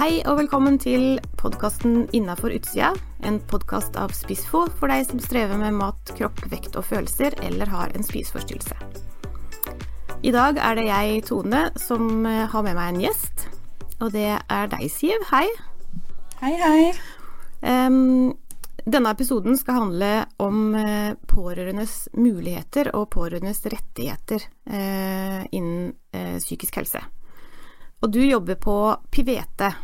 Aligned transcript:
Hei 0.00 0.22
og 0.24 0.38
velkommen 0.38 0.78
til 0.80 1.18
podkasten 1.36 2.06
Innafor 2.16 2.54
utsida, 2.56 2.94
en 3.20 3.34
podkast 3.50 3.98
av 4.00 4.14
Spissfo 4.16 4.62
for 4.78 4.88
deg 4.88 5.02
som 5.04 5.18
strever 5.20 5.58
med 5.60 5.74
mat, 5.76 6.12
kropp, 6.16 6.38
vekt 6.48 6.78
og 6.80 6.86
følelser, 6.88 7.34
eller 7.44 7.68
har 7.68 7.92
en 7.92 8.06
spiseforstyrrelse. 8.08 8.78
I 10.24 10.32
dag 10.32 10.56
er 10.56 10.78
det 10.78 10.86
jeg, 10.86 11.18
Tone, 11.28 11.60
som 11.76 12.24
eh, 12.24 12.46
har 12.48 12.64
med 12.64 12.78
meg 12.78 12.94
en 12.94 13.02
gjest. 13.04 13.44
Og 14.00 14.08
det 14.14 14.30
er 14.40 14.72
deg, 14.72 14.86
Siv. 14.88 15.20
Hei. 15.34 15.44
Hei, 16.40 16.54
hei. 16.64 16.80
Um, 17.60 18.32
denne 18.88 19.12
episoden 19.12 19.60
skal 19.60 19.82
handle 19.82 20.10
om 20.40 20.80
uh, 20.80 21.12
pårørendes 21.28 22.06
muligheter 22.16 22.94
og 22.96 23.10
pårørendes 23.12 23.60
rettigheter 23.68 24.48
uh, 24.48 25.44
innen 25.52 25.92
uh, 26.16 26.40
psykisk 26.40 26.80
helse. 26.80 27.04
Og 28.00 28.08
du 28.16 28.22
jobber 28.24 28.56
på 28.56 28.80
Pivete. 29.12 29.74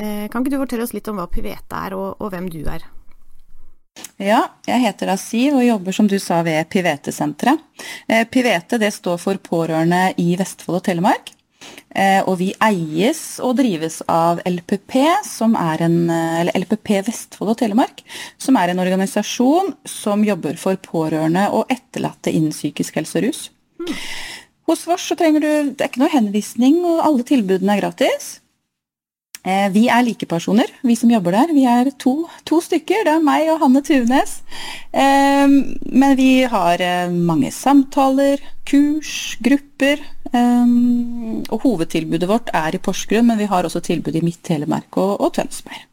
Eh, 0.00 0.26
kan 0.30 0.42
ikke 0.42 0.56
du 0.56 0.58
fortelle 0.58 0.86
oss 0.86 0.94
litt 0.94 1.08
om 1.10 1.20
hva 1.20 1.28
Pivete 1.30 1.78
er, 1.78 1.94
og, 1.94 2.18
og 2.18 2.32
hvem 2.34 2.48
du 2.50 2.62
er? 2.66 2.82
Ja, 4.18 4.40
jeg 4.66 4.82
heter 4.82 5.12
da 5.12 5.14
Siv 5.18 5.54
og 5.54 5.62
jobber 5.62 5.94
som 5.94 6.08
du 6.10 6.16
sa 6.22 6.40
ved 6.46 6.66
Pivete-senteret. 6.70 7.62
Eh, 8.08 8.26
Pivete 8.26 8.80
det 8.82 8.90
står 8.94 9.20
for 9.22 9.38
Pårørende 9.38 10.08
i 10.18 10.34
Vestfold 10.38 10.80
og 10.80 10.86
Telemark. 10.88 11.30
Eh, 11.94 12.20
og 12.26 12.40
vi 12.40 12.50
eies 12.62 13.38
og 13.44 13.54
drives 13.60 14.00
av 14.10 14.42
LPP, 14.48 14.98
som 15.24 15.54
en, 15.56 15.98
eller 16.10 16.58
LPP 16.58 16.90
Vestfold 17.06 17.54
og 17.54 17.60
Telemark, 17.62 18.02
som 18.36 18.58
er 18.58 18.72
en 18.72 18.82
organisasjon 18.82 19.72
som 19.88 20.26
jobber 20.26 20.58
for 20.60 20.78
pårørende 20.82 21.46
og 21.54 21.70
etterlatte 21.72 22.34
innen 22.34 22.54
psykisk 22.54 22.98
helse 22.98 23.20
og 23.20 23.28
rus. 23.28 23.44
Mm. 23.78 23.94
Hos 24.64 24.86
oss 24.88 25.10
så 25.10 25.16
trenger 25.18 25.42
du 25.44 25.48
Det 25.74 25.84
er 25.84 25.90
ikke 25.90 26.02
noe 26.02 26.14
henvisning, 26.14 26.80
og 26.88 27.04
alle 27.04 27.26
tilbudene 27.26 27.76
er 27.76 27.84
gratis. 27.84 28.38
Eh, 29.44 29.68
vi 29.74 29.84
er 29.92 30.04
likepersoner, 30.06 30.70
vi 30.88 30.96
som 30.96 31.10
jobber 31.12 31.36
der. 31.36 31.52
Vi 31.52 31.66
er 31.68 31.90
to, 32.00 32.14
to 32.48 32.62
stykker. 32.64 33.04
Det 33.04 33.12
er 33.12 33.24
meg 33.24 33.50
og 33.52 33.60
Hanne 33.60 33.82
Tunes. 33.84 34.38
Eh, 34.88 35.44
men 35.44 36.16
vi 36.16 36.30
har 36.48 36.80
eh, 36.80 37.12
mange 37.12 37.52
samtaler, 37.52 38.40
kurs, 38.64 39.36
grupper. 39.44 40.00
Og 40.34 41.62
hovedtilbudet 41.62 42.26
vårt 42.26 42.48
er 42.56 42.74
i 42.74 42.80
Porsgrunn, 42.82 43.28
men 43.28 43.38
vi 43.38 43.46
har 43.46 43.68
også 43.68 43.84
tilbud 43.84 44.16
i 44.18 44.22
Midt-Telemark 44.24 44.96
og, 44.98 45.20
og 45.22 45.36
Tønsberg 45.36 45.84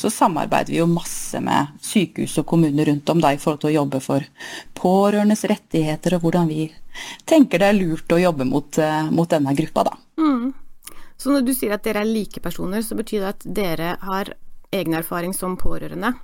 så 0.00 0.08
samarbeider 0.08 0.72
vi 0.72 0.78
jo 0.78 0.86
masse 0.88 1.36
med 1.44 1.74
sykehus 1.84 2.38
og 2.40 2.46
kommuner 2.48 2.88
rundt 2.88 3.10
om 3.12 3.18
da, 3.20 3.34
i 3.34 3.40
forhold 3.40 3.60
til 3.60 3.68
å 3.68 3.74
jobbe 3.74 4.00
for 4.00 4.24
pårørendes 4.80 5.44
rettigheter, 5.50 6.16
og 6.16 6.24
hvordan 6.24 6.48
vi 6.48 6.70
tenker 7.28 7.60
det 7.60 7.68
er 7.68 7.76
lurt 7.76 8.14
å 8.16 8.20
jobbe 8.22 8.46
mot, 8.48 8.80
mot 9.12 9.28
denne 9.28 9.52
gruppa, 9.58 9.84
da. 9.90 9.98
Mm. 10.16 10.46
Så 11.20 11.34
når 11.34 11.44
du 11.44 11.52
sier 11.52 11.74
at 11.76 11.84
dere 11.84 12.04
er 12.04 12.08
like 12.08 12.40
personer, 12.40 12.80
så 12.84 12.96
betyr 12.96 13.26
det 13.26 13.34
at 13.34 13.46
dere 13.60 13.92
har 14.00 14.32
egen 14.72 14.96
erfaring 14.96 15.34
som 15.36 15.58
pårørende, 15.60 16.14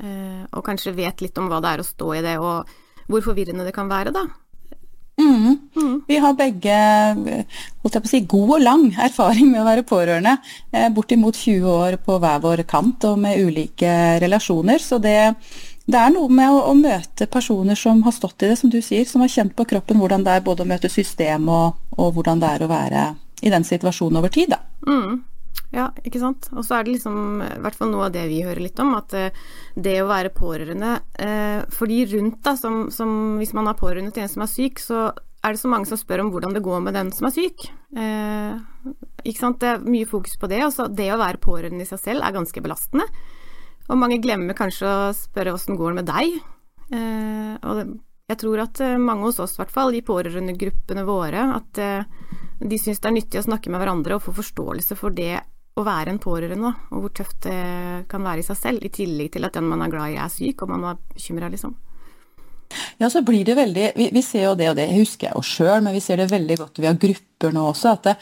uh, 0.00 0.42
og 0.54 0.64
kanskje 0.64 0.94
vet 0.96 1.20
litt 1.24 1.38
om 1.40 1.50
hva 1.50 1.60
det 1.60 1.74
er 1.74 1.82
å 1.82 1.86
stå 1.86 2.10
i 2.16 2.24
det, 2.24 2.36
og 2.40 3.10
hvor 3.10 3.24
forvirrende 3.24 3.66
det 3.66 3.74
kan 3.76 3.90
være, 3.90 4.14
da? 4.14 4.24
Mm. 5.16 5.56
Mm. 5.76 6.02
Vi 6.06 6.16
har 6.20 6.34
begge 6.36 6.76
si, 8.04 8.20
god 8.20 8.50
og 8.58 8.62
lang 8.62 8.84
erfaring 9.00 9.48
med 9.50 9.62
å 9.62 9.68
være 9.68 9.86
pårørende. 9.88 10.36
Eh, 10.72 10.90
bortimot 10.92 11.36
20 11.36 11.70
år 11.70 11.96
på 12.04 12.18
hver 12.20 12.42
vår 12.44 12.66
kant 12.68 13.06
og 13.08 13.18
med 13.22 13.40
ulike 13.40 13.90
relasjoner. 14.20 14.82
Så 14.82 15.00
det, 15.00 15.16
det 15.88 16.00
er 16.00 16.12
noe 16.12 16.28
med 16.28 16.52
å, 16.52 16.66
å, 16.68 16.74
møte 16.76 17.30
personer 17.32 17.78
som 17.80 18.02
har 18.04 18.12
stått 18.12 18.44
i 18.44 18.50
det, 18.52 18.58
som 18.60 18.72
du 18.72 18.82
sier. 18.84 19.08
Som 19.08 19.24
har 19.24 19.32
kjent 19.32 19.56
på 19.56 19.64
kroppen 19.68 20.02
hvordan 20.02 20.26
det 20.26 20.36
er 20.36 20.44
både 20.44 20.66
å 20.66 20.68
møte 20.68 20.92
system 20.92 21.48
og, 21.48 21.80
og 21.96 22.12
hvordan 22.18 22.42
det 22.42 22.52
er 22.52 22.66
å 22.66 22.72
være 22.74 23.06
i 23.42 23.52
den 23.52 23.64
situasjonen 23.64 24.20
over 24.20 24.32
tid. 24.32 24.54
Da. 24.54 24.62
Mm. 24.88 25.24
Ja, 25.74 25.90
ikke 26.06 26.20
sant. 26.22 26.48
Og 26.54 26.64
så 26.66 26.78
er 26.78 26.86
det 26.86 26.94
liksom, 26.96 27.42
i 27.42 27.60
hvert 27.64 27.76
fall 27.76 27.90
noe 27.90 28.06
av 28.08 28.14
det 28.14 28.24
vi 28.30 28.42
hører 28.46 28.62
litt 28.62 28.78
om, 28.82 28.94
at 28.98 29.14
eh, 29.18 29.44
det 29.74 29.98
å 30.02 30.08
være 30.10 30.34
pårørende 30.36 30.92
eh, 31.20 31.62
For 31.74 31.90
de 31.90 32.02
rundt, 32.14 32.38
da, 32.46 32.54
som, 32.60 32.86
som, 32.94 33.10
hvis 33.40 33.54
man 33.56 33.68
har 33.68 33.78
pårørende 33.78 34.14
til 34.14 34.24
en 34.24 34.32
som 34.32 34.46
er 34.46 34.52
syk, 34.52 34.82
så 34.82 35.08
er 35.46 35.54
det 35.54 35.60
så 35.60 35.70
mange 35.70 35.88
som 35.90 35.98
spør 36.00 36.24
om 36.24 36.32
hvordan 36.34 36.56
det 36.56 36.64
går 36.64 36.80
med 36.86 36.96
den 36.96 37.12
som 37.14 37.28
er 37.28 37.34
syk. 37.34 37.66
Eh, 37.98 38.56
ikke 39.26 39.42
sant. 39.42 39.60
Det 39.62 39.74
er 39.74 39.84
mye 39.84 40.08
fokus 40.08 40.38
på 40.40 40.50
det. 40.50 40.62
Og 40.66 40.74
så 40.74 40.88
det 40.90 41.10
å 41.14 41.20
være 41.20 41.42
pårørende 41.42 41.86
i 41.86 41.90
seg 41.90 42.02
selv 42.02 42.26
er 42.26 42.34
ganske 42.34 42.62
belastende. 42.62 43.06
Og 43.86 44.00
mange 44.00 44.18
glemmer 44.22 44.58
kanskje 44.58 44.88
å 44.90 45.14
spørre 45.14 45.54
åssen 45.54 45.78
går 45.78 45.92
det 45.92 46.00
med 46.00 46.08
deg. 46.10 46.38
Og 47.66 47.78
jeg 48.26 48.40
tror 48.42 48.62
at 48.64 48.80
eh, 48.82 48.96
mange 48.98 49.28
hos 49.28 49.38
oss, 49.42 49.54
i 49.54 49.62
hvert 49.62 49.74
fall, 49.74 49.94
i 49.94 50.04
pårørendegruppene 50.04 51.04
våre, 51.06 51.44
at 51.56 51.82
eh, 51.82 52.30
de 52.58 52.78
syns 52.80 52.98
det 53.02 53.10
er 53.10 53.14
nyttig 53.20 53.40
å 53.42 53.46
snakke 53.46 53.70
med 53.70 53.82
hverandre 53.82 54.16
og 54.16 54.24
få 54.24 54.34
forståelse 54.34 54.98
for 54.98 55.14
det 55.14 55.36
å 55.76 55.84
være 55.86 56.14
en 56.14 56.22
pårørende, 56.22 56.72
og 56.90 57.04
hvor 57.04 57.12
tøft 57.14 57.44
det 57.44 58.06
kan 58.10 58.24
være 58.24 58.42
i 58.42 58.46
seg 58.46 58.58
selv, 58.58 58.86
i 58.86 58.90
tillegg 58.90 59.34
til 59.34 59.46
at 59.46 59.58
den 59.58 59.68
man 59.68 59.84
er 59.84 59.92
glad 59.92 60.14
i 60.14 60.18
er 60.18 60.32
syk, 60.32 60.64
og 60.64 60.72
man 60.72 60.88
er 60.90 61.02
bekymra, 61.12 61.50
liksom. 61.52 61.76
Ja, 62.98 63.10
så 63.12 63.20
blir 63.22 63.44
det 63.46 63.54
veldig 63.54 63.90
vi, 63.94 64.08
vi, 64.10 64.22
ser 64.26 64.48
jo 64.48 64.56
det, 64.58 64.72
og 64.72 64.78
det 64.80 64.88
husker 64.90 65.28
jeg 65.28 65.36
jo 65.36 65.44
sjøl, 65.46 65.84
men 65.84 65.94
vi 65.94 66.02
ser 66.02 66.18
det 66.18 66.32
veldig 66.32 66.56
godt 66.64 66.80
via 66.82 66.96
grupper 66.98 67.54
nå 67.54 67.68
også, 67.70 67.92
at 67.92 68.08
det, 68.08 68.16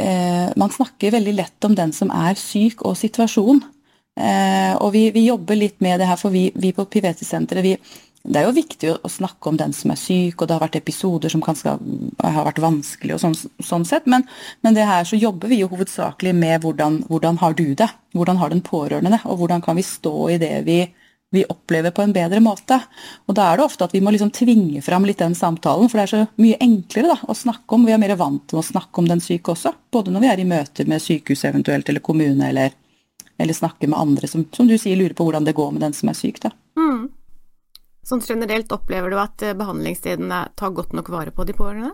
eh, 0.00 0.46
man 0.56 0.72
snakker 0.72 1.12
veldig 1.18 1.34
lett 1.36 1.68
om 1.68 1.76
den 1.76 1.92
som 1.92 2.14
er 2.14 2.40
syk 2.40 2.86
og 2.88 2.96
situasjonen. 2.96 3.66
Eh, 4.20 4.72
og 4.80 4.90
vi, 4.94 5.04
vi, 5.14 5.26
jobber 5.28 5.58
litt 5.58 5.78
med 5.84 6.00
det 6.00 6.08
her, 6.08 6.18
for 6.20 6.32
vi, 6.34 6.48
vi 6.54 6.72
på 6.76 6.86
Pivete-senteret 6.88 7.66
vi, 7.66 7.74
det 8.20 8.36
er 8.36 8.44
jo 8.44 8.52
viktig 8.52 8.90
å 8.92 9.08
snakke 9.08 9.48
om 9.48 9.56
den 9.56 9.72
som 9.72 9.94
er 9.94 9.98
syk, 9.98 10.42
og 10.42 10.48
det 10.48 10.52
har 10.52 10.62
vært 10.66 10.76
episoder 10.76 11.32
som 11.32 11.40
kanskje 11.44 11.72
har 12.20 12.44
vært 12.44 12.60
vanskelig, 12.60 13.14
og 13.16 13.22
sånn, 13.22 13.36
sånn 13.64 13.86
sett, 13.88 14.08
men, 14.10 14.26
men, 14.60 14.76
det 14.76 14.84
her 14.84 15.06
så 15.08 15.16
jobber 15.16 15.48
vi 15.48 15.62
jo 15.62 15.70
hovedsakelig 15.70 16.34
med 16.36 16.60
hvordan, 16.60 17.00
hvordan 17.08 17.38
har 17.40 17.56
du 17.56 17.70
det? 17.72 17.88
Hvordan 18.12 18.40
har 18.42 18.52
den 18.52 18.60
pårørende 18.66 19.14
det? 19.14 19.22
Og 19.24 19.40
hvordan 19.40 19.62
kan 19.64 19.78
vi 19.78 19.86
stå 19.86 20.12
i 20.34 20.36
det 20.42 20.52
vi, 20.66 20.76
vi, 21.32 21.46
opplever 21.48 21.94
på 21.96 22.04
en 22.04 22.12
bedre 22.12 22.42
måte? 22.44 22.76
Og 23.24 23.38
Da 23.38 23.46
er 23.48 23.56
det 23.56 23.64
ofte 23.64 23.88
at 23.88 23.94
vi 23.96 24.02
må 24.04 24.12
liksom 24.12 24.32
tvinge 24.36 24.82
fram 24.84 25.06
litt 25.08 25.22
den 25.22 25.38
samtalen, 25.38 25.88
for 25.88 25.96
det 25.96 26.04
er 26.04 26.12
så 26.12 26.42
mye 26.44 26.58
enklere 26.60 27.14
da, 27.14 27.16
å 27.24 27.38
snakke 27.38 27.78
om. 27.78 27.86
Vi 27.88 27.94
er 27.96 28.02
mer 28.02 28.18
vant 28.20 28.44
til 28.52 28.60
å 28.60 28.66
snakke 28.66 29.00
om 29.00 29.08
den 29.08 29.24
syke 29.24 29.54
også, 29.54 29.72
både 29.88 30.12
når 30.12 30.26
vi 30.26 30.32
er 30.34 30.44
i 30.44 30.50
møter 30.50 30.90
med 30.90 31.00
sykehus 31.00 31.46
eventuelt, 31.48 31.88
eller 31.88 32.04
kommune, 32.04 32.52
eller, 32.52 32.76
eller 33.40 33.56
snakke 33.56 33.88
med 33.88 33.96
andre 33.96 34.28
som, 34.28 34.44
som, 34.52 34.68
du 34.68 34.76
sier, 34.76 35.00
lurer 35.00 35.16
på 35.16 35.24
hvordan 35.24 35.48
det 35.48 35.56
går 35.56 35.72
med 35.72 35.86
den 35.88 35.96
som 35.96 36.12
er 36.12 36.20
syk. 36.20 36.42
da. 36.44 36.52
Mm. 36.76 37.08
Sånn 38.10 38.22
generelt, 38.26 38.72
opplever 38.74 39.12
du 39.12 39.18
at 39.22 39.38
behandlingstidene 39.38 39.58
behandlingsstedene 39.60 40.38
tar 40.58 40.72
godt 40.74 40.94
nok 40.98 41.10
vare 41.14 41.34
på 41.34 41.46
de 41.46 41.54
pårørende? 41.54 41.92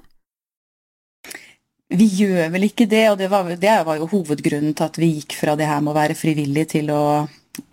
Vi 1.92 2.06
gjør 2.18 2.48
vel 2.54 2.66
ikke 2.66 2.86
det, 2.90 3.02
og 3.12 3.18
det 3.20 3.28
var, 3.30 3.50
det 3.60 3.74
var, 3.86 3.98
jo 4.00 4.08
hovedgrunnen 4.10 4.72
til 4.74 4.86
at 4.88 4.96
vi 4.98 5.10
gikk 5.18 5.36
fra 5.38 5.54
det 5.60 5.68
her 5.68 5.82
med 5.84 5.92
å 5.92 5.98
være 5.98 6.16
frivillig 6.18 6.64
til 6.72 6.88
å, 6.90 7.02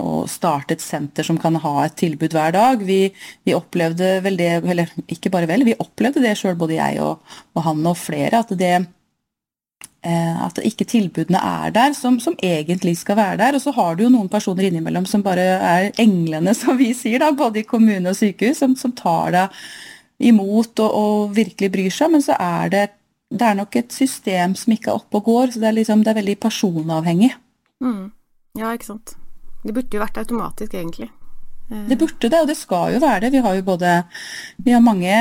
å 0.04 0.12
starte 0.30 0.76
et 0.76 0.84
senter 0.84 1.26
som 1.26 1.40
kan 1.42 1.56
ha 1.64 1.74
et 1.86 1.96
tilbud 2.04 2.36
hver 2.36 2.54
dag. 2.54 2.84
Vi, 2.84 3.08
vi 3.48 3.56
opplevde 3.56 4.18
vel 4.26 4.38
det, 4.38 4.52
eller 4.76 4.92
ikke 5.08 5.32
bare 5.34 5.50
vel, 5.50 5.66
vi 5.66 5.80
opplevde 5.80 6.22
det 6.22 6.36
sjøl, 6.38 6.60
både 6.60 6.78
jeg 6.78 7.00
og, 7.02 7.24
og 7.56 7.66
han 7.70 7.88
og 7.90 7.98
flere, 8.04 8.44
at 8.44 8.54
det, 8.60 8.76
Eh, 8.84 9.03
at 10.04 10.60
ikke 10.68 10.88
tilbudene 10.90 11.40
er 11.40 11.72
der 11.76 11.94
som, 11.96 12.18
som, 12.20 12.36
egentlig 12.44 12.98
skal 13.00 13.16
være 13.20 13.38
der. 13.40 13.56
Og 13.56 13.64
så 13.64 13.72
har 13.76 13.96
du 13.96 14.04
jo 14.06 14.12
noen 14.12 14.30
personer 14.32 14.68
innimellom 14.68 15.06
som 15.10 15.24
bare 15.24 15.46
er 15.56 15.90
englene, 16.02 16.54
som 16.60 16.78
vi 16.80 16.92
sier, 16.98 17.22
da, 17.24 17.32
både 17.32 17.62
i 17.62 17.68
kommune 17.68 18.12
og 18.12 18.20
sykehus, 18.20 18.60
som, 18.64 18.76
som 18.80 18.96
tar 18.98 19.32
deg 19.36 19.64
imot 20.24 20.80
og, 20.84 20.92
og, 20.92 21.32
virkelig 21.36 21.72
bryr 21.74 21.94
seg. 21.94 22.14
Men 22.16 22.26
så 22.26 22.38
er 22.40 22.74
det, 22.74 22.84
det 23.32 23.48
er 23.48 23.60
nok 23.60 23.80
et 23.80 23.96
system 23.96 24.58
som 24.60 24.76
ikke 24.76 24.92
er 24.92 25.00
oppe 25.00 25.22
og 25.22 25.32
går, 25.32 25.54
så 25.54 25.64
det 25.64 25.72
er, 25.72 25.80
liksom, 25.80 26.04
det 26.04 26.14
er 26.14 26.22
veldig 26.22 26.40
personavhengig. 26.44 27.34
Mm. 27.84 28.06
Ja, 28.60 28.74
ikke 28.76 28.92
sant. 28.92 29.16
Det 29.64 29.74
burde 29.74 29.96
jo 29.96 30.04
vært 30.04 30.20
automatisk, 30.20 30.76
egentlig. 30.76 31.10
Eh. 31.72 31.88
Det 31.90 31.98
burde 32.00 32.30
det, 32.30 32.42
og 32.42 32.48
det 32.48 32.58
skal 32.60 32.94
jo 32.96 33.02
være 33.04 33.26
det. 33.26 33.34
Vi 33.34 33.42
har 33.46 33.56
jo 33.56 33.66
både 33.68 33.96
Vi 34.58 34.72
har 34.72 34.84
mange 34.84 35.16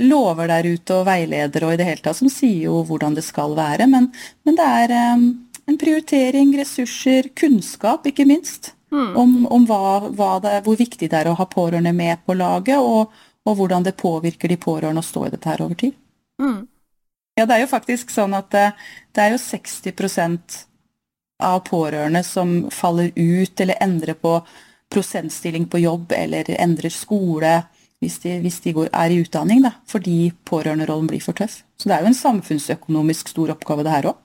lover 0.00 0.48
der 0.50 0.66
ute 0.66 1.00
og 1.00 1.06
veiledere 1.08 1.68
og 1.68 1.74
i 1.74 1.80
det 1.80 1.88
hele 1.88 2.04
tatt 2.04 2.18
som 2.18 2.30
sier 2.32 2.68
jo 2.68 2.82
hvordan 2.88 3.16
det 3.16 3.24
skal 3.24 3.56
være, 3.56 3.86
men, 3.90 4.10
men 4.44 4.58
det 4.58 4.70
er 4.84 4.94
um, 5.14 5.28
en 5.66 5.78
prioritering, 5.80 6.52
ressurser, 6.58 7.30
kunnskap, 7.36 8.06
ikke 8.06 8.26
minst. 8.28 8.74
Mm. 8.94 9.16
Om, 9.16 9.32
om 9.50 9.64
hva, 9.66 10.10
hva 10.14 10.34
det, 10.42 10.60
hvor 10.66 10.76
viktig 10.78 11.08
det 11.10 11.18
er 11.18 11.30
å 11.30 11.38
ha 11.38 11.46
pårørende 11.50 11.90
med 11.96 12.20
på 12.26 12.36
laget, 12.38 12.78
og, 12.78 13.10
og, 13.44 13.56
hvordan 13.58 13.82
det 13.86 13.96
påvirker 13.98 14.52
de 14.52 14.60
pårørende 14.60 15.02
å 15.02 15.06
stå 15.06 15.24
i 15.26 15.32
dette 15.32 15.50
her 15.50 15.64
over 15.64 15.78
tid. 15.80 15.96
Mm. 16.42 16.60
Ja, 17.34 17.48
det 17.48 17.56
er 17.56 17.64
jo 17.64 17.72
faktisk 17.72 18.12
sånn 18.14 18.36
at 18.38 18.52
det, 18.54 18.68
det 19.16 19.24
er 19.24 19.34
jo 19.34 19.40
60% 19.42 20.60
av 21.42 21.64
pårørende 21.66 22.22
som 22.22 22.54
faller 22.70 23.10
ut 23.16 23.60
eller 23.60 23.82
endrer 23.82 24.14
på 24.14 24.36
prosentstilling 24.92 25.68
på 25.70 25.80
jobb 25.82 26.12
eller 26.16 26.50
endrer 26.58 26.92
skole 26.92 27.62
hvis 28.04 28.18
de, 28.20 28.34
hvis 28.44 28.60
de 28.64 28.74
går, 28.76 28.90
er 28.92 29.12
i 29.12 29.20
utdanning, 29.22 29.62
da, 29.64 29.72
fordi 29.88 30.28
pårørenderollen 30.48 31.08
blir 31.08 31.22
for 31.24 31.36
tøff. 31.36 31.62
Så 31.80 31.88
det 31.88 31.96
er 31.96 32.04
jo 32.04 32.10
en 32.10 32.18
samfunnsøkonomisk 32.18 33.30
stor 33.32 33.54
oppgave, 33.54 33.86
det 33.86 33.94
her 33.94 34.10
òg. 34.10 34.20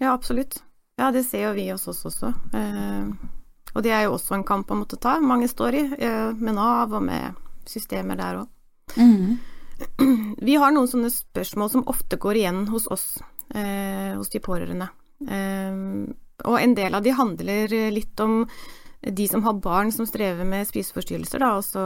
Ja, 0.00 0.14
absolutt. 0.14 0.60
Ja, 0.98 1.10
det 1.14 1.26
ser 1.28 1.48
jo 1.48 1.56
vi 1.58 1.68
hos 1.70 1.86
oss 1.90 2.04
også. 2.08 2.32
Eh, 2.56 3.10
og 3.74 3.84
det 3.84 3.92
er 3.94 4.06
jo 4.06 4.16
også 4.16 4.38
en 4.38 4.46
kamp 4.48 4.70
å 4.72 4.78
måtte 4.78 4.98
ta, 5.02 5.18
mange 5.20 5.50
står 5.50 5.76
i, 5.76 5.84
eh, 5.98 6.32
med 6.32 6.56
Nav 6.56 6.94
og 6.94 7.04
med 7.04 7.36
systemer 7.68 8.18
der 8.18 8.40
òg. 8.40 8.48
Mm. 8.96 9.38
Vi 10.48 10.56
har 10.58 10.72
noen 10.74 10.90
sånne 10.90 11.12
spørsmål 11.12 11.70
som 11.70 11.86
ofte 11.90 12.18
går 12.18 12.40
igjen 12.40 12.64
hos 12.72 12.88
oss, 12.90 13.06
eh, 13.54 14.16
hos 14.16 14.32
de 14.32 14.40
pårørende. 14.42 14.88
Og 16.48 16.54
en 16.54 16.74
del 16.74 16.94
av 16.94 17.02
de 17.02 17.10
handler 17.10 17.72
litt 17.90 18.20
om 18.22 18.44
de 19.02 19.28
som 19.30 19.44
har 19.44 19.60
barn 19.62 19.92
som 19.94 20.08
strever 20.08 20.46
med 20.48 20.66
spiseforstyrrelser, 20.68 21.42
da, 21.44 21.54
og 21.58 21.66
så 21.66 21.84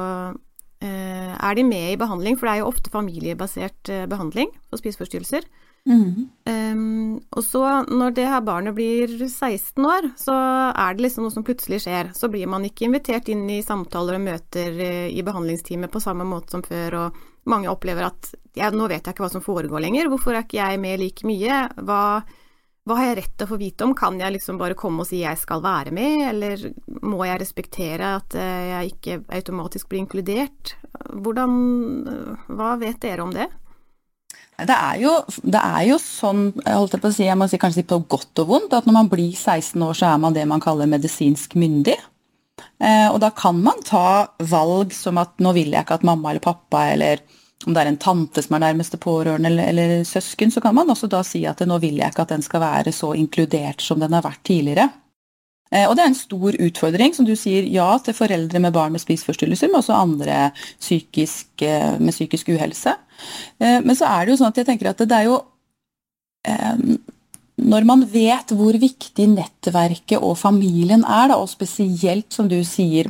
er 0.82 1.54
de 1.54 1.62
med 1.62 1.92
i 1.92 1.98
behandling, 2.00 2.34
for 2.34 2.48
det 2.48 2.56
er 2.56 2.60
jo 2.64 2.70
ofte 2.72 2.90
familiebasert 2.90 3.86
behandling 4.10 4.48
for 4.66 4.80
spiseforstyrrelser. 4.80 5.44
Mm. 5.88 6.28
Um, 6.46 7.20
og 7.34 7.42
så, 7.44 7.62
når 7.90 8.14
det 8.14 8.26
her 8.30 8.42
barnet 8.46 8.74
blir 8.76 9.10
16 9.26 9.82
år, 9.82 10.12
så 10.20 10.34
er 10.70 10.94
det 10.94 11.06
liksom 11.06 11.26
noe 11.26 11.34
som 11.34 11.46
plutselig 11.46 11.82
skjer. 11.84 12.12
Så 12.14 12.30
blir 12.30 12.50
man 12.50 12.66
ikke 12.66 12.86
invitert 12.86 13.30
inn 13.32 13.48
i 13.50 13.62
samtaler 13.66 14.18
og 14.18 14.26
møter 14.28 14.78
uh, 14.78 15.08
i 15.10 15.24
behandlingsteamet 15.26 15.92
på 15.92 16.02
samme 16.02 16.26
måte 16.28 16.54
som 16.54 16.62
før, 16.66 16.98
og 17.00 17.50
mange 17.50 17.70
opplever 17.70 18.06
at 18.06 18.30
ja, 18.54 18.70
nå 18.70 18.86
vet 18.86 19.02
jeg 19.02 19.16
ikke 19.16 19.24
hva 19.24 19.32
som 19.32 19.44
foregår 19.44 19.82
lenger, 19.82 20.10
hvorfor 20.12 20.36
er 20.36 20.46
ikke 20.46 20.60
jeg 20.60 20.80
med 20.82 21.02
like 21.02 21.26
mye? 21.26 21.64
Hva, 21.82 22.02
hva 22.82 22.96
har 22.98 23.12
jeg 23.12 23.18
rett 23.20 23.34
til 23.38 23.46
å 23.46 23.50
få 23.52 23.58
vite 23.60 23.86
om? 23.86 23.94
Kan 23.94 24.18
jeg 24.18 24.34
liksom 24.34 24.58
bare 24.58 24.76
komme 24.78 25.04
og 25.04 25.08
si 25.08 25.20
jeg 25.20 25.38
skal 25.38 25.62
være 25.62 25.92
med, 25.94 26.24
eller 26.32 26.64
må 27.06 27.22
jeg 27.28 27.38
respektere 27.42 28.14
at 28.18 28.34
uh, 28.34 28.62
jeg 28.72 28.94
ikke 28.94 29.18
automatisk 29.38 29.90
blir 29.90 30.02
inkludert? 30.02 30.74
Hvordan 31.12 31.52
uh, 32.08 32.48
Hva 32.50 32.74
vet 32.80 32.98
dere 33.04 33.22
om 33.22 33.34
det? 33.34 33.46
Det 34.62 34.74
er, 34.74 34.98
jo, 35.00 35.12
det 35.42 35.58
er 35.58 35.84
jo 35.88 35.96
sånn, 35.98 36.42
jeg 36.60 36.76
holdt 36.76 36.98
på 37.02 37.10
å 37.10 37.14
si, 37.14 37.24
jeg 37.24 37.38
må 37.38 37.48
si 37.50 37.58
kanskje 37.58 37.86
på 37.88 38.02
godt 38.10 38.42
og 38.44 38.50
vondt, 38.50 38.74
at 38.76 38.86
når 38.86 38.94
man 38.94 39.08
blir 39.10 39.32
16 39.32 39.80
år, 39.82 39.96
så 39.98 40.10
er 40.12 40.20
man 40.22 40.36
det 40.36 40.44
man 40.46 40.62
kaller 40.62 40.90
medisinsk 40.90 41.56
myndig. 41.58 41.96
Eh, 42.82 43.08
og 43.08 43.18
da 43.24 43.32
kan 43.34 43.58
man 43.64 43.80
ta 43.86 44.28
valg 44.52 44.92
som 44.94 45.18
at 45.22 45.40
nå 45.42 45.54
vil 45.56 45.72
jeg 45.72 45.82
ikke 45.82 45.98
at 45.98 46.06
mamma 46.06 46.30
eller 46.30 46.44
pappa, 46.44 46.84
eller 46.92 47.24
om 47.66 47.76
det 47.76 47.82
er 47.84 47.92
en 47.92 48.00
tante 48.00 48.42
som 48.44 48.56
er 48.56 48.64
nærmeste 48.64 48.98
pårørende, 49.00 49.50
eller, 49.50 49.70
eller 49.72 50.08
søsken, 50.08 50.50
så 50.50 50.62
kan 50.64 50.74
man 50.74 50.90
også 50.92 51.10
da 51.10 51.22
si 51.26 51.44
at 51.48 51.62
nå 51.66 51.78
vil 51.82 52.00
jeg 52.00 52.12
ikke 52.12 52.26
at 52.26 52.34
den 52.34 52.44
skal 52.44 52.64
være 52.64 52.92
så 52.94 53.12
inkludert 53.18 53.84
som 53.84 54.02
den 54.02 54.14
har 54.16 54.24
vært 54.24 54.44
tidligere. 54.48 54.88
Eh, 55.72 55.86
og 55.88 55.96
det 55.96 56.04
er 56.04 56.10
en 56.10 56.18
stor 56.18 56.58
utfordring, 56.66 57.14
som 57.16 57.26
du 57.28 57.32
sier, 57.38 57.64
ja 57.72 57.88
til 58.04 58.16
foreldre 58.16 58.60
med 58.60 58.74
barn 58.76 58.92
med 58.92 59.02
spiseforstyrrelser, 59.02 59.70
men 59.72 59.80
også 59.80 59.96
andre 59.96 60.50
psykisk, 60.80 61.48
eh, 61.64 61.96
med 61.98 62.12
psykisk 62.12 62.52
uhelse. 62.52 62.96
Eh, 63.58 63.80
men 63.80 63.96
så 63.96 64.10
er 64.10 64.24
det 64.24 64.34
jo 64.34 64.42
sånn 64.42 64.52
at 64.52 64.60
jeg 64.60 64.68
tenker 64.68 64.92
at 64.92 65.02
det 65.04 65.18
er 65.22 65.30
jo 65.30 65.40
Når 67.62 67.84
man 67.86 68.00
vet 68.10 68.50
hvor 68.50 68.74
viktig 68.74 69.28
nettverket 69.30 70.18
og 70.18 70.34
familien 70.40 71.04
er, 71.04 71.28
da, 71.30 71.36
og 71.38 71.46
spesielt 71.46 72.34
som 72.34 72.48
du 72.50 72.56
sier 72.66 73.06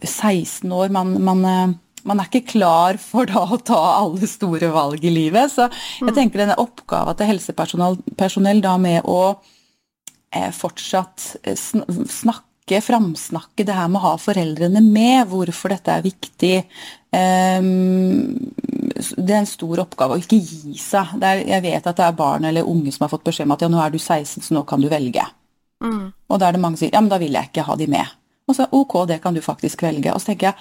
16 0.00 0.72
år 0.72 0.88
man, 0.88 1.10
man, 1.20 1.74
man 2.08 2.20
er 2.20 2.28
ikke 2.28 2.54
klar 2.54 2.98
for 3.00 3.28
da 3.28 3.44
å 3.44 3.60
ta 3.64 3.80
alle 3.98 4.28
store 4.28 4.70
valg 4.74 5.04
i 5.04 5.12
livet. 5.12 5.52
Så 5.52 5.68
jeg 5.68 6.08
mm. 6.10 6.14
tenker 6.16 6.44
denne 6.44 6.58
oppgaven 6.60 7.18
til 7.18 7.30
helsepersonell 7.32 8.64
da 8.64 8.74
med 8.80 9.08
å 9.08 9.20
eh, 10.34 10.50
fortsatt 10.54 11.30
snakke, 11.54 12.80
framsnakke 12.84 13.66
det 13.66 13.76
her 13.76 13.90
med 13.92 14.00
å 14.02 14.10
ha 14.10 14.14
foreldrene 14.20 14.82
med, 14.84 15.28
hvorfor 15.32 15.74
dette 15.74 15.96
er 15.96 16.04
viktig. 16.04 16.56
Um, 17.14 18.36
det 18.94 19.32
er 19.32 19.40
en 19.42 19.48
stor 19.48 19.84
oppgave 19.84 20.16
å 20.16 20.22
ikke 20.22 20.40
gi 20.40 20.76
seg. 20.80 21.16
Er, 21.20 21.44
jeg 21.48 21.64
vet 21.64 21.88
at 21.88 21.98
det 21.98 22.06
er 22.06 22.18
barn 22.18 22.46
eller 22.48 22.68
unge 22.68 22.92
som 22.94 23.06
har 23.06 23.12
fått 23.12 23.26
beskjed 23.26 23.48
om 23.48 23.56
at 23.56 23.64
ja, 23.64 23.70
nå 23.72 23.80
er 23.82 23.94
du 23.94 24.00
16, 24.00 24.44
så 24.44 24.56
nå 24.56 24.64
kan 24.68 24.82
du 24.82 24.90
velge. 24.92 25.24
Mm. 25.84 26.12
Og 26.12 26.40
da 26.40 26.48
er 26.48 26.56
det 26.56 26.62
mange 26.62 26.78
som 26.78 26.86
sier 26.86 26.94
ja, 26.94 27.02
men 27.04 27.12
da 27.12 27.20
vil 27.20 27.34
jeg 27.36 27.50
ikke 27.50 27.66
ha 27.68 27.76
de 27.80 27.88
med. 27.90 28.12
Og 28.48 28.56
så 28.56 28.66
ok, 28.76 28.94
det 29.08 29.18
kan 29.24 29.34
du 29.34 29.40
faktisk 29.44 29.82
velge. 29.82 30.12
Og 30.12 30.20
så 30.20 30.26
tenker 30.32 30.46
jeg 30.50 30.56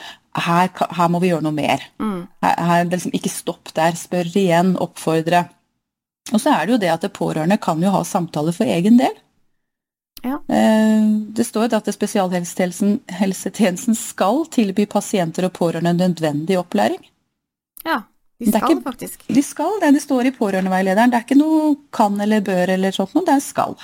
her, 0.46 0.70
her 0.98 1.08
må 1.12 1.20
vi 1.20 1.30
gjøre 1.34 1.44
noe 1.44 1.56
mer. 1.56 1.80
Mm. 2.00 2.22
Her, 2.46 2.56
her, 2.70 2.86
liksom, 2.92 3.12
ikke 3.16 3.32
stopp 3.32 3.74
der, 3.76 3.94
spør 4.00 4.28
igjen, 4.32 4.78
oppfordre. 4.82 5.42
Og 6.32 6.40
så 6.40 6.50
er 6.56 6.66
det 6.66 6.74
jo 6.76 6.82
det 6.86 6.92
at 6.94 7.04
det 7.04 7.18
pårørende 7.18 7.58
kan 7.62 7.84
jo 7.84 7.92
ha 7.92 8.04
samtaler 8.08 8.56
for 8.56 8.66
egen 8.72 8.98
del. 9.02 9.16
Ja. 10.24 10.38
Eh, 10.48 11.04
det 11.36 11.44
står 11.44 11.74
at 11.76 11.90
spesialhelsetjenesten 11.92 13.96
skal 14.00 14.46
tilby 14.54 14.86
pasienter 14.88 15.50
og 15.50 15.56
pårørende 15.58 15.94
nødvendig 16.00 16.56
opplæring. 16.62 17.02
Ja, 17.84 18.04
de 18.40 18.52
skal 18.52 18.72
ikke, 18.72 18.86
faktisk. 18.86 19.26
De 19.28 19.44
skal 19.44 19.80
det, 19.82 19.94
det 19.98 20.04
står 20.04 20.26
i 20.30 20.36
pårørendeveilederen. 20.36 21.12
Det 21.12 21.20
er 21.20 21.26
ikke 21.28 21.40
noe 21.40 21.76
kan 21.92 22.22
eller 22.24 22.42
bør 22.46 22.70
eller 22.78 22.92
sånt 22.96 23.14
noe, 23.18 23.26
det 23.28 23.36
er 23.36 23.44
skal. 23.44 23.76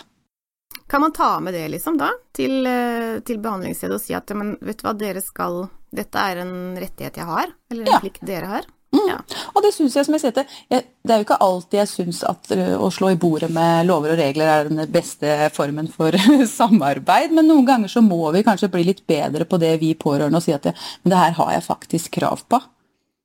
Kan 0.90 1.04
man 1.06 1.14
ta 1.14 1.38
med 1.40 1.54
det 1.54 1.68
liksom 1.70 2.00
da, 2.00 2.10
til, 2.34 2.66
eh, 2.66 3.20
til 3.26 3.38
behandlingsstedet 3.44 4.00
og 4.00 4.02
si 4.02 4.16
at 4.18 4.34
men 4.38 4.56
vet 4.62 4.82
du 4.82 4.88
hva, 4.88 4.96
dere 4.98 5.22
skal 5.22 5.68
Dette 5.90 6.22
er 6.22 6.44
en 6.44 6.78
rettighet 6.78 7.16
jeg 7.18 7.26
har, 7.26 7.50
eller 7.72 7.88
en 7.88 7.96
ja. 7.96 8.00
plikt 8.04 8.22
dere 8.30 8.46
har? 8.46 8.68
Mm. 8.94 9.06
Ja. 9.10 9.18
Og 9.54 9.62
det 9.62 9.72
syns 9.74 9.96
jeg, 9.98 10.06
som 10.06 10.16
jeg 10.16 10.22
sier 10.24 10.34
til, 10.34 10.54
det 10.70 11.14
er 11.14 11.22
jo 11.22 11.26
ikke 11.26 11.38
alltid 11.46 11.80
jeg 11.80 11.90
syns 11.92 12.22
at 12.26 12.52
uh, 12.54 12.76
å 12.82 12.90
slå 12.94 13.12
i 13.14 13.20
bordet 13.22 13.50
med 13.54 13.86
lover 13.86 14.16
og 14.16 14.22
regler 14.22 14.50
er 14.50 14.70
den 14.70 14.82
beste 14.94 15.50
formen 15.54 15.90
for 15.94 16.14
samarbeid, 16.58 17.34
men 17.34 17.50
noen 17.50 17.68
ganger 17.70 17.90
så 17.90 18.02
må 18.06 18.22
vi 18.34 18.46
kanskje 18.46 18.72
bli 18.74 18.88
litt 18.90 19.02
bedre 19.10 19.46
på 19.50 19.62
det 19.62 19.76
vi 19.82 19.96
pårørende 19.98 20.42
og 20.42 20.46
si 20.46 20.54
at 20.54 20.66
det, 20.66 20.76
men 21.04 21.14
det 21.14 21.22
her 21.22 21.38
har 21.42 21.54
jeg 21.58 21.68
faktisk 21.70 22.18
krav 22.18 22.46
på. 22.50 22.62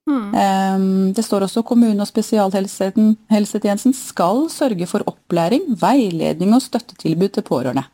Mm. 0.05 0.35
Um, 0.37 1.13
det 1.17 1.25
står 1.25 1.47
også 1.47 1.63
kommune- 1.65 2.03
og 2.05 2.09
spesialhelsetjenesten 2.11 3.95
skal 3.97 4.47
sørge 4.53 4.87
for 4.87 5.07
opplæring, 5.09 5.71
veiledning 5.81 6.53
og 6.55 6.63
støttetilbud 6.63 7.33
til 7.33 7.47
pårørende. 7.47 7.87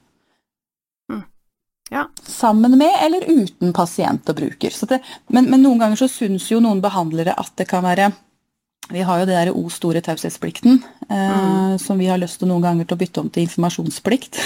Ja. 1.91 2.05
Sammen 2.23 2.79
med 2.79 2.91
eller 3.03 3.25
uten 3.27 3.73
pasient 3.75 4.29
og 4.31 4.37
bruker. 4.39 4.75
Det, 4.87 5.01
men, 5.35 5.49
men, 5.51 5.63
noen 5.63 5.81
ganger 5.83 5.99
så 5.99 6.07
syns 6.11 6.47
jo 6.53 6.61
noen 6.63 6.83
behandlere 6.83 7.35
at 7.35 7.51
det 7.59 7.67
kan 7.71 7.83
være 7.83 8.13
Vi 8.91 9.03
har 9.07 9.21
jo 9.21 9.27
det 9.29 9.37
derre 9.37 9.55
O 9.55 9.69
store 9.73 10.03
taushetsplikten, 10.05 10.81
eh, 11.09 11.31
mm. 11.31 11.79
som 11.79 11.99
vi 12.01 12.09
har 12.11 12.19
lyst 12.19 12.41
til 12.41 12.51
noen 12.51 12.65
ganger 12.65 12.89
til 12.89 12.97
å 12.97 13.01
bytte 13.01 13.23
om 13.23 13.31
til 13.31 13.47
informasjonsplikt. 13.47 14.41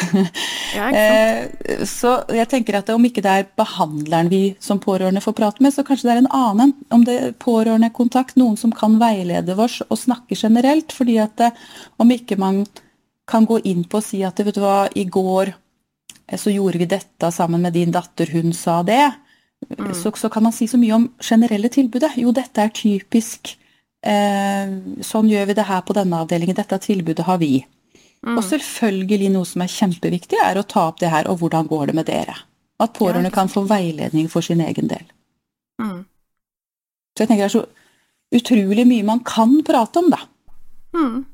Ja, 0.74 0.88
eh, 1.00 1.84
så 1.88 2.16
jeg 2.34 2.50
tenker 2.52 2.78
at 2.80 2.92
om 2.92 3.08
ikke 3.08 3.24
det 3.24 3.32
er 3.32 3.50
behandleren 3.56 4.30
vi 4.32 4.42
som 4.62 4.82
pårørende 4.82 5.24
får 5.24 5.36
prate 5.38 5.64
med, 5.64 5.74
så 5.74 5.86
kanskje 5.86 6.10
det 6.10 6.14
er 6.14 6.22
en 6.24 6.32
annen. 6.36 6.76
Om 6.94 7.08
det 7.08 7.18
er 7.20 7.36
pårørendekontakt, 7.40 8.38
noen 8.40 8.58
som 8.60 8.74
kan 8.74 8.98
veilede 9.00 9.56
oss 9.56 9.80
og 9.88 10.00
snakke 10.00 10.38
generelt. 10.38 10.92
fordi 10.92 11.18
at 11.22 11.36
det, 11.40 11.52
eh, 11.52 11.68
om 11.98 12.10
ikke 12.10 12.38
man 12.38 12.64
kan 13.26 13.46
gå 13.46 13.60
inn 13.64 13.84
på 13.88 14.02
og 14.02 14.04
si 14.04 14.22
at 14.22 14.38
vet 14.38 14.54
du 14.54 14.60
hva, 14.60 14.88
i 14.94 15.06
går 15.08 15.54
så 16.36 16.50
gjorde 16.52 16.80
vi 16.80 16.88
dette 16.88 17.30
sammen 17.32 17.62
med 17.62 17.72
din 17.72 17.92
datter, 17.92 18.30
hun 18.32 18.52
sa 18.52 18.82
det. 18.82 19.12
Mm. 19.78 19.94
Så, 19.94 20.12
så, 20.16 20.28
kan 20.28 20.42
man 20.42 20.52
si 20.52 20.66
så 20.68 20.78
mye 20.80 20.96
om 20.96 21.06
generelle 21.22 21.68
tilbudet. 21.72 22.14
Jo, 22.20 22.32
dette 22.32 22.64
er 22.64 22.72
typisk. 22.74 23.54
Eh, 24.04 24.72
sånn 25.04 25.30
gjør 25.30 25.48
vi 25.48 25.56
det 25.56 25.66
her 25.68 25.84
på 25.86 25.96
denne 25.96 26.20
avdelingen. 26.24 26.56
Dette 26.58 26.78
tilbudet 26.82 27.24
har 27.24 27.38
vi. 27.40 27.56
Mm. 28.24 28.38
Og 28.38 28.44
selvfølgelig 28.46 29.30
noe 29.32 29.48
som 29.48 29.64
er 29.64 29.72
kjempeviktig, 29.72 30.40
er 30.40 30.60
å 30.60 30.66
ta 30.68 30.88
opp 30.90 31.00
det 31.00 31.12
her, 31.12 31.28
og 31.28 31.40
hvordan 31.40 31.68
går 31.68 31.90
det 31.90 31.96
med 31.98 32.08
dere? 32.08 32.36
At 32.80 32.96
pårørende 32.96 33.32
kan 33.32 33.50
få 33.52 33.64
veiledning 33.68 34.28
for 34.32 34.44
sin 34.44 34.62
egen 34.64 34.88
del. 34.90 35.04
Mm. 35.82 36.04
Så 37.14 37.24
jeg 37.24 37.30
tenker 37.30 37.44
det 37.44 37.50
er 37.50 37.56
så 37.58 37.66
utrolig 38.34 38.86
mye 38.88 39.06
man 39.06 39.22
kan 39.26 39.60
prate 39.66 40.00
om, 40.00 40.10
da. 40.12 40.20
Mm. 40.96 41.24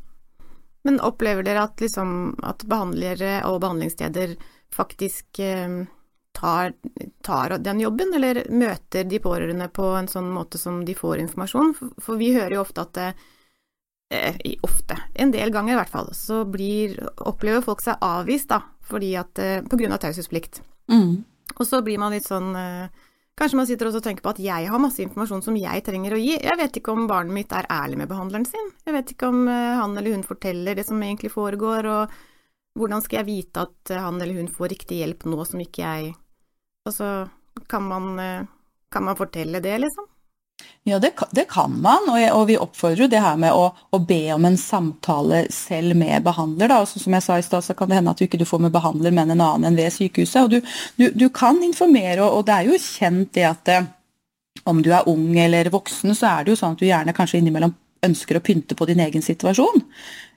Men 0.84 1.00
opplever 1.04 1.44
dere 1.44 1.64
at, 1.68 1.80
liksom, 1.80 2.34
at 2.46 2.64
behandlere 2.68 3.40
og 3.48 3.60
behandlingssteder 3.64 4.36
faktisk 4.74 5.40
eh, 5.44 5.82
tar, 6.36 6.72
tar, 7.26 7.56
den 7.58 7.80
jobben, 7.82 8.14
eller 8.14 8.44
møter 8.50 9.04
de 9.08 9.20
pårørende 9.22 9.68
på 9.72 9.90
en 9.98 10.08
sånn 10.08 10.30
måte 10.32 10.58
som 10.58 10.84
de 10.86 10.94
får 10.96 11.22
informasjon. 11.24 11.74
For, 11.78 11.98
for 12.00 12.20
vi 12.20 12.32
hører 12.36 12.56
jo 12.58 12.64
ofte 12.64 12.86
at 12.86 12.94
det, 12.98 13.08
eh, 14.14 14.40
ofte, 14.66 14.98
en 15.14 15.34
del 15.34 15.52
ganger 15.54 15.74
i 15.74 15.80
hvert 15.80 15.92
fall, 15.92 16.10
så 16.16 16.44
blir, 16.48 16.96
opplever 17.18 17.64
folk 17.66 17.84
seg 17.84 18.00
avvist, 18.04 18.50
da, 18.52 18.62
fordi 18.86 19.14
at, 19.20 19.38
eh, 19.38 19.60
på 19.66 19.78
grunn 19.80 19.94
av 19.96 20.02
taushetsplikt. 20.02 20.62
Mm. 20.90 21.22
Og 21.56 21.64
så 21.66 21.82
blir 21.82 21.98
man 21.98 22.14
litt 22.14 22.28
sånn 22.28 22.52
eh, 22.56 23.06
Kanskje 23.40 23.56
man 23.56 23.68
sitter 23.70 23.88
og 23.88 24.02
tenker 24.04 24.20
på 24.20 24.32
at 24.34 24.40
jeg 24.42 24.66
har 24.68 24.80
masse 24.82 25.00
informasjon 25.00 25.40
som 25.46 25.54
jeg 25.56 25.80
trenger 25.86 26.12
å 26.12 26.18
gi. 26.20 26.34
Jeg 26.44 26.58
vet 26.60 26.74
ikke 26.76 26.92
om 26.92 27.06
barnet 27.08 27.32
mitt 27.32 27.54
er 27.56 27.64
ærlig 27.72 27.96
med 28.02 28.10
behandleren 28.10 28.44
sin. 28.44 28.66
Jeg 28.84 28.92
vet 28.92 29.12
ikke 29.14 29.30
om 29.32 29.46
eh, 29.48 29.78
han 29.78 29.96
eller 29.96 30.18
hun 30.18 30.26
forteller 30.26 30.76
det 30.76 30.84
som 30.84 31.00
egentlig 31.00 31.30
foregår, 31.32 31.88
og 31.88 32.18
hvordan 32.80 33.04
skal 33.04 33.20
jeg 33.20 33.28
vite 33.28 33.66
at 33.68 33.92
han 33.94 34.20
eller 34.20 34.40
hun 34.40 34.50
får 34.52 34.72
riktig 34.74 35.02
hjelp 35.02 35.28
nå 35.28 35.44
som 35.48 35.62
ikke 35.62 35.84
jeg 35.84 36.16
Altså, 36.88 37.28
kan 37.68 37.84
man, 37.84 38.18
eh, 38.18 38.46
kan 38.88 39.04
man 39.04 39.16
fortelle 39.16 39.60
det, 39.60 39.74
liksom? 39.78 40.06
Ja, 40.82 40.98
det, 40.98 41.12
det 41.30 41.44
kan 41.48 41.80
man, 41.80 42.08
og, 42.08 42.16
og, 42.32 42.46
vi 42.48 42.56
oppfordrer 42.58 43.04
jo 43.04 43.08
det 43.12 43.20
her 43.20 43.36
med 43.40 43.52
å, 43.52 43.66
å, 43.92 43.98
be 44.00 44.22
om 44.32 44.46
en 44.48 44.56
samtale 44.56 45.42
selv 45.52 45.96
med 45.96 46.24
behandler. 46.24 46.72
Da. 46.72 46.80
Og 46.80 46.88
som 46.88 47.16
jeg 47.16 47.24
sa 47.24 47.36
i 47.36 47.44
stad, 47.44 47.64
så 47.64 47.76
kan 47.76 47.90
det 47.90 47.98
hende 47.98 48.14
at 48.14 48.20
du 48.20 48.24
ikke 48.24 48.48
får 48.48 48.64
med 48.64 48.72
behandler, 48.74 49.12
men 49.14 49.34
en 49.34 49.44
annen 49.44 49.68
enn 49.68 49.78
ved 49.78 49.92
sykehuset. 49.92 50.40
Og 50.46 50.56
du, 50.56 50.72
du, 50.96 51.10
du 51.12 51.26
kan 51.36 51.60
informere, 51.64 52.22
og, 52.24 52.40
og, 52.40 52.46
det 52.48 52.56
er 52.56 52.70
jo 52.70 52.80
kjent 52.80 53.34
det 53.36 53.46
at 53.50 53.72
eh, 53.74 53.90
om 54.72 54.80
du 54.84 54.90
er 54.96 55.08
ung 55.08 55.36
eller 55.38 55.70
voksen, 55.72 56.16
så 56.16 56.32
er 56.32 56.44
det 56.44 56.54
jo 56.54 56.60
sånn 56.62 56.76
at 56.76 56.82
du 56.82 56.88
gjerne 56.88 57.16
kanskje 57.16 57.42
innimellom 57.42 57.76
ønsker 58.06 58.38
å 58.38 58.44
pynte 58.44 58.76
på 58.78 58.88
din 58.88 59.00
egen 59.04 59.24
situasjon. 59.24 59.84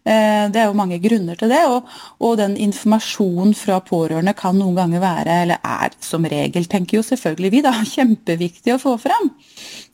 Eh, 0.03 0.46
det 0.51 0.60
er 0.60 0.67
jo 0.67 0.75
mange 0.75 1.00
grunner 1.00 1.38
til 1.39 1.51
det, 1.53 1.62
og, 1.72 1.88
og, 2.20 2.36
den 2.39 2.58
informasjonen 2.60 3.53
fra 3.55 3.79
pårørende 3.88 4.36
kan 4.36 4.58
noen 4.60 4.75
ganger 4.75 5.03
være, 5.03 5.38
eller 5.46 5.63
er 5.63 5.96
som 6.03 6.27
regel, 6.27 6.67
tenker 6.67 7.00
jo 7.00 7.05
selvfølgelig 7.08 7.53
vi, 7.53 7.62
da, 7.63 7.75
kjempeviktig 7.96 8.75
å 8.75 8.82
få 8.84 8.98
fram. 9.00 9.32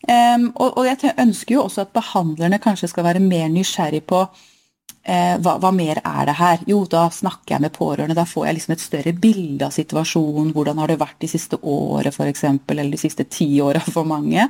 Um, 0.09 0.49
og, 0.55 0.79
og, 0.79 0.85
jeg 0.87 1.13
ønsker 1.13 1.59
jo 1.59 1.65
også 1.67 1.85
at 1.85 1.93
behandlerne 1.93 2.61
kanskje 2.63 2.89
skal 2.89 3.05
være 3.05 3.21
mer 3.21 3.51
nysgjerrig 3.53 4.01
på 4.09 4.23
uh, 4.25 5.35
hva, 5.43 5.59
hva, 5.61 5.73
mer 5.75 6.01
er 6.01 6.25
det 6.31 6.37
her? 6.41 6.65
Jo, 6.71 6.81
da 6.89 7.05
snakker 7.13 7.59
jeg 7.59 7.67
med 7.67 7.75
pårørende. 7.77 8.17
Da 8.17 8.25
får 8.25 8.49
jeg 8.49 8.57
liksom 8.57 8.77
et 8.79 8.85
større 8.87 9.13
bilde 9.13 9.69
av 9.69 9.77
situasjonen. 9.77 10.55
Hvordan 10.57 10.81
har 10.81 10.89
det 10.89 10.97
vært 11.03 11.21
de 11.21 11.29
siste 11.29 11.61
året, 11.61 12.15
f.eks., 12.15 12.47
eller 12.49 12.89
de 12.89 13.01
siste 13.05 13.29
ti 13.29 13.51
åra 13.61 13.83
for 13.85 14.09
mange. 14.09 14.49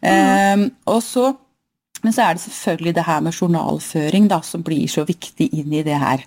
Eh, 0.00 0.68
og 0.88 1.04
så, 1.04 1.34
men 2.04 2.12
så 2.12 2.26
er 2.26 2.36
det 2.36 2.44
selvfølgelig 2.44 2.94
det 2.98 3.06
her 3.06 3.20
med 3.24 3.32
journalføring 3.34 4.28
da, 4.28 4.42
som 4.44 4.62
blir 4.64 4.90
så 4.92 5.06
viktig 5.08 5.48
inn 5.56 5.72
i 5.72 5.84
det 5.86 5.96
her. 5.96 6.24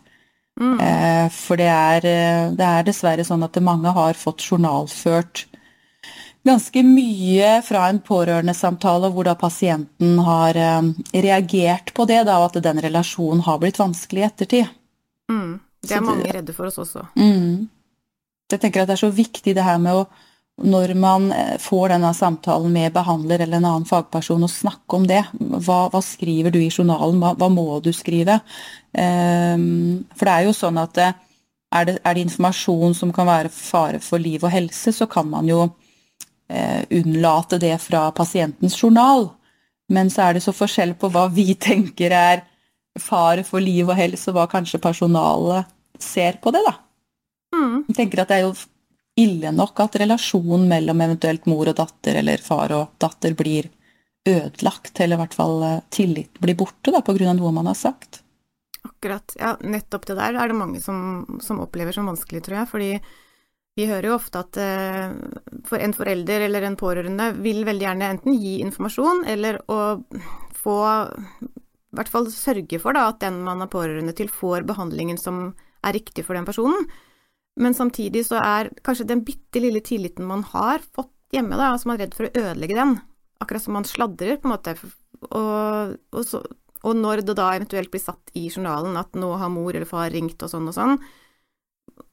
Mm. 0.57 0.79
Eh, 0.81 1.27
for 1.34 1.60
det 1.60 1.67
er, 1.69 2.07
eh, 2.10 2.48
det 2.57 2.65
er, 2.65 2.88
dessverre 2.88 3.25
sånn 3.25 3.46
at 3.46 3.60
mange 3.62 3.93
har 3.93 4.17
fått 4.17 4.41
journalført 4.41 5.46
ganske 6.48 6.81
mye 6.88 7.60
fra 7.65 7.84
en 7.91 8.00
pårørendesamtale 8.01 9.12
hvor 9.13 9.27
da 9.27 9.36
pasienten 9.38 10.17
har 10.25 10.57
eh, 10.57 10.89
reagert 11.13 11.93
på 11.93 12.07
det, 12.10 12.24
da, 12.25 12.39
og 12.41 12.50
at 12.50 12.63
den 12.65 12.81
relasjonen 12.81 13.46
har 13.46 13.62
blitt 13.62 13.77
vanskelig 13.77 14.24
i 14.24 14.27
ettertid. 14.31 14.75
Mm. 15.29 15.60
Det 15.88 15.93
er 15.93 16.07
mange 16.07 16.31
redde 16.34 16.55
for 16.57 16.72
oss 16.72 16.81
også. 16.81 17.05
Mm. 17.19 17.67
Jeg 18.50 18.63
tenker 18.63 18.81
at 18.81 18.89
det 18.89 18.98
er 18.98 19.05
så 19.05 19.13
viktig 19.13 19.53
det 19.53 19.65
her 19.67 19.77
med 19.84 20.01
å 20.01 20.07
når 20.57 20.93
man 20.97 21.29
eh, 21.31 21.57
får 21.61 21.91
denne 21.93 22.09
samtalen 22.17 22.71
med 22.73 22.93
behandler 22.95 23.43
eller 23.43 23.59
en 23.59 23.69
annen 23.69 23.85
fagperson, 23.85 24.43
og 24.43 24.51
snakke 24.51 24.97
om 24.97 25.05
det. 25.09 25.21
Hva, 25.37 25.85
hva 25.93 26.01
skriver 26.01 26.53
du 26.53 26.59
i 26.63 26.71
journalen, 26.71 27.19
hva, 27.21 27.35
hva 27.37 27.49
må 27.53 27.77
du 27.85 27.91
skrive? 27.93 28.39
Um, 28.97 30.05
for 30.17 30.25
det 30.25 30.33
er 30.33 30.47
jo 30.47 30.55
sånn 30.57 30.79
at 30.81 30.97
eh, 31.03 31.17
er 31.77 31.89
det, 31.89 31.97
er 32.01 32.15
det 32.15 32.23
informasjon 32.25 32.95
som 32.97 33.11
kan 33.13 33.27
være 33.29 33.51
fare 33.53 33.99
for 34.01 34.23
liv 34.23 34.45
og 34.47 34.53
helse, 34.53 34.93
så 34.95 35.05
kan 35.11 35.27
man 35.29 35.49
jo 35.49 35.67
uh, 35.67 36.81
unnlate 36.95 37.59
det 37.61 37.75
fra 37.83 38.07
pasientens 38.15 38.77
journal. 38.81 39.27
Men 39.93 40.09
så 40.11 40.25
er 40.25 40.37
det 40.37 40.45
så 40.47 40.55
forskjell 40.55 40.95
på 40.97 41.11
hva 41.13 41.27
vi 41.33 41.51
tenker 41.69 42.15
er 42.17 42.41
fare 42.97 43.43
for 43.45 43.61
liv 43.61 43.85
og 43.85 43.99
helse, 43.99 44.31
og 44.31 44.39
hva 44.39 44.47
kanskje 44.49 44.81
personalet 44.81 45.69
ser 46.01 46.41
på 46.41 46.49
det, 46.55 46.63
da. 46.65 46.73
Mm. 47.53 47.85
Jeg 47.91 47.99
tenker 47.99 48.23
at 48.23 48.31
det 48.31 48.39
er 48.39 48.47
jo 48.47 48.55
ille 49.17 49.51
nok 49.51 49.79
at 49.81 49.97
relasjonen 50.01 50.67
mellom 50.69 51.01
eventuelt 51.01 51.47
mor 51.50 51.71
og 51.71 51.77
datter 51.79 52.19
eller 52.21 52.41
far 52.43 52.74
og 52.75 52.95
datter 53.01 53.33
blir 53.38 53.69
ødelagt, 54.27 55.00
eller 55.00 55.17
i 55.17 55.21
hvert 55.24 55.38
fall 55.38 55.62
eh, 55.63 55.83
tillit 55.93 56.41
blir 56.43 56.57
borte 56.59 56.91
da, 56.93 57.01
pga. 57.05 57.33
noe 57.33 57.53
man 57.55 57.69
har 57.69 57.77
sagt. 57.79 58.21
Akkurat. 58.88 59.36
Ja, 59.39 59.55
nettopp 59.62 60.05
det 60.07 60.17
der 60.19 60.36
er 60.36 60.51
det 60.51 60.57
mange 60.57 60.81
som, 60.83 61.39
som 61.43 61.62
opplever 61.63 61.95
som 61.95 62.09
vanskelig, 62.09 62.43
tror 62.45 62.62
jeg. 62.62 62.69
fordi 62.71 62.91
vi 63.77 63.86
hører 63.86 64.09
jo 64.09 64.17
ofte 64.17 64.41
at 64.41 64.57
eh, 64.62 65.15
for 65.67 65.81
en 65.81 65.93
forelder 65.93 66.47
eller 66.47 66.65
en 66.65 66.77
pårørende 66.79 67.31
vil 67.39 67.63
veldig 67.67 67.86
gjerne 67.86 68.12
enten 68.15 68.38
gi 68.41 68.57
informasjon 68.65 69.24
eller 69.29 69.59
å 69.69 69.79
få 70.57 70.77
I 70.97 71.97
hvert 71.97 72.12
fall 72.12 72.29
sørge 72.33 72.79
for 72.81 72.97
da, 72.97 73.07
at 73.12 73.21
den 73.21 73.39
man 73.45 73.62
er 73.63 73.71
pårørende 73.71 74.15
til, 74.17 74.31
får 74.33 74.65
behandlingen 74.67 75.17
som 75.21 75.51
er 75.86 75.95
riktig 75.95 76.25
for 76.25 76.38
den 76.38 76.47
personen. 76.47 76.89
Men 77.57 77.73
samtidig 77.73 78.25
så 78.27 78.39
er 78.41 78.71
kanskje 78.85 79.07
den 79.09 79.23
bitte 79.25 79.61
lille 79.63 79.81
tilliten 79.85 80.27
man 80.29 80.43
har 80.51 80.83
fått 80.93 81.13
hjemme, 81.33 81.57
da, 81.57 81.73
altså 81.73 81.89
man 81.89 81.97
er 81.97 82.05
redd 82.05 82.15
for 82.17 82.27
å 82.27 82.43
ødelegge 82.43 82.77
den. 82.77 82.97
Akkurat 83.43 83.63
som 83.63 83.75
man 83.77 83.87
sladrer, 83.87 84.37
på 84.37 84.47
en 84.47 84.53
måte. 84.53 84.75
Og, 85.27 85.95
og, 86.13 86.21
så, 86.25 86.41
og 86.85 86.99
når 86.99 87.23
det 87.25 87.37
da 87.37 87.49
eventuelt 87.55 87.91
blir 87.93 88.03
satt 88.03 88.33
i 88.37 88.47
journalen 88.47 88.97
at 88.99 89.17
nå 89.17 89.31
har 89.41 89.51
mor 89.53 89.73
eller 89.73 89.89
far 89.89 90.11
ringt 90.13 90.43
og 90.45 90.53
sånn 90.53 90.69
og 90.69 90.77
sånn, 90.77 90.95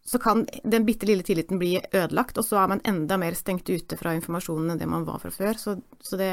så 0.04 0.20
kan 0.20 0.44
den 0.64 0.84
bitte 0.84 1.08
lille 1.08 1.24
tilliten 1.24 1.60
bli 1.60 1.78
ødelagt, 1.80 2.38
og 2.40 2.44
så 2.44 2.60
er 2.60 2.74
man 2.74 2.82
enda 2.84 3.16
mer 3.20 3.36
stengt 3.36 3.68
ute 3.70 3.96
fra 3.96 4.12
informasjonen 4.16 4.74
enn 4.74 4.80
det 4.80 4.88
man 4.90 5.06
var 5.08 5.22
fra 5.22 5.32
før. 5.32 5.56
Så, 5.60 5.78
så 6.04 6.20
det, 6.20 6.32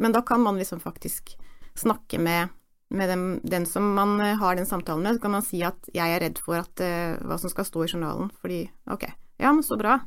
men 0.00 0.14
da 0.16 0.22
kan 0.24 0.40
man 0.44 0.60
liksom 0.60 0.80
faktisk 0.80 1.34
snakke 1.76 2.20
med, 2.20 2.52
med 2.90 3.08
den, 3.08 3.24
den, 3.42 3.66
som 3.66 3.94
man 3.94 4.20
eh, 4.20 4.36
har 4.36 4.56
den 4.56 4.66
samtalen 4.66 5.02
med. 5.02 5.14
Så 5.14 5.22
kan 5.22 5.30
man 5.30 5.46
si 5.46 5.62
at 5.62 5.88
'jeg 5.94 6.14
er 6.14 6.20
redd 6.20 6.38
for 6.38 6.58
at, 6.58 6.80
uh, 6.80 7.18
hva 7.26 7.38
som 7.38 7.50
skal 7.50 7.64
stå 7.64 7.84
i 7.84 7.90
journalen', 7.92 8.30
fordi 8.42 8.70
ok, 8.90 9.04
ja, 9.38 9.52
men 9.52 9.62
så 9.62 9.78
bra. 9.78 10.00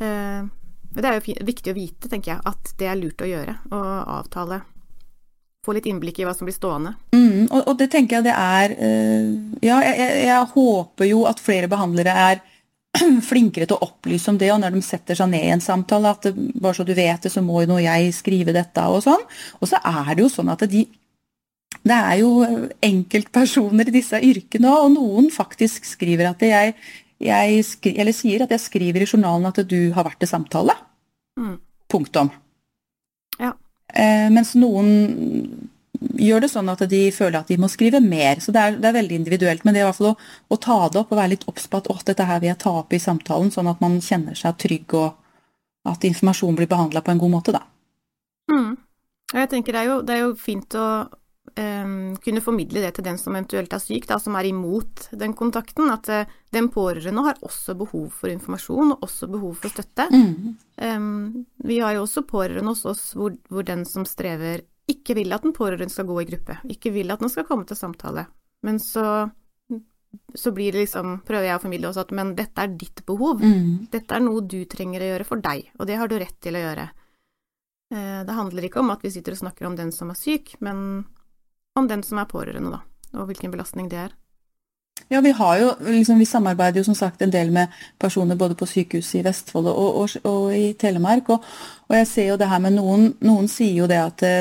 Uh, 0.00 0.48
det 0.94 1.04
er 1.04 1.18
jo 1.18 1.34
viktig 1.46 1.72
å 1.72 1.78
vite, 1.78 2.08
tenker 2.08 2.34
jeg, 2.34 2.42
at 2.46 2.74
det 2.78 2.86
er 2.86 2.98
lurt 2.98 3.22
å 3.22 3.28
gjøre, 3.28 3.56
å 3.70 3.80
avtale 4.20 4.62
få 5.66 5.74
litt 5.76 5.86
innblikk 5.86 6.18
i 6.20 6.24
hva 6.24 6.34
som 6.34 6.48
blir 6.48 6.56
stående. 6.56 6.94
Mm, 7.12 7.50
og, 7.50 7.66
og, 7.66 7.74
det 7.78 7.90
tenker 7.92 8.16
jeg 8.16 8.24
det 8.30 8.36
er 8.36 8.72
uh, 8.78 9.34
Ja, 9.60 9.80
jeg, 9.84 9.98
jeg, 9.98 10.22
jeg, 10.30 10.46
håper 10.54 11.10
jo 11.10 11.26
at 11.28 11.42
flere 11.42 11.68
behandlere 11.68 12.14
er 12.30 12.40
flinkere 13.30 13.68
til 13.68 13.76
å 13.76 13.90
opplyse 13.90 14.30
om 14.32 14.38
det, 14.40 14.48
og 14.54 14.62
når 14.62 14.74
de 14.74 14.82
setter 14.82 15.18
seg 15.18 15.30
ned 15.30 15.44
i 15.44 15.52
en 15.54 15.62
samtale, 15.62 16.14
at 16.14 16.30
bare 16.34 16.74
så 16.78 16.86
du 16.86 16.94
vet 16.94 17.22
det, 17.22 17.32
så 17.34 17.42
må 17.44 17.62
jo 17.62 17.74
nå 17.74 17.82
jeg 17.84 18.14
skrive 18.16 18.54
dette, 18.56 18.86
og 18.88 19.02
sånn. 19.04 19.22
Og 19.60 19.70
så 19.70 19.82
er 19.82 20.14
det 20.14 20.24
jo 20.24 20.32
sånn 20.32 20.50
at 20.54 20.64
de 20.70 20.86
det 21.86 21.96
er 21.96 22.18
jo 22.20 22.30
enkeltpersoner 22.84 23.88
i 23.88 23.94
disse 23.94 24.18
yrkene, 24.20 24.68
og 24.68 24.92
noen 24.96 25.30
faktisk 25.32 25.86
skriver 25.88 26.32
at 26.32 26.44
jeg, 26.44 26.74
jeg 27.24 27.64
skri, 27.64 27.94
eller 27.96 28.16
sier 28.16 28.44
at 28.44 28.52
jeg 28.52 28.66
skriver 28.66 29.04
i 29.04 29.08
journalen 29.08 29.48
at 29.48 29.62
du 29.68 29.78
har 29.96 30.04
vært 30.08 30.20
til 30.20 30.30
samtale. 30.30 30.76
Mm. 31.40 31.56
Punktum. 31.90 32.32
Eh, 33.94 34.28
mens 34.30 34.54
noen 34.58 34.90
gjør 36.20 36.44
det 36.44 36.50
sånn 36.52 36.70
at 36.72 36.82
de 36.88 37.00
føler 37.12 37.40
at 37.40 37.50
de 37.50 37.58
må 37.60 37.68
skrive 37.70 38.00
mer. 38.04 38.40
Så 38.42 38.54
det 38.54 38.62
er, 38.62 38.76
det 38.80 38.90
er 38.90 38.98
veldig 39.00 39.18
individuelt. 39.20 39.64
Men 39.64 39.74
det 39.74 39.82
er 39.82 39.86
i 39.86 39.88
hvert 39.88 39.98
fall 39.98 40.12
å, 40.12 40.18
å, 40.48 40.58
ta 40.60 40.78
det 40.88 41.00
opp 41.02 41.12
og 41.12 41.20
være 41.20 41.34
litt 41.34 41.48
obs 41.50 41.66
på 41.70 41.80
at 41.80 42.06
dette 42.12 42.28
her 42.28 42.42
vil 42.42 42.52
jeg 42.52 42.60
ta 42.62 42.74
opp 42.82 42.94
i 42.94 43.02
samtalen, 43.02 43.52
sånn 43.54 43.70
at 43.70 43.82
man 43.82 43.98
kjenner 44.04 44.38
seg 44.38 44.58
trygg 44.60 44.96
og 44.98 45.90
at 45.90 46.04
informasjon 46.04 46.56
blir 46.58 46.68
behandla 46.70 47.02
på 47.04 47.14
en 47.14 47.20
god 47.20 47.32
måte, 47.32 47.56
da. 47.56 47.64
Mm. 48.52 48.74
Jeg 49.32 49.48
tenker 49.52 49.72
det 49.72 49.80
er 49.80 49.88
jo, 49.88 49.98
det 50.04 50.16
er 50.16 50.22
jo 50.26 50.32
fint 50.36 50.74
å 50.76 50.86
um, 51.56 52.16
kunne 52.22 52.42
formidle 52.44 52.82
det 52.84 52.92
til 52.96 53.06
den 53.06 53.18
som 53.20 53.36
eventuelt 53.36 53.72
er 53.74 53.82
syk, 53.82 54.06
da, 54.10 54.18
som 54.22 54.36
er 54.38 54.48
imot 54.50 55.08
den 55.20 55.34
kontakten. 55.38 55.90
At 55.92 56.10
uh, 56.12 56.36
den 56.54 56.70
pårørende 56.72 57.24
har 57.26 57.40
også 57.46 57.76
behov 57.78 58.10
for 58.14 58.32
informasjon, 58.32 58.94
og 58.94 59.06
også 59.06 59.30
behov 59.32 59.56
for 59.62 59.72
støtte. 59.72 60.08
Mm. 60.12 60.54
Um, 60.80 61.46
vi 61.66 61.80
har 61.82 61.96
jo 61.96 62.04
også 62.06 62.26
pårørende 62.28 62.74
hos 62.74 62.86
oss 62.88 63.10
hvor, 63.18 63.34
hvor, 63.48 63.66
den 63.66 63.84
som 63.88 64.06
strever, 64.08 64.64
ikke 64.90 65.14
vil 65.18 65.32
at 65.32 65.44
den 65.46 65.54
pårørende 65.56 65.92
skal 65.92 66.08
gå 66.08 66.22
i 66.22 66.30
gruppe. 66.30 66.60
Ikke 66.72 66.94
vil 66.94 67.12
at 67.12 67.22
den 67.22 67.32
skal 67.32 67.46
komme 67.48 67.68
til 67.68 67.78
samtale. 67.78 68.26
Men 68.66 68.80
så 68.82 69.28
så 70.34 70.50
blir 70.50 70.72
det 70.74 70.80
liksom, 70.84 71.20
prøver 71.26 71.46
jeg 71.46 71.58
å 71.58 71.62
formidle 71.62 71.90
også 71.90 72.02
at 72.02 72.12
men 72.18 72.32
dette 72.38 72.64
er 72.64 72.72
ditt 72.74 73.04
behov. 73.06 73.44
Mm. 73.44 73.86
Dette 73.92 74.16
er 74.16 74.24
noe 74.24 74.42
du 74.42 74.58
trenger 74.66 75.04
å 75.04 75.10
gjøre 75.12 75.26
for 75.28 75.42
deg, 75.44 75.68
og 75.78 75.86
det 75.86 75.98
har 76.00 76.10
du 76.10 76.16
rett 76.18 76.34
til 76.42 76.58
å 76.58 76.62
gjøre. 76.64 76.86
Eh, 77.94 78.20
det 78.26 78.36
handler 78.36 78.66
ikke 78.66 78.82
om 78.82 78.90
at 78.94 79.04
vi 79.06 79.12
sitter 79.14 79.36
og 79.36 79.42
snakker 79.44 79.68
om 79.68 79.78
den 79.78 79.92
som 79.94 80.10
er 80.10 80.18
syk, 80.18 80.56
men 80.58 81.04
om 81.78 81.88
den 81.90 82.02
som 82.06 82.18
er 82.20 82.30
pårørende, 82.30 82.78
da, 82.78 83.18
og 83.18 83.30
hvilken 83.30 83.52
belastning 83.52 83.90
det 83.90 84.04
er. 84.06 84.16
Ja, 85.10 85.20
vi 85.20 85.32
jo, 85.32 85.72
liksom, 85.80 86.18
vi 86.18 86.26
samarbeider 86.26 86.80
jo 86.80 86.84
som 86.84 86.94
sagt 86.94 87.22
en 87.22 87.32
del 87.32 87.50
med 87.50 87.72
personer 87.98 88.36
både 88.36 88.54
på 88.54 88.68
sykehuset 88.68 89.20
i 89.20 89.24
Vestfold 89.26 89.66
og, 89.72 89.96
og, 90.02 90.26
og 90.28 90.52
i 90.54 90.74
Telemark. 90.78 91.32
Og, 91.34 91.48
og, 91.88 91.96
jeg 91.96 92.06
ser 92.06 92.28
jo 92.28 92.36
det 92.38 92.50
her 92.50 92.62
med 92.62 92.76
noen 92.76 93.08
Noen 93.26 93.48
sier 93.50 93.80
jo 93.80 93.88
det 93.90 93.98
at 93.98 94.22
det 94.22 94.36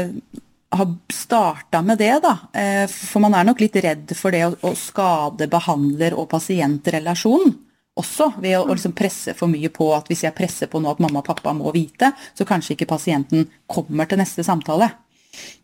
har 0.69 0.91
starta 1.09 1.81
med 1.81 1.97
det, 1.97 2.11
da. 2.21 2.35
Eh, 2.53 2.85
for 2.91 3.23
man 3.23 3.33
er 3.33 3.47
nok 3.47 3.63
litt 3.63 3.79
redd 3.81 4.13
for 4.13 4.35
det 4.35 4.43
å, 4.45 4.53
å 4.69 4.75
skade 4.77 5.49
behandler- 5.49 6.13
og 6.13 6.29
pasientrelasjonen 6.29 7.55
også, 7.99 8.29
ved 8.37 8.59
å, 8.59 8.63
å 8.67 8.75
liksom 8.75 8.93
presse 8.95 9.33
for 9.35 9.51
mye 9.51 9.71
på 9.73 9.89
at 9.95 10.07
hvis 10.11 10.23
jeg 10.27 10.37
presser 10.37 10.69
på 10.71 10.79
nå 10.79 10.91
at 10.91 11.01
mamma 11.03 11.23
og 11.23 11.27
pappa 11.27 11.55
må 11.57 11.73
vite, 11.75 12.13
så 12.37 12.45
kanskje 12.47 12.75
ikke 12.75 12.91
pasienten 12.93 13.49
kommer 13.67 14.07
til 14.07 14.21
neste 14.21 14.45
samtale. 14.45 14.91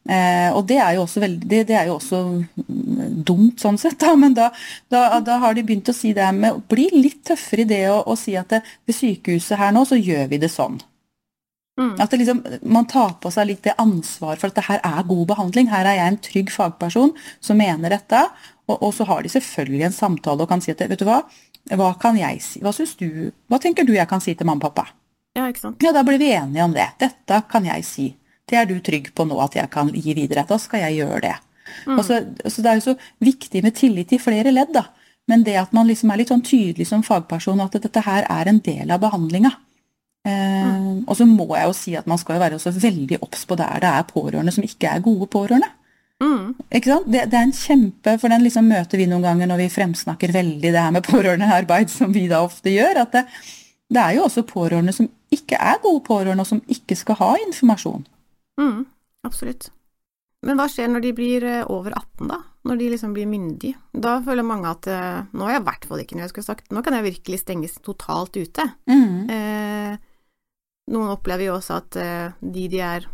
Eh, 0.05 0.49
og 0.53 0.67
det 0.69 0.77
er 0.77 0.95
jo 0.95 1.05
også 1.05 1.21
veldig, 1.23 1.47
det, 1.49 1.61
det, 1.69 1.77
er 1.79 1.87
jo 1.89 1.95
også 1.97 2.19
dumt 3.25 3.61
sånn 3.61 3.79
sett, 3.81 3.97
da, 4.01 4.11
men 4.19 4.35
da, 4.37 4.51
da, 4.93 5.19
da, 5.25 5.39
har 5.41 5.55
de 5.57 5.63
begynt 5.65 5.89
å 5.89 5.95
si 5.97 6.13
det 6.13 6.27
med 6.37 6.59
å 6.59 6.61
bli 6.61 6.85
litt 6.93 7.23
tøffere 7.25 7.65
i 7.65 7.69
det 7.71 7.85
å, 7.89 8.03
å 8.05 8.17
si 8.19 8.35
at 8.37 8.53
det, 8.53 8.61
ved 8.85 8.99
sykehuset 8.99 9.57
her 9.57 9.73
nå 9.73 9.81
så 9.89 9.97
gjør 9.97 10.29
vi 10.29 10.41
det 10.43 10.51
sånn. 10.53 10.77
Mm. 11.75 11.95
At 11.99 12.13
liksom, 12.15 12.43
man 12.61 12.85
tar 12.87 13.17
på 13.19 13.31
seg 13.33 13.49
litt 13.49 13.65
det 13.65 13.73
ansvar 13.81 14.37
for 14.39 14.47
at 14.47 14.55
det 14.55 14.67
her 14.69 14.83
er 14.85 15.07
god 15.09 15.25
behandling. 15.33 15.67
Her 15.73 15.89
er 15.89 15.97
jeg 15.97 16.11
en 16.11 16.21
trygg 16.23 16.53
fagperson 16.53 17.11
som 17.43 17.59
mener 17.59 17.91
dette. 17.91 18.21
Og, 18.69 18.77
og, 18.77 18.91
så 18.95 19.07
har 19.09 19.25
de 19.25 19.31
selvfølgelig 19.33 19.89
en 19.89 19.97
samtale 19.97 20.45
og 20.45 20.49
kan 20.49 20.63
si 20.63 20.71
at 20.71 20.85
vet 20.85 21.01
du 21.01 21.05
hva, 21.07 21.19
hva 21.75 21.89
kan 22.01 22.15
jeg 22.17 22.39
si, 22.45 22.61
hva 22.63 22.71
syns 22.73 22.95
du, 22.97 23.33
hva 23.51 23.59
tenker 23.61 23.85
du 23.85 23.91
jeg 23.93 24.07
kan 24.09 24.23
si 24.23 24.33
til 24.37 24.47
mamma 24.47 24.63
og 24.63 24.69
pappa? 24.69 24.87
Ja, 25.35 25.49
ikke 25.51 25.65
sant. 25.65 25.83
Ja, 25.83 25.91
da 25.91 26.05
blir 26.07 26.21
vi 26.21 26.31
enige 26.31 26.63
om 26.63 26.73
det. 26.73 26.87
Dette 27.01 27.41
kan 27.51 27.67
jeg 27.67 27.83
si. 27.85 28.07
Det 28.45 28.57
er 28.59 28.69
du 28.69 28.77
trygg 28.83 29.09
på 29.15 29.25
nå 29.25 29.37
at 29.41 29.57
jeg 29.57 29.71
kan 29.73 29.89
gi 29.93 30.13
videre. 30.17 30.45
Da 30.47 30.57
skal 30.61 30.85
jeg 30.85 31.01
gjøre 31.01 31.21
det. 31.25 31.35
Mm. 31.87 32.01
Så, 32.05 32.19
så, 32.45 32.61
Det 32.61 32.71
er 32.71 32.79
jo 32.79 32.85
så 32.91 32.95
viktig 33.25 33.63
med 33.65 33.75
tillit 33.75 34.13
i 34.13 34.21
flere 34.21 34.53
ledd, 34.53 34.73
da. 34.75 34.85
Men 35.27 35.43
det 35.43 35.55
at 35.57 35.71
man 35.73 35.87
liksom 35.89 36.11
er 36.13 36.21
litt 36.21 36.29
sånn 36.29 36.45
tydelig 36.45 36.85
som 36.91 37.03
fagperson 37.05 37.63
at 37.63 37.79
dette 37.81 38.03
her 38.05 38.27
er 38.29 38.51
en 38.51 38.61
del 38.61 38.91
av 38.93 39.01
behandlinga. 39.01 39.55
Eh, 40.25 40.67
mm. 40.69 41.01
Og 41.09 41.17
så 41.17 41.25
må 41.29 41.47
jeg 41.55 41.65
jo 41.65 41.73
si 41.77 41.95
at 41.97 42.05
man 42.09 42.21
skal 42.21 42.37
jo 42.37 42.43
være 42.43 42.59
også 42.59 42.75
veldig 42.77 43.19
obs 43.25 43.45
på 43.49 43.57
der 43.57 43.81
det 43.81 43.89
er 43.89 44.07
pårørende 44.09 44.53
som 44.53 44.65
ikke 44.65 44.93
er 44.93 45.03
gode 45.05 45.27
pårørende. 45.33 45.71
Mm. 46.23 46.55
Ikke 46.69 46.93
sant? 46.93 47.09
Det, 47.11 47.25
det, 47.31 47.39
er 47.39 47.49
en 47.49 47.57
kjempe, 47.57 48.15
for 48.21 48.31
den 48.31 48.45
liksom 48.45 48.69
møter 48.69 49.01
vi 49.01 49.09
noen 49.09 49.25
ganger 49.25 49.49
når 49.49 49.65
vi 49.65 49.73
fremsnakker 49.73 50.33
veldig 50.33 50.71
det 50.71 50.81
her 50.81 50.93
med 50.95 51.05
pårørendearbeid, 51.09 51.91
som 51.91 52.13
vi 52.15 52.27
da 52.31 52.45
ofte 52.45 52.73
gjør. 52.73 53.01
at 53.03 53.17
det, 53.17 53.25
det 53.91 54.01
er 54.01 54.17
jo 54.17 54.25
også 54.29 54.45
pårørende 54.47 54.93
som 54.95 55.09
ikke 55.33 55.57
er 55.59 55.81
gode 55.83 56.05
pårørende, 56.05 56.45
og 56.45 56.53
som 56.53 56.61
ikke 56.71 56.97
skal 56.97 57.19
ha 57.19 57.33
informasjon. 57.47 58.05
Mm, 58.61 58.85
absolutt. 59.27 59.69
Men 60.45 60.59
hva 60.59 60.67
skjer 60.69 60.91
når 60.91 61.05
de 61.07 61.13
blir 61.17 61.45
eh, 61.47 61.63
over 61.71 61.95
18, 61.95 62.29
da? 62.29 62.41
når 62.65 62.79
de 62.81 62.89
liksom 62.95 63.13
blir 63.13 63.29
myndige. 63.29 63.77
Da 63.93 64.17
føler 64.25 64.45
mange 64.45 64.71
at 64.71 64.87
eh, 64.89 65.25
nå 65.37 65.45
er 65.45 65.55
jeg 65.55 65.61
i 65.61 65.67
hvert 65.67 65.87
fall 65.89 66.01
ikke 66.01 66.17
noe 66.17 66.25
jeg 66.25 66.33
skulle 66.33 66.47
sagt, 66.47 66.71
nå 66.73 66.81
kan 66.85 66.97
jeg 66.97 67.05
virkelig 67.11 67.41
stenges 67.43 67.77
totalt 67.85 68.37
ute. 68.39 68.65
Mm. 68.89 69.29
Eh, 69.35 69.97
noen 70.93 71.13
opplever 71.13 71.47
jo 71.47 71.57
også 71.59 71.77
at 71.77 71.99
eh, 72.01 72.39
de 72.41 72.69
de 72.71 72.81
er 72.93 73.11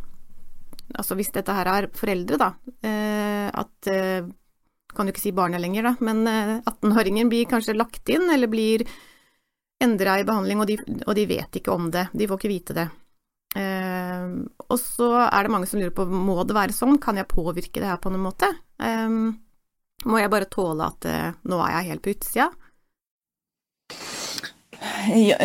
Altså 0.91 1.15
hvis 1.15 1.29
dette 1.31 1.53
her 1.55 1.69
er 1.71 1.85
foreldre, 1.95 2.35
da, 2.35 2.49
eh, 2.83 3.47
at 3.47 3.87
eh, 3.87 4.25
Kan 4.91 5.07
jo 5.07 5.13
ikke 5.13 5.23
si 5.23 5.31
barnet 5.31 5.61
lenger, 5.63 5.85
da, 5.87 5.93
men 6.03 6.25
eh, 6.27 6.57
18-åringen 6.67 7.29
blir 7.31 7.47
kanskje 7.47 7.77
lagt 7.77 8.11
inn, 8.11 8.25
eller 8.27 8.51
blir 8.51 8.83
endra 9.81 10.17
i 10.19 10.25
behandling, 10.27 10.59
og 10.59 10.67
de, 10.67 10.75
og 11.05 11.15
de 11.15 11.23
vet 11.29 11.59
ikke 11.61 11.71
om 11.71 11.87
det. 11.95 12.09
De 12.11 12.27
får 12.27 12.41
ikke 12.41 12.51
vite 12.51 12.75
det. 12.75 12.85
Eh, 13.55 13.90
og 14.67 14.77
så 14.79 15.11
er 15.27 15.45
det 15.45 15.53
mange 15.53 15.69
som 15.69 15.81
lurer 15.81 15.93
på 15.95 16.05
må 16.09 16.37
det 16.47 16.57
være 16.57 16.75
sånn, 16.75 16.99
kan 17.01 17.19
jeg 17.19 17.29
påvirke 17.31 17.81
det 17.81 17.89
her 17.89 17.99
på 18.01 18.11
noen 18.13 18.25
måte? 18.29 18.49
Um, 18.81 19.37
må 20.09 20.17
jeg 20.21 20.31
bare 20.33 20.49
tåle 20.49 20.87
at 20.87 21.07
uh, 21.09 21.37
nå 21.49 21.61
er 21.61 21.75
jeg 21.75 21.89
helt 21.91 22.05
på 22.05 22.13
utsida? 22.15 22.49
Ja, 25.13 25.37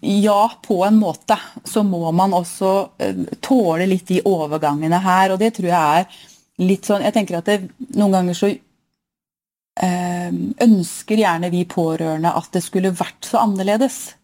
ja, 0.00 0.52
på 0.66 0.84
en 0.84 0.96
måte. 0.96 1.38
Så 1.64 1.82
må 1.82 2.10
man 2.12 2.34
også 2.34 2.72
eh, 2.98 3.16
tåle 3.40 3.86
litt 3.86 4.08
de 4.10 4.20
overgangene 4.26 4.98
her, 5.02 5.34
og 5.34 5.40
det 5.42 5.52
tror 5.56 5.70
jeg 5.70 6.00
er 6.00 6.24
litt 6.66 6.88
sånn 6.88 7.04
Jeg 7.04 7.14
tenker 7.14 7.38
at 7.38 7.50
det, 7.50 7.56
noen 7.98 8.14
ganger 8.16 8.38
så 8.38 8.48
eh, 8.50 10.38
ønsker 10.66 11.22
gjerne 11.22 11.50
vi 11.52 11.66
pårørende 11.68 12.32
at 12.40 12.50
det 12.56 12.64
skulle 12.64 12.94
vært 12.96 13.28
så 13.28 13.42
annerledes. 13.44 14.16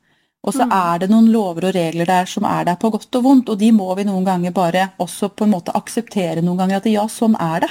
Og 0.44 0.54
så 0.54 0.64
Mm. 0.66 0.72
er 0.72 0.99
det 0.99 1.11
noen 1.11 1.28
lover 1.32 1.68
og 1.68 1.75
regler 1.75 2.06
der 2.06 2.25
som 2.26 2.44
er 2.44 2.64
der 2.64 2.75
på 2.76 2.90
godt 2.90 3.14
og 3.14 3.22
vondt, 3.22 3.49
og 3.49 3.58
de 3.58 3.70
må 3.72 3.94
vi 3.96 4.04
noen 4.04 4.25
ganger 4.25 4.50
bare 4.50 4.90
også 4.99 5.28
på 5.37 5.44
en 5.44 5.52
måte 5.52 5.72
akseptere 5.75 6.42
noen 6.42 6.58
ganger 6.58 6.76
at 6.76 6.87
ja, 6.90 7.04
sånn 7.06 7.37
er 7.38 7.61
det. 7.61 7.70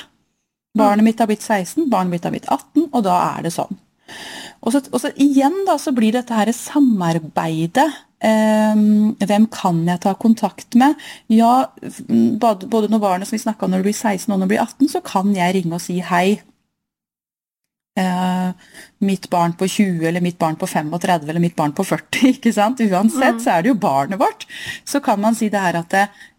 Barnet 0.78 1.04
mitt 1.04 1.20
har 1.20 1.28
blitt 1.28 1.42
16, 1.44 1.90
barnet 1.90 2.12
mitt 2.12 2.24
har 2.24 2.32
blitt 2.32 2.48
18, 2.48 2.88
og 2.94 3.04
da 3.04 3.38
er 3.38 3.44
det 3.44 3.52
sånn. 3.52 3.76
Og 4.64 4.72
så, 4.72 4.82
og 4.94 5.02
så 5.02 5.12
igjen 5.18 5.66
da, 5.68 5.76
så 5.78 5.92
blir 5.92 6.14
dette 6.14 6.32
her 6.34 6.48
samarbeidet. 6.56 7.92
eh, 8.24 8.76
hvem 8.76 9.48
kan 9.50 9.84
jeg 9.88 10.00
ta 10.00 10.14
kontakt 10.14 10.76
med? 10.76 10.96
Ja, 11.28 11.66
både 11.82 12.88
når 12.90 13.00
barnet 13.02 13.28
som 13.28 13.36
vi 13.36 13.42
snakket 13.44 13.64
om 13.64 13.72
når 13.72 13.82
det 13.82 13.88
blir 13.90 13.98
16 13.98 14.32
og 14.32 14.40
når 14.40 14.48
det 14.48 14.52
blir 14.54 14.62
18, 14.62 14.88
så 14.90 15.02
kan 15.04 15.34
jeg 15.36 15.56
ringe 15.56 15.74
og 15.74 15.82
si 15.82 16.00
hei. 16.00 16.40
Eh, 18.00 18.52
mitt 19.04 19.26
barn 19.30 19.52
på 19.60 19.68
20 19.68 20.06
eller 20.08 20.22
mitt 20.24 20.38
barn 20.40 20.56
på 20.56 20.68
35 20.68 21.30
eller 21.30 21.40
mitt 21.44 21.56
barn 21.56 21.74
på 21.76 21.84
40. 21.84 22.30
ikke 22.38 22.54
sant? 22.56 22.80
Uansett 22.80 23.34
Mm. 23.36 23.40
så 23.44 23.50
er 23.58 23.62
det 23.66 23.70
jo 23.74 23.80
barnet 23.84 24.20
vårt. 24.20 24.46
Så 24.86 25.02
kan 25.04 25.20
man 25.22 25.36
si 25.36 25.50
det 25.52 25.60
her 25.60 25.76
at 25.82 25.94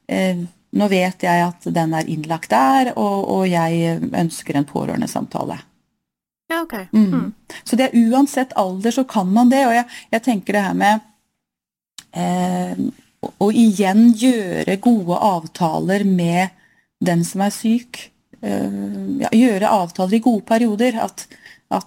eh, 0.08 0.40
nå 0.72 0.88
vet 0.88 1.22
jeg 1.26 1.42
at 1.44 1.66
den 1.76 1.92
er 1.94 2.08
innlagt 2.08 2.48
der, 2.50 2.94
og, 2.96 3.28
og 3.28 3.42
jeg 3.50 4.00
ønsker 4.16 4.56
en 4.56 4.64
pårørendesamtale. 4.64 5.58
Ja, 6.48 6.62
ok. 6.62 6.72
Mm. 6.92 7.12
Mm. 7.12 7.28
Så 7.64 7.76
det 7.76 7.90
er 7.90 7.98
uansett 8.00 8.56
alder 8.56 8.90
så 8.96 9.04
kan 9.08 9.28
man 9.32 9.52
det, 9.52 9.66
og 9.68 9.74
jeg, 9.76 9.84
jeg 10.12 10.22
tenker 10.24 10.56
det 10.56 10.62
her 10.64 10.74
med 10.74 11.00
eh, 12.16 12.80
å- 13.22 13.32
å 13.44 13.50
igjen 13.52 14.08
gjøre 14.18 14.78
gode 14.80 15.18
avtaler 15.20 16.04
med 16.08 16.48
den 17.04 17.24
som 17.24 17.44
er 17.44 17.52
syk. 17.54 18.08
Eh, 18.42 18.80
ja, 19.22 19.28
gjøre 19.36 19.68
avtaler 19.70 20.16
i 20.18 20.24
gode 20.24 20.44
perioder. 20.48 20.96
At, 21.04 21.26
at 21.28 21.41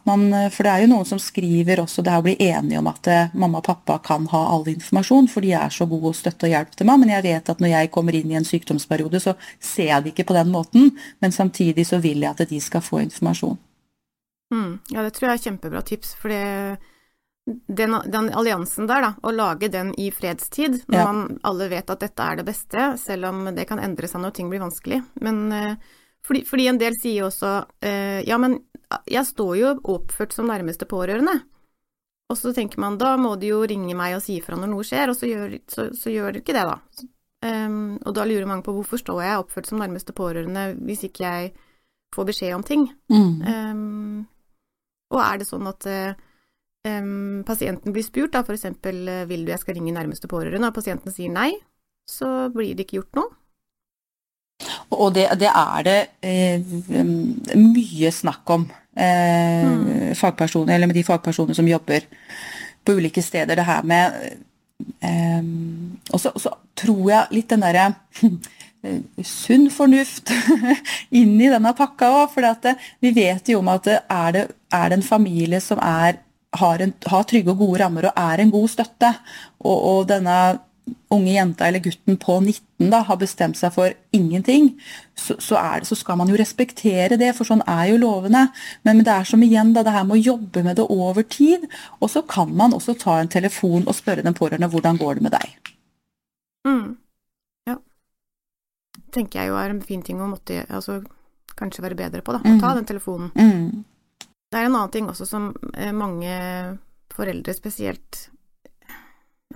man, 0.08 0.24
for 0.54 0.66
det 0.66 0.72
er 0.72 0.82
jo 0.84 0.90
noen 0.92 1.06
som 1.06 1.20
skriver 1.22 1.82
også 1.84 2.02
det 2.06 2.14
her 2.14 2.24
å 2.24 2.26
bli 2.26 2.36
enige 2.42 2.80
om 2.82 2.88
at 2.90 3.08
eh, 3.12 3.34
mamma 3.38 3.60
og 3.62 3.68
pappa 3.68 4.00
kan 4.06 4.26
ha 4.32 4.42
all 4.56 4.66
informasjon, 4.72 5.28
for 5.32 5.46
de 5.46 5.52
er 5.58 5.70
så 5.74 5.86
gode 5.90 6.10
å 6.10 6.18
støtte 6.18 6.48
og 6.48 6.54
hjelpe 6.56 6.80
til 6.80 6.90
meg. 6.90 7.00
Men 7.04 7.14
jeg 7.14 7.26
vet 7.28 7.52
at 7.54 7.62
når 7.62 7.74
jeg 7.74 7.92
kommer 7.94 8.18
inn 8.18 8.32
i 8.34 8.40
en 8.40 8.48
sykdomsperiode, 8.48 9.22
så 9.22 9.36
ser 9.60 9.92
jeg 9.92 10.04
det 10.04 10.14
ikke 10.16 10.28
på 10.32 10.38
den 10.38 10.52
måten. 10.54 10.92
Men 11.22 11.36
samtidig 11.36 11.86
så 11.90 12.00
vil 12.04 12.26
jeg 12.26 12.32
at 12.34 12.50
de 12.50 12.60
skal 12.64 12.82
få 12.86 13.04
informasjon. 13.06 13.58
Mm. 14.54 14.72
Ja, 14.94 15.02
det 15.04 15.14
tror 15.16 15.30
jeg 15.30 15.40
er 15.40 15.46
kjempebra 15.50 15.82
tips, 15.86 16.14
for 16.22 16.30
det, 16.34 16.78
den, 17.68 17.96
den 18.14 18.32
alliansen 18.34 18.88
der, 18.90 19.02
da, 19.06 19.12
å 19.26 19.34
lage 19.34 19.70
den 19.74 19.94
i 20.02 20.12
fredstid, 20.14 20.82
når 20.88 21.00
Ja. 21.00 21.06
man 21.12 21.40
alle 21.44 21.70
vet 21.70 21.90
at 21.90 22.02
dette 22.02 22.24
er 22.24 22.42
det 22.42 22.46
beste, 22.48 22.98
selv 23.02 23.30
om 23.30 23.46
det 23.56 23.68
kan 23.70 23.82
endre 23.82 24.08
seg 24.10 24.22
når 24.22 24.34
ting 24.38 24.50
blir 24.50 24.64
vanskelig. 24.64 25.02
Men 25.22 25.52
eh, 25.52 25.76
fordi, 26.26 26.46
fordi 26.46 26.68
en 26.72 26.80
del 26.82 26.96
sier 26.98 27.28
også 27.28 27.52
eh, 27.86 28.22
ja, 28.26 28.38
men 28.42 28.60
jeg 29.10 29.28
står 29.28 29.54
jo 29.60 29.74
oppført 29.96 30.36
som 30.36 30.50
nærmeste 30.50 30.88
pårørende. 30.90 31.40
Og 32.32 32.38
så 32.40 32.54
tenker 32.58 32.82
man 32.82 32.98
da 32.98 33.14
må 33.22 33.36
de 33.38 33.52
jo 33.52 33.62
ringe 33.70 33.94
meg 33.98 34.16
og 34.18 34.24
si 34.26 34.40
ifra 34.40 34.58
når 34.58 34.72
noe 34.72 34.86
skjer, 34.88 35.12
og 35.12 35.18
så 35.18 35.30
gjør, 35.30 35.60
så, 35.70 35.90
så 35.94 36.14
gjør 36.14 36.34
de 36.34 36.42
ikke 36.42 36.56
det, 36.58 36.66
da. 36.66 37.10
Um, 37.46 37.98
og 38.02 38.16
da 38.18 38.24
lurer 38.26 38.48
mange 38.50 38.66
på 38.66 38.74
hvorfor 38.74 38.98
står 38.98 39.20
jeg 39.22 39.42
oppført 39.44 39.68
som 39.70 39.78
nærmeste 39.78 40.16
pårørende 40.18 40.72
hvis 40.88 41.04
ikke 41.06 41.28
jeg 41.28 41.52
får 42.16 42.30
beskjed 42.32 42.56
om 42.56 42.66
ting. 42.66 42.88
Mm. 43.12 43.36
Um, 43.46 44.24
og 45.14 45.22
er 45.22 45.42
det 45.42 45.48
sånn 45.52 45.70
at 45.70 45.86
um, 45.92 47.44
pasienten 47.46 47.94
blir 47.94 48.06
spurt, 48.08 48.34
da 48.34 48.42
for 48.48 48.58
eksempel 48.58 49.06
eh, 49.12 49.26
vil 49.30 49.46
du 49.46 49.54
jeg 49.54 49.62
skal 49.62 49.78
ringe 49.78 49.94
nærmeste 49.94 50.30
pårørende, 50.32 50.72
og 50.72 50.78
pasienten 50.78 51.14
sier 51.14 51.30
nei, 51.34 51.52
så 52.10 52.50
blir 52.54 52.74
det 52.74 52.88
ikke 52.88 53.04
gjort 53.04 53.20
noe? 53.22 53.34
Og 54.96 55.14
det, 55.16 55.28
det 55.40 55.52
er 55.52 55.86
det 55.86 56.00
eh, 56.24 56.76
mye 57.60 58.12
snakk 58.14 58.50
om. 58.56 58.66
Eh, 58.96 60.14
fagpersoner, 60.16 60.76
eller 60.76 60.88
med 60.88 60.96
de 60.96 61.04
fagpersonene 61.04 61.56
som 61.58 61.68
jobber 61.68 62.06
på 62.86 62.96
ulike 62.96 63.24
steder. 63.24 63.56
Det 63.60 63.68
her 63.68 63.84
med 63.84 64.14
eh, 65.04 65.42
Og 66.14 66.22
så 66.22 66.54
tror 66.76 67.10
jeg 67.10 67.36
litt 67.36 67.52
den 67.52 67.66
derre 67.66 67.90
eh, 68.24 69.02
sunn 69.24 69.68
fornuft 69.74 70.32
inn 71.20 71.36
i 71.42 71.52
denne 71.52 71.74
pakka 71.76 72.14
òg. 72.22 72.30
For 72.38 72.48
at 72.48 72.70
vi 73.04 73.12
vet 73.16 73.52
jo 73.52 73.60
om 73.60 73.74
at 73.74 73.90
det, 73.90 74.00
er, 74.08 74.32
det, 74.38 74.46
er 74.72 74.94
det 74.94 75.02
en 75.02 75.10
familie 75.10 75.60
som 75.64 75.82
er, 75.84 76.22
har, 76.56 76.86
en, 76.86 76.96
har 77.12 77.28
trygge 77.28 77.52
og 77.52 77.66
gode 77.66 77.84
rammer 77.84 78.08
og 78.12 78.24
er 78.30 78.46
en 78.46 78.54
god 78.54 78.72
støtte, 78.72 79.12
og, 79.60 79.76
og 79.76 80.08
denne 80.14 80.40
unge 81.14 81.32
jenta 81.34 81.68
eller 81.68 81.80
gutten 81.80 82.18
på 82.22 82.40
19 82.44 82.90
da, 82.92 83.00
har 83.08 83.18
bestemt 83.18 83.58
seg 83.58 83.72
for 83.74 83.94
ingenting, 84.14 84.72
så, 85.16 85.38
så, 85.40 85.56
det, 85.80 85.88
så 85.90 85.96
skal 85.98 86.18
man 86.20 86.30
jo 86.30 86.38
respektere 86.38 87.18
det, 87.18 87.32
for 87.38 87.48
sånn 87.48 87.64
er 87.70 87.88
jo 87.94 88.00
lovene. 88.02 88.48
Men, 88.84 88.98
men 89.00 89.06
det 89.08 89.14
er 89.14 89.30
som 89.30 89.44
igjen 89.46 89.72
da, 89.74 89.84
det 89.86 89.94
her 89.96 90.06
med 90.08 90.18
å 90.20 90.26
jobbe 90.34 90.64
med 90.66 90.78
det 90.80 90.86
over 90.92 91.24
tid. 91.24 91.66
Og 92.02 92.12
så 92.12 92.22
kan 92.28 92.52
man 92.58 92.76
også 92.76 92.98
ta 93.02 93.18
en 93.22 93.32
telefon 93.32 93.88
og 93.88 93.98
spørre 93.98 94.26
den 94.26 94.38
pårørende 94.38 94.70
hvordan 94.74 95.00
går 95.02 95.20
det 95.20 95.26
med 95.30 95.36
deg. 95.38 95.74
Mm. 96.68 96.86
Ja. 97.70 97.78
Tenker 99.16 99.42
jeg 99.42 99.54
jo 99.54 99.60
er 99.62 99.74
en 99.74 99.84
fin 99.86 100.04
ting 100.06 100.22
å 100.22 100.30
måtte 100.30 100.66
altså, 100.68 101.00
kanskje 101.56 101.86
være 101.86 102.00
bedre 102.04 102.22
på, 102.26 102.36
da. 102.36 102.44
Å 102.44 102.60
ta 102.60 102.74
Mm. 102.74 102.80
den 102.82 102.90
telefonen. 102.92 103.32
Mm. 103.36 103.86
Det 104.52 104.60
er 104.62 104.68
en 104.68 104.76
annen 104.76 104.92
ting 104.94 105.08
også 105.10 105.26
som 105.28 105.54
eh, 105.74 105.92
mange 105.96 106.36
foreldre 107.16 107.54
spesielt 107.56 108.26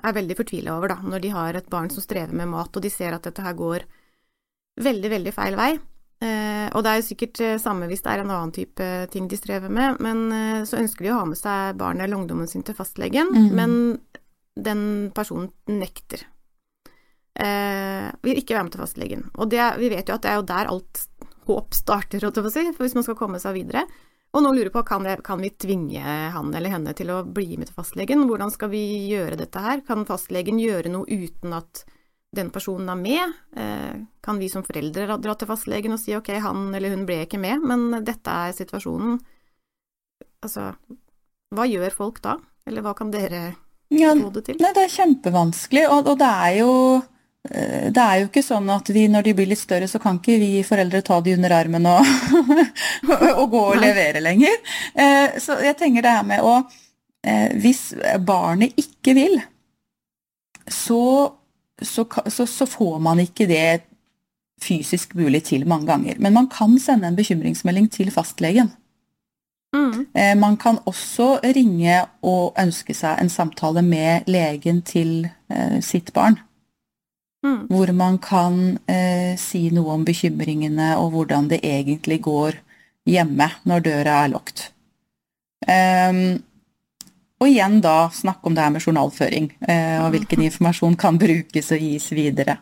er 0.04 0.16
veldig 0.16 0.38
fortvila 0.40 0.76
over, 0.78 0.94
da, 0.94 1.00
når 1.04 1.24
de 1.24 1.32
har 1.34 1.58
et 1.58 1.70
barn 1.72 1.90
som 1.94 2.04
strever 2.04 2.36
med 2.36 2.52
mat, 2.52 2.72
og 2.76 2.84
de 2.84 2.92
ser 2.94 3.16
at 3.16 3.26
dette 3.28 3.44
her 3.44 3.56
går 3.58 3.86
veldig, 4.80 5.12
veldig 5.16 5.34
feil 5.36 5.58
vei. 5.60 5.72
Eh, 6.20 6.68
og 6.76 6.84
det 6.84 6.92
er 6.92 7.00
jo 7.00 7.08
sikkert 7.08 7.40
eh, 7.46 7.60
samme 7.64 7.88
hvis 7.88 8.02
det 8.04 8.12
er 8.12 8.24
en 8.24 8.34
annen 8.34 8.52
type 8.56 8.88
ting 9.14 9.30
de 9.32 9.38
strever 9.40 9.72
med, 9.72 10.02
men 10.04 10.26
eh, 10.36 10.64
så 10.68 10.82
ønsker 10.82 11.06
de 11.06 11.14
å 11.14 11.22
ha 11.22 11.28
med 11.30 11.40
seg 11.40 11.78
barnet 11.80 12.08
eller 12.08 12.20
ungdommen 12.20 12.50
sin 12.52 12.66
til 12.68 12.76
fastlegen, 12.76 13.32
mm. 13.32 13.48
men 13.56 13.78
den 14.60 14.84
personen 15.16 15.54
nekter. 15.80 16.26
Eh, 17.40 18.10
vil 18.26 18.42
ikke 18.42 18.58
være 18.58 18.68
med 18.68 18.76
til 18.76 18.84
fastlegen. 18.84 19.24
Og 19.40 19.52
det, 19.54 19.62
vi 19.80 19.92
vet 19.94 20.10
jo 20.10 20.18
at 20.18 20.26
det 20.26 20.34
er 20.34 20.42
jo 20.42 20.50
der 20.50 20.72
alt 20.74 21.06
håp 21.48 21.76
starter, 21.78 22.22
holdt 22.26 22.40
jeg 22.40 22.46
på 22.46 22.52
å 22.52 22.56
si, 22.58 22.66
for 22.76 22.86
hvis 22.86 22.98
man 22.98 23.06
skal 23.08 23.18
komme 23.20 23.40
seg 23.42 23.56
videre. 23.56 23.86
Og 24.30 24.44
nå 24.46 24.52
lurer 24.54 24.68
jeg 24.70 24.76
på 24.76 24.84
kan, 24.86 25.06
jeg, 25.10 25.24
kan 25.26 25.42
vi 25.42 25.50
tvinge 25.58 26.02
han 26.36 26.52
eller 26.54 26.70
henne 26.76 26.92
til 26.98 27.10
å 27.10 27.24
bli 27.26 27.56
med 27.58 27.70
til 27.70 27.78
fastlegen. 27.80 28.28
Hvordan 28.30 28.52
skal 28.54 28.70
vi 28.70 28.84
gjøre 29.10 29.40
dette 29.40 29.64
her? 29.64 29.82
Kan 29.88 30.06
fastlegen 30.06 30.60
gjøre 30.62 30.92
noe 30.94 31.08
uten 31.10 31.56
at 31.58 31.82
den 32.38 32.52
personen 32.54 32.92
er 32.94 33.00
med? 33.00 33.34
Eh, 33.58 33.96
kan 34.22 34.38
vi 34.38 34.52
som 34.54 34.62
foreldre 34.68 35.18
dra- 35.18 35.38
til 35.40 35.50
fastlegen 35.50 35.96
og 35.96 36.02
si 36.02 36.14
ok, 36.14 36.30
han 36.46 36.68
eller 36.78 36.94
hun 36.94 37.08
ble 37.10 37.24
ikke 37.26 37.42
med, 37.42 37.66
men 37.66 38.04
dette 38.06 38.30
er 38.30 38.54
situasjonen. 38.54 39.18
Altså, 40.46 40.70
hva 41.56 41.66
gjør 41.66 41.98
folk 41.98 42.22
da? 42.22 42.38
Eller 42.70 42.86
hva 42.86 42.94
kan 42.94 43.10
dere 43.10 43.56
få 43.90 44.30
det 44.36 44.46
til? 44.46 44.60
Nei, 44.62 44.76
det 44.78 44.86
er 44.86 44.94
kjempevanskelig, 44.94 45.88
og, 45.90 46.06
og 46.14 46.20
det 46.22 46.30
er 46.30 46.60
jo 46.60 46.72
det 47.96 48.04
er 48.04 48.18
jo 48.20 48.28
ikke 48.28 48.44
sånn 48.44 48.68
at 48.70 48.90
vi, 48.94 49.06
når 49.08 49.24
de 49.30 49.34
blir 49.38 49.48
litt 49.48 49.62
større, 49.62 49.88
så 49.88 50.00
kan 50.04 50.18
ikke 50.20 50.36
vi 50.42 50.50
foreldre 50.68 51.00
ta 51.08 51.22
de 51.24 51.34
under 51.38 51.54
armen 51.56 51.86
og, 51.88 52.10
og 53.40 53.46
gå 53.54 53.62
og 53.72 53.80
levere 53.80 54.22
lenger. 54.22 54.58
Eh, 54.94 55.38
Så 55.40 55.56
jeg 55.64 55.78
tenker 55.80 56.04
det 56.06 56.12
her 56.18 56.28
med 56.28 56.44
å 56.44 56.58
eh, 57.24 57.56
Hvis 57.64 57.94
barnet 58.28 58.76
ikke 58.78 59.16
vil, 59.18 59.40
så, 60.70 61.32
så, 61.82 62.06
så, 62.28 62.46
så 62.46 62.68
får 62.70 63.00
man 63.02 63.24
ikke 63.24 63.48
det 63.50 63.82
fysisk 64.62 65.16
mulig 65.16 65.44
til 65.48 65.64
mange 65.68 65.88
ganger. 65.88 66.20
Men 66.20 66.36
man 66.36 66.50
kan 66.52 66.76
sende 66.80 67.08
en 67.08 67.16
bekymringsmelding 67.18 67.88
til 67.92 68.12
fastlegen. 68.12 68.74
Mm, 69.76 70.08
Eh, 70.18 70.36
Man 70.36 70.58
kan 70.58 70.80
også 70.90 71.40
ringe 71.44 72.00
og 72.26 72.56
ønske 72.58 72.94
seg 72.98 73.20
en 73.22 73.30
samtale 73.30 73.84
med 73.86 74.26
legen 74.28 74.82
til 74.82 75.28
eh, 75.50 75.78
sitt 75.86 76.10
barn. 76.14 76.40
Mm, 77.46 77.68
Hvor 77.70 77.94
man 77.94 78.18
kan 78.24 78.78
eh, 78.88 79.38
si 79.40 79.70
noe 79.76 79.96
om 79.98 80.06
bekymringene 80.06 80.96
og 80.98 81.14
hvordan 81.14 81.50
det 81.52 81.62
egentlig 81.64 82.22
går 82.26 82.60
hjemme 83.10 83.50
når 83.70 83.86
døra 83.86 84.22
er 84.24 84.32
lukket. 84.34 84.70
Um, 85.70 86.40
og 87.40 87.48
igjen 87.48 87.80
da 87.84 88.10
snakke 88.12 88.48
om 88.48 88.56
det 88.56 88.64
her 88.64 88.74
med 88.74 88.84
journalføring, 88.84 89.52
eh, 89.68 89.98
og 90.04 90.12
hvilken 90.14 90.44
informasjon 90.44 90.98
kan 91.00 91.20
brukes 91.20 91.72
og 91.76 91.84
gis 91.84 92.10
videre. 92.12 92.58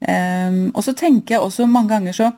Um, 0.00 0.70
og 0.72 0.84
så 0.86 0.94
tenker 0.96 1.36
jeg 1.36 1.44
også 1.44 1.66
mange 1.68 1.92
ganger 1.92 2.16
så 2.16 2.30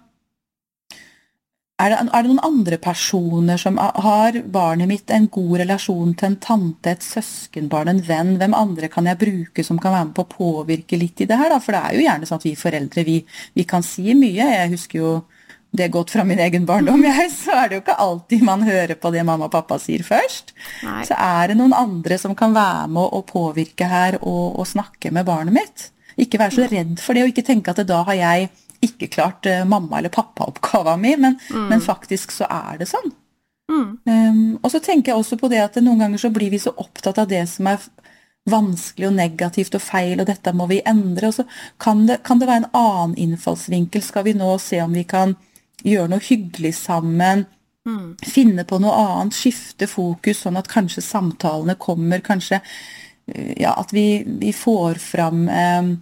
er 1.82 1.92
det, 1.92 1.98
er 2.04 2.22
det, 2.22 2.30
noen 2.30 2.44
andre 2.46 2.78
personer 2.82 3.60
som 3.60 3.78
har 3.78 4.38
barnet 4.54 4.90
mitt 4.90 5.10
en 5.14 5.28
god 5.32 5.58
relasjon 5.62 6.14
til 6.18 6.30
en 6.30 6.38
tante, 6.42 6.94
et 6.94 7.04
søskenbarn, 7.06 7.90
en 7.92 8.02
venn? 8.06 8.36
Hvem 8.40 8.56
andre 8.56 8.90
kan 8.92 9.08
jeg 9.10 9.20
bruke 9.20 9.64
som 9.66 9.80
kan 9.82 9.94
være 9.96 10.08
med 10.10 10.16
på 10.16 10.26
å 10.26 10.32
påvirke 10.32 10.98
litt 11.00 11.22
i 11.24 11.28
det 11.30 11.38
her? 11.38 11.52
Da? 11.52 11.60
For 11.62 11.76
det 11.76 11.82
er 11.82 11.98
jo 11.98 12.06
gjerne 12.06 12.28
sånn 12.28 12.42
at 12.42 12.48
vi 12.48 12.56
foreldre 12.58 13.06
vi, 13.08 13.20
vi 13.58 13.66
kan 13.68 13.86
si 13.86 14.16
mye. 14.18 14.48
Jeg 14.54 14.72
husker 14.74 15.02
jo 15.02 15.12
det 15.72 15.88
godt 15.88 16.12
fra 16.12 16.24
min 16.28 16.40
egen 16.44 16.66
barndom, 16.68 17.00
jeg, 17.06 17.30
så 17.32 17.54
er 17.56 17.70
det 17.70 17.78
jo 17.78 17.82
ikke 17.86 17.96
alltid 18.04 18.44
man 18.44 18.64
hører 18.66 18.98
på 19.00 19.12
det 19.14 19.24
mamma 19.24 19.48
og 19.48 19.54
pappa 19.54 19.78
sier 19.80 20.04
først. 20.04 20.52
Nei. 20.84 21.00
Så 21.08 21.16
er 21.16 21.48
det 21.48 21.56
noen 21.60 21.72
andre 21.76 22.18
som 22.20 22.36
kan 22.36 22.52
være 22.52 22.90
med 22.92 23.16
å 23.16 23.22
påvirke 23.24 23.88
her 23.88 24.20
og, 24.20 24.60
og 24.60 24.68
snakke 24.68 25.14
med 25.14 25.26
barnet 25.28 25.56
mitt. 25.56 25.88
Ikke 26.20 26.40
være 26.42 26.52
så 26.58 26.66
redd 26.68 26.98
for 27.00 27.16
det, 27.16 27.24
og 27.24 27.32
ikke 27.32 27.46
tenke 27.46 27.72
at 27.72 27.80
da 27.88 28.02
har 28.04 28.18
jeg 28.18 28.50
ikke 28.82 29.10
klart 29.14 29.46
uh, 29.46 29.62
mamma- 29.68 29.98
eller 29.98 30.12
pappaoppgava 30.12 30.96
mi, 31.00 31.16
men, 31.16 31.38
mm. 31.50 31.66
men, 31.70 31.82
faktisk 31.84 32.34
så 32.34 32.48
er 32.50 32.80
det 32.82 32.90
sånn. 32.90 33.12
Mm. 33.72 33.88
Um, 34.04 34.40
og 34.60 34.70
så 34.72 34.82
tenker 34.82 35.12
jeg 35.12 35.22
også 35.22 35.38
på 35.40 35.48
det 35.52 35.62
at 35.62 35.78
noen 35.80 36.02
ganger 36.02 36.20
så 36.20 36.32
blir 36.34 36.52
vi 36.52 36.60
så 36.60 36.74
opptatt 36.76 37.20
av 37.22 37.30
det 37.30 37.44
som 37.48 37.70
er 37.70 37.80
vanskelig 38.50 39.06
og 39.06 39.16
negativt 39.16 39.76
og 39.78 39.84
feil, 39.84 40.20
og 40.20 40.28
dette 40.28 40.52
må 40.56 40.66
vi 40.70 40.82
endre. 40.88 41.30
Og 41.30 41.38
så 41.38 41.46
kan 41.82 42.06
det, 42.08 42.20
kan 42.26 42.42
det 42.42 42.50
være 42.50 42.64
en 42.64 42.70
annen 42.78 43.16
innfallsvinkel. 43.28 44.02
Skal 44.02 44.26
vi 44.26 44.36
nå 44.38 44.56
se 44.62 44.82
om 44.82 44.94
vi 44.96 45.04
kan 45.08 45.36
gjøre 45.86 46.10
noe 46.14 46.26
hyggelig 46.26 46.74
sammen? 46.80 47.46
Mm. 47.86 48.14
Finne 48.22 48.64
på 48.68 48.78
noe 48.82 48.94
annet, 48.94 49.36
skifte 49.36 49.88
fokus, 49.90 50.44
sånn 50.44 50.58
at 50.58 50.70
kanskje 50.70 51.02
samtalene 51.02 51.74
kommer, 51.82 52.22
kanskje 52.22 52.60
eh, 52.60 53.54
ja, 53.62 53.74
at 53.74 53.90
vi, 53.94 54.22
vi 54.26 54.52
får 54.54 55.00
fram 55.02 55.48
um, 55.48 55.96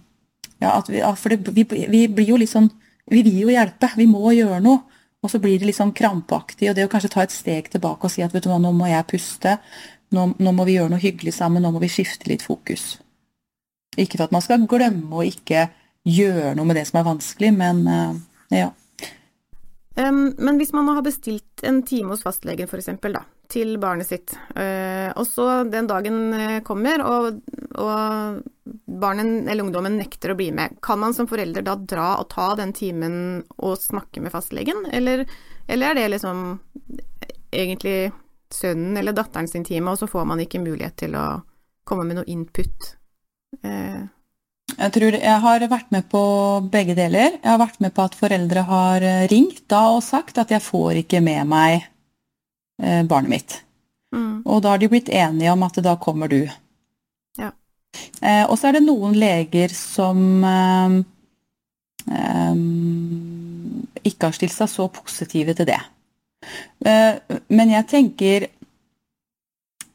ja, 0.61 0.75
vi, 0.87 1.01
for 1.17 1.33
det, 1.33 1.53
vi, 1.55 1.65
vi, 1.65 2.05
blir 2.07 2.33
jo 2.33 2.39
litt 2.39 2.51
sånn 2.51 2.69
Vi 3.11 3.23
vil 3.25 3.39
jo 3.41 3.49
hjelpe, 3.51 3.89
vi 3.97 4.05
må 4.07 4.31
gjøre 4.31 4.61
noe. 4.63 4.83
Og 5.21 5.29
så 5.29 5.37
blir 5.41 5.59
det 5.59 5.67
litt 5.67 5.77
sånn 5.77 5.93
krampaktig, 5.93 6.69
og 6.69 6.77
det 6.77 6.87
å 6.87 6.89
kanskje 6.89 7.11
ta 7.13 7.21
et 7.21 7.33
steg 7.33 7.67
tilbake 7.69 8.07
og 8.07 8.13
si 8.13 8.23
at 8.25 8.33
vet 8.33 8.45
du 8.45 8.49
hva, 8.49 8.57
nå 8.61 8.71
må 8.73 8.87
jeg 8.89 9.05
puste, 9.09 9.59
nå, 10.15 10.23
nå 10.33 10.53
må 10.57 10.65
vi 10.65 10.79
gjøre 10.79 10.95
noe 10.95 11.01
hyggelig 11.01 11.35
sammen, 11.35 11.61
nå 11.61 11.69
må 11.75 11.81
vi 11.83 11.91
skifte 11.93 12.29
litt 12.31 12.41
fokus. 12.41 12.95
Ikke 14.01 14.17
for 14.17 14.25
at 14.25 14.33
man 14.33 14.41
skal 14.41 14.65
glemme 14.69 15.13
å 15.13 15.25
ikke 15.27 15.67
gjøre 16.09 16.55
noe 16.57 16.65
med 16.65 16.79
det 16.79 16.87
som 16.89 17.01
er 17.01 17.05
vanskelig, 17.11 17.51
men 17.53 17.83
uh, 17.85 18.15
ja. 18.55 18.71
Um, 19.99 20.31
men 20.39 20.57
hvis 20.57 20.73
man 20.73 20.89
har 20.89 21.03
bestilt 21.05 21.65
en 21.67 21.83
time 21.85 22.15
hos 22.15 22.25
fastlegen 22.25 22.65
f.eks., 22.65 22.89
da, 23.11 23.25
til 23.51 23.75
barnet 23.81 24.07
sitt, 24.07 24.33
uh, 24.55 25.11
og 25.19 25.25
så 25.27 25.47
den 25.67 25.89
dagen 25.89 26.19
eh, 26.37 26.57
kommer 26.65 27.03
og, 27.03 27.41
og 27.75 28.41
barnet 29.01 29.49
eller 29.51 29.65
ungdommen 29.65 29.97
nekter 29.99 30.33
å 30.33 30.37
bli 30.39 30.49
med, 30.55 30.77
kan 30.83 31.01
man 31.01 31.15
som 31.17 31.27
forelder 31.29 31.65
da 31.67 31.75
dra 31.75 32.07
og 32.21 32.29
ta 32.31 32.53
den 32.59 32.71
timen 32.77 33.15
og 33.57 33.75
snakke 33.81 34.23
med 34.23 34.33
fastlegen, 34.33 34.85
eller, 34.91 35.25
eller 35.67 35.91
er 35.91 35.99
det 35.99 36.07
liksom 36.15 36.45
egentlig 37.51 38.13
sønnen 38.51 38.97
eller 38.99 39.15
datteren 39.15 39.51
sin 39.51 39.67
time, 39.67 39.91
og 39.91 39.99
så 39.99 40.07
får 40.07 40.25
man 40.31 40.41
ikke 40.43 40.63
mulighet 40.63 41.01
til 41.03 41.19
å 41.19 41.27
komme 41.87 42.07
med 42.07 42.21
noe 42.21 42.31
input? 42.31 42.95
Uh, 43.65 44.07
jeg 44.77 44.93
tror 44.95 45.15
jeg 45.17 45.39
har 45.43 45.63
vært 45.71 45.89
med 45.93 46.07
på 46.11 46.21
begge 46.71 46.95
deler. 46.95 47.35
Jeg 47.35 47.49
har 47.49 47.59
vært 47.59 47.81
med 47.83 47.93
på 47.95 48.05
at 48.05 48.17
foreldre 48.17 48.63
har 48.67 49.03
eh, 49.05 49.25
ringt 49.31 49.65
da 49.71 49.83
og 49.95 50.03
sagt 50.05 50.39
at 50.41 50.51
jeg 50.53 50.63
får 50.63 51.01
ikke 51.03 51.21
med 51.23 51.49
meg 51.51 51.73
eh, 51.79 51.89
barnet 52.81 53.29
mitt. 53.29 53.55
Mm. 54.15 54.41
Og 54.43 54.61
da 54.63 54.73
har 54.73 54.81
de 54.81 54.89
blitt 54.91 55.09
enige 55.13 55.53
om 55.53 55.63
at 55.63 55.79
da 55.83 55.95
kommer 56.01 56.31
du. 56.31 56.41
Ja. 57.39 57.51
Eh, 58.21 58.43
og 58.45 58.57
så 58.59 58.69
er 58.69 58.77
det 58.77 58.85
noen 58.85 59.15
leger 59.17 59.71
som 59.75 60.43
eh, 60.47 60.97
eh, 62.11 62.63
ikke 64.11 64.29
har 64.29 64.37
stilt 64.37 64.55
seg 64.55 64.71
så 64.71 64.87
positive 64.93 65.55
til 65.57 65.69
det. 65.71 65.81
Eh, 66.85 67.37
men 67.53 67.77
jeg 67.77 67.89
tenker 67.91 68.49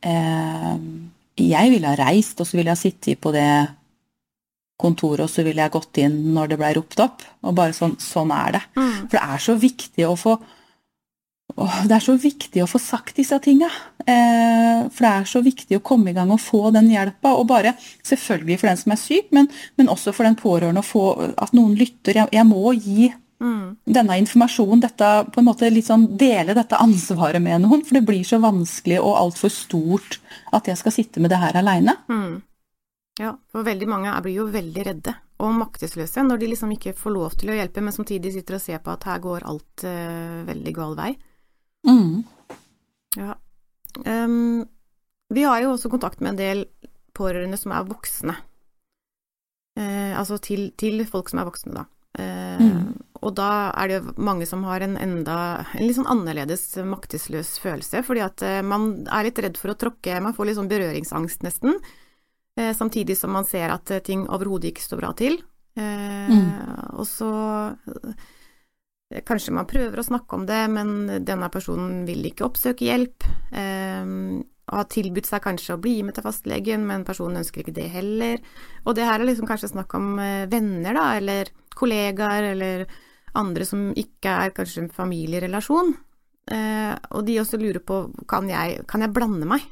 Jeg 0.06 1.70
ville 1.72 1.88
ha 1.90 1.96
reist, 1.98 2.38
og 2.38 2.46
så 2.46 2.54
ville 2.54 2.70
jeg 2.70 2.76
ha 2.76 2.78
sittet 2.78 3.18
på 3.18 3.32
det 3.34 3.48
kontoret, 4.78 5.24
og 5.24 5.32
så 5.32 5.42
ville 5.42 5.64
jeg 5.64 5.72
gått 5.74 5.98
inn 5.98 6.14
når 6.36 6.52
det 6.52 6.58
blei 6.60 6.70
ropt 6.76 7.00
opp. 7.02 7.24
Og 7.42 7.56
bare 7.56 7.74
sånn, 7.74 7.96
sånn 7.98 8.30
er 8.30 8.54
det. 8.54 8.60
Mm. 8.76 8.92
For 9.08 9.16
det 9.16 9.22
er 9.24 9.42
så 9.42 9.56
viktig 9.58 10.06
å 10.06 10.14
få 10.20 10.36
det 11.56 11.94
er 11.96 12.04
så 12.04 12.14
viktig 12.20 12.60
å 12.62 12.68
få 12.68 12.78
sagt 12.82 13.16
disse 13.16 13.36
tinga. 13.40 13.68
Eh, 14.04 14.86
for 14.92 15.06
det 15.06 15.12
er 15.12 15.28
så 15.28 15.40
viktig 15.44 15.78
å 15.78 15.84
komme 15.84 16.12
i 16.12 16.16
gang 16.16 16.30
og 16.34 16.42
få 16.42 16.70
den 16.74 16.90
hjelpa. 16.92 17.32
Og 17.40 17.46
bare, 17.48 17.72
selvfølgelig 18.04 18.58
for 18.60 18.70
den 18.70 18.80
som 18.80 18.92
er 18.92 19.00
syk, 19.00 19.30
men, 19.36 19.48
men 19.80 19.92
også 19.92 20.12
for 20.16 20.28
den 20.28 20.36
pårørende 20.38 20.84
å 20.84 20.86
få 20.86 21.06
at 21.32 21.54
noen 21.56 21.76
lytter. 21.78 22.20
Jeg, 22.20 22.32
jeg 22.36 22.48
må 22.48 22.74
gi 22.76 23.08
mm. 23.40 23.88
denne 23.98 24.18
informasjonen, 24.20 24.84
dette, 24.84 25.12
på 25.32 25.40
en 25.40 25.48
måte 25.48 25.72
litt 25.72 25.88
sånn 25.88 26.10
dele 26.20 26.56
dette 26.56 26.80
ansvaret 26.82 27.42
med 27.42 27.64
noen. 27.64 27.84
For 27.86 27.98
det 27.98 28.04
blir 28.08 28.26
så 28.28 28.40
vanskelig 28.42 29.00
og 29.00 29.16
altfor 29.24 29.52
stort 29.54 30.20
at 30.56 30.68
jeg 30.68 30.82
skal 30.82 30.94
sitte 30.98 31.24
med 31.24 31.32
det 31.32 31.40
her 31.40 31.56
aleine. 31.62 31.96
Mm. 32.12 32.42
Ja, 33.16 33.32
for 33.48 33.64
veldig 33.64 33.88
mange 33.88 34.12
blir 34.20 34.42
jo 34.42 34.50
veldig 34.52 34.82
redde 34.90 35.14
og 35.40 35.52
maktesløse 35.56 36.20
når 36.24 36.40
de 36.40 36.50
liksom 36.50 36.72
ikke 36.74 36.92
får 36.96 37.12
lov 37.12 37.36
til 37.40 37.52
å 37.52 37.56
hjelpe, 37.56 37.80
men 37.84 37.94
samtidig 37.96 38.34
sitter 38.34 38.56
og 38.58 38.62
ser 38.64 38.82
på 38.84 38.92
at 38.92 39.06
her 39.08 39.22
går 39.24 39.46
alt 39.48 39.84
uh, 39.88 40.44
veldig 40.48 40.74
gal 40.76 40.92
vei. 40.98 41.14
Mm. 41.86 42.24
Ja. 43.16 43.36
Um, 44.04 44.66
vi 45.32 45.46
har 45.46 45.62
jo 45.62 45.72
også 45.74 45.90
kontakt 45.92 46.20
med 46.20 46.34
en 46.34 46.40
del 46.40 46.64
pårørende 47.16 47.58
som 47.60 47.74
er 47.74 47.88
voksne. 47.88 48.36
Uh, 49.76 50.14
altså 50.18 50.38
til, 50.42 50.70
til, 50.78 51.02
folk 51.08 51.30
som 51.32 51.42
er 51.42 51.48
voksne, 51.48 51.74
da. 51.76 51.86
Uh, 52.16 52.62
mm. 52.62 52.86
Og 53.26 53.34
da 53.36 53.50
er 53.72 53.88
det 53.88 53.98
jo 53.98 54.14
mange 54.24 54.46
som 54.48 54.64
har 54.68 54.84
en 54.84 54.96
enda 55.00 55.38
en 55.74 55.84
litt 55.84 55.96
sånn 55.96 56.08
annerledes 56.12 56.68
maktesløs 56.84 57.56
følelse, 57.62 58.02
fordi 58.06 58.22
at 58.24 58.44
man 58.64 59.06
er 59.08 59.26
litt 59.26 59.40
redd 59.42 59.56
for 59.58 59.72
å 59.72 59.78
tråkke 59.80 60.20
Man 60.22 60.36
får 60.36 60.50
litt 60.50 60.58
sånn 60.58 60.70
berøringsangst, 60.70 61.42
nesten. 61.46 61.80
Uh, 62.60 62.72
samtidig 62.76 63.18
som 63.18 63.34
man 63.36 63.44
ser 63.44 63.68
at 63.68 63.90
eh, 63.92 64.00
ting 64.00 64.22
overhodet 64.32 64.70
ikke 64.70 64.84
står 64.84 65.00
bra 65.02 65.10
til. 65.16 65.34
Eh, 65.76 66.30
mm. 66.32 66.96
Og 66.96 67.04
så 67.04 67.28
Kanskje 69.26 69.54
man 69.54 69.68
prøver 69.70 70.00
å 70.00 70.06
snakke 70.06 70.34
om 70.34 70.44
det, 70.48 70.62
men 70.72 71.06
denne 71.22 71.48
personen 71.54 72.00
vil 72.08 72.24
ikke 72.26 72.48
oppsøke 72.48 72.88
hjelp. 72.88 73.26
og 74.66 74.74
har 74.80 74.88
tilbudt 74.90 75.28
seg 75.28 75.44
kanskje 75.44 75.76
å 75.76 75.78
bli 75.78 76.00
med 76.02 76.16
til 76.16 76.24
fastlegen, 76.26 76.82
men 76.88 77.04
personen 77.06 77.38
ønsker 77.38 77.62
ikke 77.62 77.76
det 77.76 77.86
heller. 77.92 78.40
Og 78.82 78.96
det 78.98 79.04
her 79.06 79.20
er 79.20 79.28
liksom 79.28 79.46
kanskje 79.46 79.70
snakk 79.70 79.94
om 79.94 80.16
venner, 80.50 80.98
da, 80.98 81.04
eller 81.20 81.52
kollegaer, 81.78 82.50
eller 82.50 82.82
andre 83.38 83.66
som 83.68 83.92
ikke 83.94 84.32
er 84.46 84.54
kanskje 84.56 84.84
en 84.84 84.92
familierelasjon. 84.92 85.94
og 87.10 87.26
de 87.26 87.40
også 87.40 87.58
lurer 87.58 87.82
på 87.82 88.02
kan 88.30 88.48
jeg, 88.50 88.82
kan 88.86 89.02
jeg 89.02 89.14
blande 89.14 89.46
meg? 89.46 89.62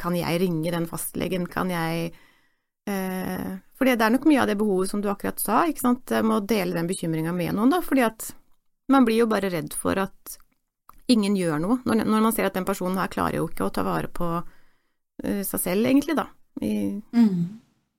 Kan 0.00 0.16
jeg 0.18 0.40
ringe 0.42 0.72
den 0.74 0.86
fastlegen? 0.90 1.46
Kan 1.46 1.70
jeg 1.70 2.10
eh, 2.90 3.50
For 3.78 3.86
det 3.86 4.02
er 4.02 4.12
nok 4.12 4.26
mye 4.28 4.42
av 4.42 4.50
det 4.50 4.58
behovet 4.60 4.90
som 4.90 5.02
du 5.02 5.08
akkurat 5.10 5.40
sa, 5.40 5.64
ikke 5.70 5.84
sant. 5.84 6.10
Jeg 6.10 6.26
må 6.26 6.40
dele 6.40 6.76
den 6.76 6.90
bekymringa 6.90 7.34
med 7.34 7.54
noen, 7.56 7.72
da, 7.72 7.80
fordi 7.84 8.04
at 8.06 8.32
man 8.92 9.06
blir 9.06 9.22
jo 9.22 9.30
bare 9.30 9.50
redd 9.52 9.74
for 9.76 9.98
at 10.02 10.38
ingen 11.12 11.36
gjør 11.36 11.60
noe. 11.62 11.80
Når, 11.84 12.04
når 12.04 12.24
man 12.28 12.34
ser 12.36 12.48
at 12.48 12.56
den 12.56 12.66
personen 12.68 12.98
her 13.00 13.12
klarer 13.12 13.40
jo 13.40 13.48
ikke 13.48 13.66
å 13.66 13.72
ta 13.74 13.84
vare 13.86 14.10
på 14.12 14.30
uh, 14.40 15.42
seg 15.44 15.60
selv, 15.60 15.88
egentlig, 15.88 16.16
da. 16.18 16.28
I, 16.62 17.00
mm. 17.16 17.38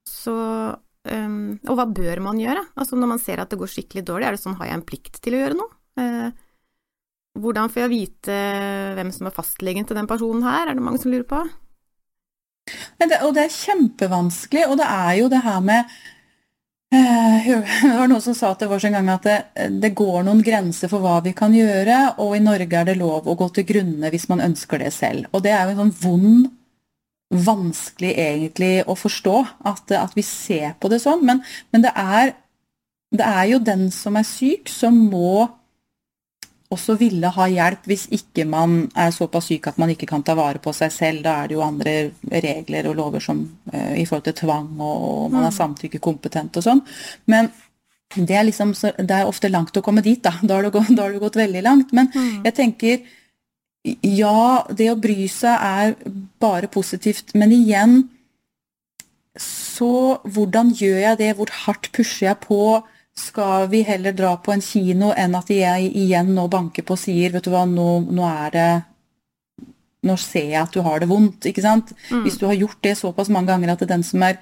Så 0.08 0.34
um, 0.36 1.40
Og 1.68 1.76
hva 1.76 1.86
bør 1.92 2.22
man 2.24 2.40
gjøre? 2.40 2.62
Altså 2.80 2.96
når 2.96 3.10
man 3.16 3.20
ser 3.20 3.42
at 3.42 3.52
det 3.52 3.60
går 3.60 3.72
skikkelig 3.74 4.06
dårlig, 4.08 4.30
er 4.30 4.38
det 4.38 4.44
sånn 4.46 4.56
har 4.62 4.70
jeg 4.70 4.80
en 4.80 4.88
plikt 4.88 5.20
til 5.20 5.36
å 5.36 5.42
gjøre 5.42 5.60
noe? 5.60 5.78
Uh, 6.00 6.30
hvordan 7.36 7.72
får 7.72 7.84
jeg 7.84 7.92
vite 7.92 8.36
hvem 8.96 9.12
som 9.12 9.28
er 9.28 9.36
fastlegen 9.36 9.88
til 9.88 9.98
den 10.00 10.08
personen 10.08 10.46
her, 10.46 10.70
er 10.70 10.78
det 10.78 10.86
mange 10.86 11.02
som 11.02 11.12
lurer 11.12 11.28
på? 11.28 11.42
Det, 12.98 13.20
og 13.22 13.36
det 13.36 13.44
er 13.44 13.54
kjempevanskelig, 13.54 14.64
og 14.72 14.80
det 14.80 14.88
er 14.90 15.12
jo 15.20 15.28
det 15.30 15.42
her 15.46 15.60
med 15.62 15.98
det 17.46 17.96
var 17.98 18.08
noen 18.08 18.22
som 18.24 18.36
sa 18.38 18.52
til 18.56 18.72
oss 18.72 18.86
en 18.88 18.96
gang 18.96 19.10
at 19.14 19.26
det, 19.26 19.38
det, 19.82 19.92
går 19.98 20.24
noen 20.26 20.44
grenser 20.46 20.92
for 20.92 21.04
hva 21.04 21.18
vi 21.26 21.34
kan 21.38 21.54
gjøre, 21.56 22.18
og 22.24 22.36
i 22.38 22.44
Norge 22.44 22.80
er 22.80 22.90
det 22.90 23.00
lov 23.00 23.28
å 23.28 23.38
gå 23.40 23.50
til 23.56 23.68
grunne 23.68 24.12
hvis 24.14 24.28
man 24.32 24.44
ønsker 24.46 24.84
det 24.84 24.94
selv. 24.96 25.28
Og 25.34 25.44
det 25.46 25.56
er 25.56 25.66
jo 25.66 25.76
en 25.76 25.82
sånn 25.84 25.98
vond, 26.04 26.48
vanskelig 27.46 28.14
egentlig 28.22 28.74
å 28.86 28.96
forstå, 28.98 29.36
at, 29.72 29.96
at 29.98 30.16
vi 30.16 30.24
ser 30.26 30.76
på 30.80 30.92
det 30.94 31.02
sånn. 31.04 31.26
Men, 31.26 31.42
men 31.74 31.86
det, 31.86 31.92
er, 31.96 32.36
det 33.16 33.28
er 33.28 33.46
jo 33.52 33.64
den 33.66 33.90
som 33.94 34.20
er 34.20 34.28
syk, 34.30 34.70
som 34.72 34.98
må 35.10 35.48
også 36.74 36.96
ville 36.98 37.30
ha 37.30 37.46
hjelp 37.52 37.86
hvis 37.90 38.08
ikke 38.16 38.46
man 38.50 38.88
er 38.98 39.14
såpass 39.14 39.52
syk 39.52 39.68
at 39.70 39.78
man 39.82 39.92
ikke 39.94 40.08
kan 40.10 40.24
ta 40.26 40.34
vare 40.38 40.62
på 40.64 40.74
seg 40.74 40.94
selv. 40.94 41.22
Da 41.26 41.38
er 41.42 41.52
det 41.52 41.58
jo 41.58 41.66
andre 41.66 41.96
regler 42.32 42.90
og 42.90 42.98
lover 42.98 43.24
som 43.24 43.44
uh, 43.74 43.94
i 43.94 44.06
forhold 44.08 44.26
til 44.30 44.40
tvang, 44.42 44.72
og, 44.80 45.06
og 45.26 45.30
man 45.36 45.46
er 45.46 45.54
mm. 45.54 45.60
samtykkekompetent 45.60 46.58
og 46.60 46.66
sånn. 46.66 46.82
Men 47.32 47.52
det 48.16 48.38
er, 48.38 48.48
liksom, 48.48 48.72
det 48.74 49.12
er 49.12 49.28
ofte 49.28 49.52
langt 49.52 49.78
å 49.78 49.84
komme 49.86 50.04
dit, 50.06 50.22
da. 50.24 50.34
Da 50.42 50.58
har 50.58 50.66
du 50.66 50.74
gått, 50.74 50.92
har 51.04 51.14
du 51.14 51.22
gått 51.22 51.40
veldig 51.40 51.64
langt. 51.66 51.94
Men 51.96 52.10
mm. 52.14 52.42
jeg 52.48 52.58
tenker 52.58 53.06
ja, 54.02 54.66
det 54.74 54.90
å 54.90 54.98
bry 54.98 55.28
seg 55.30 55.62
er 55.62 55.96
bare 56.42 56.70
positivt, 56.72 57.36
men 57.38 57.54
igjen 57.54 58.00
så 59.42 60.22
hvordan 60.24 60.72
gjør 60.74 61.02
jeg 61.02 61.20
det, 61.20 61.32
hvor 61.38 61.52
hardt 61.66 61.92
pusher 61.94 62.30
jeg 62.30 62.40
på? 62.46 62.80
Skal 63.16 63.70
vi 63.72 63.82
heller 63.88 64.16
dra 64.16 64.34
på 64.44 64.52
en 64.52 64.64
kino 64.64 65.14
enn 65.16 65.38
at 65.38 65.50
jeg 65.54 65.88
igjen 65.96 66.34
nå 66.36 66.50
banker 66.52 66.84
på 66.84 66.98
og 66.98 67.00
sier 67.00 67.32
vet 67.32 67.46
du 67.48 67.54
hva, 67.54 67.64
nå, 67.70 67.88
nå 68.12 68.28
er 68.28 68.52
det 68.56 68.68
Nå 70.06 70.14
ser 70.22 70.52
jeg 70.52 70.60
at 70.60 70.76
du 70.76 70.84
har 70.86 71.00
det 71.02 71.08
vondt, 71.10 71.48
ikke 71.50 71.64
sant? 71.64 71.90
Mm. 72.12 72.20
Hvis 72.22 72.36
du 72.38 72.44
har 72.46 72.54
gjort 72.54 72.78
det 72.86 72.92
såpass 73.00 73.32
mange 73.34 73.50
ganger 73.50 73.72
at 73.72 73.80
det 73.82 73.88
er 73.88 73.96
den 73.96 74.04
som 74.06 74.22
er 74.22 74.36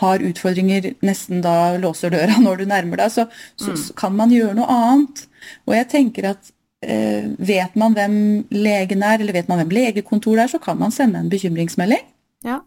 har 0.00 0.22
utfordringer, 0.24 0.94
nesten 1.06 1.42
da 1.44 1.76
låser 1.78 2.12
døra 2.14 2.38
når 2.44 2.62
du 2.62 2.66
nærmer 2.70 3.02
deg, 3.02 3.12
så, 3.14 3.26
så, 3.56 3.74
mm. 3.74 3.80
så 3.84 3.96
kan 3.98 4.16
man 4.16 4.32
gjøre 4.34 4.56
noe 4.58 4.68
annet. 4.72 5.24
Og 5.68 5.76
jeg 5.76 5.90
tenker 5.92 6.30
at 6.32 6.52
eh, 6.86 7.30
vet 7.38 7.76
man 7.80 7.96
hvem 7.96 8.16
legen 8.54 9.04
er, 9.06 9.20
eller 9.20 9.36
vet 9.36 9.50
man 9.50 9.62
hvem 9.62 9.74
legekontoret 9.76 10.46
er, 10.46 10.54
så 10.54 10.62
kan 10.62 10.80
man 10.80 10.94
sende 10.94 11.20
en 11.20 11.32
bekymringsmelding. 11.32 12.04
Ja. 12.48 12.60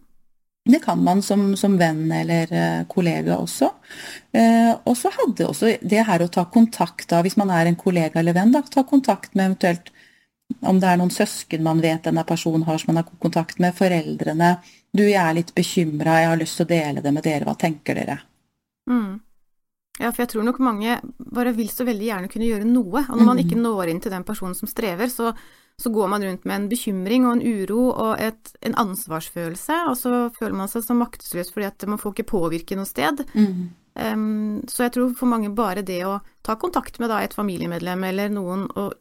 Det 0.67 0.80
kan 0.84 0.99
man 1.03 1.21
som, 1.23 1.49
som 1.56 1.77
venn 1.80 2.12
eller 2.12 2.51
uh, 2.51 2.86
kollega 2.91 3.38
også. 3.39 3.69
Eh, 4.36 4.73
og 4.84 4.97
så 4.99 5.12
hadde 5.15 5.47
også 5.47 5.77
det 5.82 6.03
her 6.08 6.23
å 6.23 6.32
ta 6.32 6.43
kontakt 6.51 7.08
da, 7.12 7.21
hvis 7.23 7.38
man 7.39 7.51
er 7.56 7.69
en 7.69 7.80
kollega 7.80 8.19
eller 8.19 8.36
venn, 8.36 8.51
da, 8.51 8.62
ta 8.67 8.84
kontakt 8.88 9.34
med 9.34 9.45
eventuelt 9.51 9.93
om 10.67 10.80
det 10.80 10.89
er 10.89 10.99
noen 10.99 11.12
søsken 11.12 11.63
man 11.63 11.82
vet 11.84 12.06
denne 12.08 12.23
personen 12.27 12.63
har 12.67 12.80
som 12.80 12.93
man 12.93 13.01
har 13.01 13.21
kontakt 13.23 13.60
med, 13.63 13.75
foreldrene. 13.75 14.56
Du, 14.95 15.03
jeg 15.03 15.19
er 15.21 15.36
litt 15.39 15.53
bekymra, 15.56 16.21
jeg 16.21 16.32
har 16.32 16.39
lyst 16.39 16.60
til 16.60 16.67
å 16.67 16.71
dele 16.71 17.03
det 17.03 17.13
med 17.15 17.25
dere, 17.27 17.47
hva 17.47 17.56
tenker 17.60 17.99
dere? 17.99 18.19
Mm. 18.89 19.17
Ja, 19.97 20.12
for 20.12 20.23
jeg 20.23 20.33
tror 20.33 20.45
nok 20.45 20.60
mange 20.62 20.99
bare 21.17 21.55
vil 21.57 21.71
så 21.73 21.86
veldig 21.88 22.05
gjerne 22.05 22.29
kunne 22.31 22.49
gjøre 22.49 22.67
noe. 22.69 23.01
Og 23.01 23.15
når 23.15 23.25
man 23.25 23.41
ikke 23.41 23.57
mm. 23.57 23.63
når 23.65 23.91
inn 23.93 24.01
til 24.03 24.13
den 24.13 24.25
personen 24.27 24.57
som 24.57 24.69
strever, 24.69 25.10
så, 25.10 25.31
så 25.77 25.91
går 25.93 26.12
man 26.12 26.25
rundt 26.27 26.45
med 26.45 26.55
en 26.60 26.69
bekymring 26.69 27.25
og 27.25 27.38
en 27.38 27.43
uro 27.45 27.88
og 27.93 28.21
et, 28.21 28.53
en 28.67 28.77
ansvarsfølelse, 28.86 29.79
og 29.89 29.97
så 29.97 30.21
føler 30.38 30.60
man 30.60 30.71
seg 30.71 30.86
så 30.86 30.97
maktesløs 30.97 31.49
fordi 31.53 31.69
at 31.71 31.88
man 31.89 32.01
får 32.01 32.15
ikke 32.15 32.31
påvirke 32.36 32.77
noe 32.77 32.89
sted. 32.89 33.25
Mm. 33.33 33.67
Um, 33.97 34.62
så 34.69 34.86
jeg 34.86 34.93
tror 34.93 35.13
for 35.17 35.29
mange 35.29 35.49
bare 35.57 35.81
det 35.81 36.03
å 36.05 36.19
ta 36.45 36.53
kontakt 36.62 36.99
med 37.01 37.10
da, 37.10 37.23
et 37.25 37.33
familiemedlem 37.33 38.03
eller 38.12 38.29
noen 38.29 38.67
og 38.77 38.93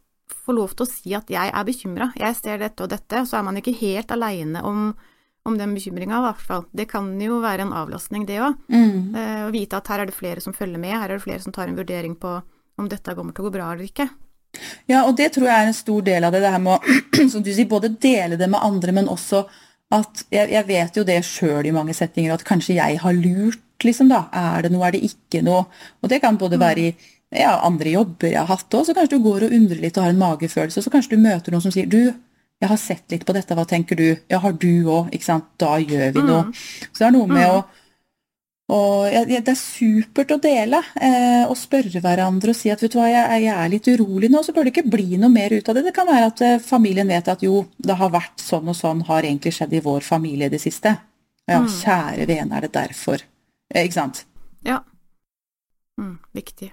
få 0.46 0.54
lov 0.56 0.72
til 0.74 0.86
å 0.86 0.88
si 0.88 1.12
at 1.16 1.28
jeg 1.30 1.52
er 1.52 1.66
bekymra, 1.66 2.08
jeg 2.18 2.38
ser 2.38 2.62
dette 2.62 2.84
og 2.86 2.90
dette, 2.90 3.22
så 3.28 3.38
er 3.38 3.44
man 3.46 3.60
ikke 3.60 3.76
helt 3.76 4.10
aleine 4.14 4.62
om, 4.66 4.88
om, 5.46 5.56
den 5.58 5.74
bekymringa, 5.76 6.18
i 6.18 6.26
hvert 6.26 6.44
fall. 6.48 6.66
Det 6.76 6.88
kan 6.90 7.08
jo 7.22 7.40
være 7.44 7.66
en 7.66 7.74
avlastning, 7.76 8.26
det 8.28 8.40
òg. 8.42 8.58
Mm. 8.72 9.16
Eh, 9.16 9.42
å 9.46 9.54
vite 9.54 9.78
at 9.78 9.88
her 9.92 10.04
er 10.04 10.10
det 10.10 10.16
flere 10.16 10.42
som 10.44 10.56
følger 10.56 10.82
med, 10.82 10.96
her 10.96 11.08
er 11.08 11.18
det 11.18 11.26
flere 11.26 11.44
som 11.44 11.54
tar 11.54 11.70
en 11.70 11.78
vurdering 11.78 12.16
på 12.20 12.38
om 12.76 12.88
dette 12.90 13.14
kommer 13.16 13.36
til 13.36 13.44
å 13.44 13.48
gå 13.48 13.54
bra 13.56 13.70
eller 13.72 13.86
ikke. 13.88 14.08
Ja, 14.88 15.04
og 15.04 15.16
det 15.18 15.32
tror 15.34 15.48
jeg 15.48 15.54
er 15.54 15.70
en 15.70 15.76
stor 15.76 16.04
del 16.04 16.26
av 16.26 16.34
det, 16.34 16.42
det 16.44 16.52
her 16.52 16.62
med 16.62 16.76
å, 16.76 16.98
som 17.32 17.44
du 17.44 17.52
sier, 17.52 17.68
både 17.70 17.92
dele 17.92 18.38
det 18.40 18.48
med 18.52 18.62
andre, 18.62 18.94
men 18.96 19.10
også 19.12 19.44
at 19.94 20.24
jeg, 20.34 20.50
jeg 20.50 20.66
vet 20.66 20.98
jo 20.98 21.04
det 21.06 21.20
sjøl 21.26 21.68
i 21.68 21.74
mange 21.74 21.94
settinger, 21.94 22.34
at 22.34 22.46
kanskje 22.46 22.78
jeg 22.80 23.00
har 23.02 23.16
lurt, 23.16 23.62
liksom, 23.84 24.10
da. 24.10 24.24
Er 24.34 24.66
det 24.66 24.72
noe, 24.74 24.86
er 24.88 24.96
det 24.96 25.04
ikke 25.06 25.44
noe? 25.46 25.66
Og 26.02 26.10
det 26.10 26.22
kan 26.24 26.38
både 26.40 26.58
være 26.60 26.88
i 26.88 26.94
ja, 27.34 27.56
andre 27.66 27.92
jobber 27.92 28.30
jeg 28.30 28.38
har 28.38 28.48
hatt 28.50 28.74
òg, 28.74 28.86
så 28.86 28.94
kanskje 28.96 29.18
du 29.18 29.24
går 29.24 29.46
og 29.46 29.56
undrer 29.56 29.82
litt 29.82 29.98
og 29.98 30.06
har 30.06 30.14
en 30.14 30.22
magefølelse, 30.22 30.82
så 30.82 30.92
kanskje 30.92 31.16
du 31.16 31.24
møter 31.24 31.54
noen 31.54 31.64
som 31.64 31.74
sier 31.74 31.88
du, 31.90 32.14
jeg 32.62 32.70
har 32.70 32.78
sett 32.80 33.12
litt 33.12 33.26
på 33.28 33.34
dette, 33.36 33.56
hva 33.56 33.66
tenker 33.68 33.98
du? 33.98 34.06
Ja, 34.32 34.40
har 34.40 34.54
du 34.56 34.70
òg? 34.88 35.10
Ikke 35.12 35.28
sant. 35.28 35.50
Da 35.60 35.76
gjør 35.80 36.14
vi 36.14 36.22
noe. 36.24 36.46
Mm. 36.48 36.54
Så 36.88 37.02
det 37.02 37.08
er 37.10 37.16
noe 37.18 37.28
med 37.28 37.44
mm. 37.44 37.58
å 37.58 37.84
og 38.66 39.12
Det 39.30 39.52
er 39.52 39.58
supert 39.58 40.32
å 40.34 40.40
dele 40.42 40.80
eh, 40.98 41.44
og 41.46 41.54
spørre 41.54 42.00
hverandre 42.02 42.50
og 42.50 42.58
si 42.58 42.72
at 42.72 42.80
vet 42.82 42.90
du 42.90 42.98
hva, 42.98 43.06
jeg, 43.06 43.44
jeg, 43.44 43.52
er 43.54 43.68
litt 43.70 43.90
urolig 43.92 44.30
nå, 44.32 44.40
så 44.42 44.50
bør 44.56 44.66
det 44.66 44.72
ikke 44.72 44.90
bli 44.90 45.20
noe 45.22 45.30
mer 45.30 45.54
ut 45.54 45.70
av 45.70 45.78
det. 45.78 45.84
Det 45.86 45.92
kan 45.94 46.08
være 46.08 46.32
at 46.32 46.42
eh, 46.42 46.56
familien 46.58 47.06
vet 47.06 47.30
at 47.30 47.44
jo, 47.46 47.60
det 47.78 47.94
har 48.00 48.10
vært 48.10 48.42
sånn 48.42 48.72
og 48.72 48.74
sånn, 48.74 49.04
har 49.06 49.22
egentlig 49.22 49.54
skjedd 49.54 49.76
i 49.78 49.82
vår 49.84 50.02
familie 50.02 50.50
i 50.50 50.54
det 50.56 50.58
siste. 50.64 50.96
Ja, 51.46 51.60
mm. 51.62 51.70
kjære 51.76 52.26
vene, 52.26 52.58
er 52.58 52.66
det 52.66 52.72
derfor? 52.74 53.22
Eh, 53.70 53.86
ikke 53.86 54.00
sant? 54.00 54.24
Ja. 54.66 54.80
Mm, 56.02 56.16
viktig. 56.34 56.72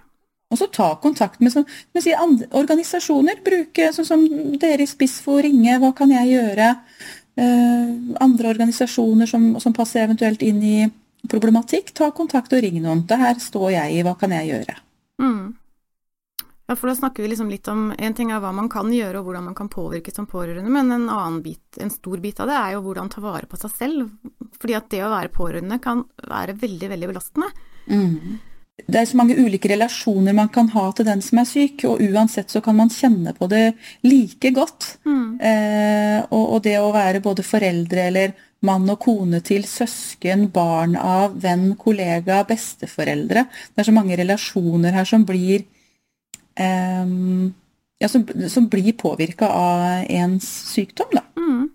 Og 0.54 0.60
så 0.60 0.70
ta 0.70 0.92
kontakt 1.02 1.42
med 1.42 1.50
som, 1.54 1.66
som 1.66 2.04
sier, 2.04 2.20
andre, 2.22 2.46
organisasjoner. 2.54 3.42
Bruke 3.46 3.90
sånn 3.96 4.06
som 4.06 4.26
dere 4.62 4.86
i 4.86 4.90
Spiss 4.90 5.18
for 5.26 5.42
å 5.42 5.46
ringe. 5.48 5.80
Hva 5.82 5.90
kan 5.98 6.14
jeg 6.14 6.30
gjøre? 6.36 6.70
Uh, 7.34 8.14
andre 8.22 8.52
organisasjoner 8.52 9.30
som, 9.30 9.56
som, 9.64 9.74
passer 9.74 10.06
eventuelt 10.06 10.46
inn 10.46 10.62
i 10.62 10.78
problematikk. 11.30 11.90
Ta 11.98 12.12
kontakt 12.14 12.54
og 12.54 12.62
ring 12.62 12.78
noen. 12.84 13.02
Det 13.10 13.18
her 13.18 13.42
står 13.42 13.74
jeg 13.80 13.98
i, 13.98 14.06
hva 14.06 14.14
kan 14.20 14.36
jeg 14.38 14.52
gjøre? 14.52 14.78
Mm. 15.24 15.44
Ja, 16.70 16.78
for 16.78 16.88
da 16.88 16.96
snakker 16.96 17.26
vi 17.26 17.34
liksom 17.34 17.50
litt 17.52 17.68
om 17.68 17.90
En 17.92 18.16
ting 18.16 18.30
er 18.32 18.40
hva 18.42 18.54
man 18.56 18.70
kan 18.72 18.88
gjøre 18.94 19.20
og 19.20 19.28
hvordan 19.28 19.50
man 19.50 19.58
kan 19.58 19.68
påvirke 19.70 20.14
som 20.16 20.30
pårørende, 20.30 20.72
men 20.72 20.94
en 20.94 21.10
annen 21.12 21.42
bit, 21.44 21.66
en 21.82 21.92
stor 21.92 22.22
bit 22.24 22.40
av 22.40 22.48
det 22.50 22.56
er 22.56 22.78
jo 22.78 22.86
hvordan 22.86 23.12
ta 23.12 23.26
vare 23.26 23.50
på 23.50 23.58
seg 23.66 23.74
selv. 23.82 24.16
Fordi 24.62 24.78
at 24.78 24.94
det 24.94 25.02
å 25.04 25.12
være 25.12 25.34
pårørende 25.34 25.82
kan 25.82 26.06
være 26.30 26.60
veldig, 26.62 26.94
veldig 26.94 27.16
belastende. 27.16 27.54
Mm 27.90 28.53
det 28.74 29.00
er 29.00 29.06
så 29.06 29.18
mange 29.20 29.36
ulike 29.38 29.70
relasjoner 29.70 30.34
man 30.34 30.50
kan 30.54 30.72
ha 30.74 30.88
til 30.96 31.06
den 31.06 31.22
som 31.22 31.40
er 31.40 31.46
syk, 31.46 31.84
og 31.86 32.02
uansett 32.02 32.50
så 32.50 32.62
kan 32.64 32.76
man 32.80 32.90
kjenne 32.92 33.36
på 33.38 33.46
det 33.52 33.76
like 34.02 34.50
godt. 34.56 34.96
Mm. 35.06 35.28
Eh, 35.38 36.18
og, 36.32 36.44
og, 36.56 36.60
det 36.66 36.80
å 36.82 36.90
være 36.96 37.22
både 37.24 37.46
foreldre 37.46 38.08
eller 38.10 38.34
mann 38.66 38.90
og 38.90 38.98
kone 39.04 39.44
til 39.46 39.68
søsken, 39.70 40.48
barn 40.56 40.98
av 40.98 41.36
venn, 41.44 41.74
kollega, 41.76 42.46
besteforeldre 42.48 43.44
Det 43.52 43.84
er 43.84 43.90
så 43.90 43.94
mange 43.96 44.18
relasjoner 44.18 44.96
her 44.96 45.08
som 45.08 45.26
blir 45.28 45.66
eh, 46.58 47.14
ja, 48.02 48.10
som, 48.10 48.26
som 48.50 48.68
blir 48.72 48.98
påvirka 48.98 49.52
av 49.54 50.10
ens 50.10 50.50
sykdom, 50.74 51.14
da. 51.14 51.28
Mm. 51.38 51.70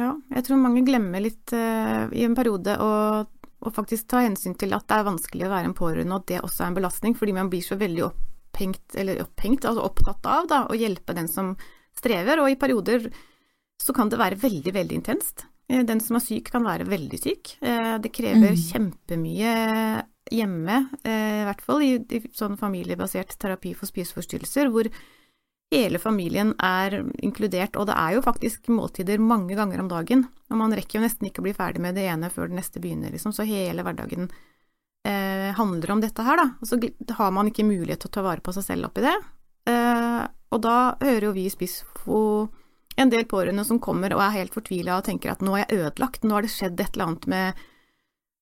Ja, 0.00 0.14
jeg 0.36 0.46
tror 0.46 0.60
mange 0.60 0.84
glemmer 0.84 1.22
litt 1.24 1.52
eh, 1.56 2.08
i 2.12 2.28
en 2.28 2.36
periode 2.36 2.76
å 2.80 2.90
og 3.60 3.74
faktisk 3.76 4.08
ta 4.08 4.22
hensyn 4.24 4.56
til 4.58 4.72
at 4.76 4.86
det 4.88 4.96
er 4.96 5.06
vanskelig 5.08 5.46
å 5.46 5.52
være 5.52 5.70
en 5.70 5.76
pårørende, 5.76 6.16
og 6.16 6.22
at 6.22 6.30
det 6.32 6.40
også 6.46 6.64
er 6.64 6.70
en 6.70 6.78
belastning, 6.78 7.16
fordi 7.18 7.36
man 7.36 7.50
blir 7.52 7.64
så 7.64 7.76
veldig 7.80 8.06
opphengt, 8.06 8.96
eller 9.00 9.20
opphengt, 9.24 9.66
altså 9.68 9.84
opptatt 9.84 10.28
av 10.32 10.48
da, 10.50 10.62
å 10.68 10.78
hjelpe 10.78 11.16
den 11.16 11.28
som 11.28 11.52
strever, 11.96 12.40
og 12.40 12.50
i 12.52 12.58
perioder 12.60 13.10
så 13.80 13.96
kan 13.96 14.12
det 14.12 14.20
være 14.20 14.40
veldig, 14.40 14.72
veldig 14.76 15.00
intenst. 15.00 15.44
Eh, 15.70 15.84
den 15.86 16.00
som 16.04 16.18
er 16.18 16.24
syk, 16.24 16.50
kan 16.52 16.66
være 16.66 16.88
veldig 16.88 17.20
syk. 17.20 17.54
Eh, 17.60 17.94
det 18.02 18.12
krever 18.16 18.56
mm. 18.56 18.64
kjempemye 18.64 19.54
hjemme, 20.30 20.82
eh, 21.04 21.40
i 21.42 21.46
hvert 21.48 21.64
fall 21.64 21.84
i, 21.84 21.94
i 22.00 22.20
sånn 22.36 22.58
familiebasert 22.60 23.36
terapi 23.40 23.74
for 23.78 23.90
spiseforstyrrelser, 23.90 24.70
hvor 24.72 24.90
hele 25.70 25.98
familien 26.02 26.52
er 26.58 27.00
inkludert, 27.22 27.76
og 27.78 27.86
det 27.90 27.96
er 27.96 28.16
jo 28.16 28.24
faktisk 28.24 28.70
måltider 28.74 29.22
mange 29.22 29.54
ganger 29.58 29.82
om 29.82 29.90
dagen. 29.90 30.24
Og 30.50 30.58
man 30.58 30.74
rekker 30.74 30.98
jo 30.98 31.04
nesten 31.04 31.28
ikke 31.28 31.42
å 31.42 31.46
bli 31.46 31.56
ferdig 31.56 31.82
med 31.84 31.98
det 31.98 32.08
ene 32.10 32.30
før 32.32 32.50
det 32.50 32.58
neste 32.58 32.82
begynner, 32.82 33.12
liksom. 33.14 33.34
Så 33.36 33.46
hele 33.46 33.84
hverdagen 33.86 34.28
eh, 35.06 35.50
handler 35.56 35.94
om 35.94 36.02
dette 36.02 36.24
her, 36.26 36.40
da. 36.40 36.48
Og 36.58 36.70
så 36.70 36.80
har 37.18 37.34
man 37.36 37.50
ikke 37.50 37.68
mulighet 37.68 38.02
til 38.02 38.10
å 38.10 38.16
ta 38.18 38.26
vare 38.26 38.44
på 38.44 38.54
seg 38.56 38.66
selv 38.66 38.90
oppi 38.90 39.04
det. 39.06 39.16
Eh, 39.70 40.22
og 40.50 40.62
da 40.64 40.78
hører 40.98 41.28
jo 41.28 41.36
vi 41.36 41.46
i 41.46 41.52
Spissfo 41.52 42.22
en 43.00 43.12
del 43.12 43.26
pårørende 43.30 43.64
som 43.64 43.78
kommer 43.80 44.12
og 44.16 44.22
er 44.24 44.40
helt 44.40 44.56
fortvila 44.56 44.98
og 44.98 45.06
tenker 45.06 45.32
at 45.32 45.44
nå 45.44 45.54
er 45.54 45.62
jeg 45.62 45.84
ødelagt, 45.84 46.24
nå 46.26 46.34
har 46.36 46.44
det 46.44 46.52
skjedd 46.52 46.80
et 46.82 46.96
eller 46.96 47.06
annet 47.06 47.28
med, 47.30 47.60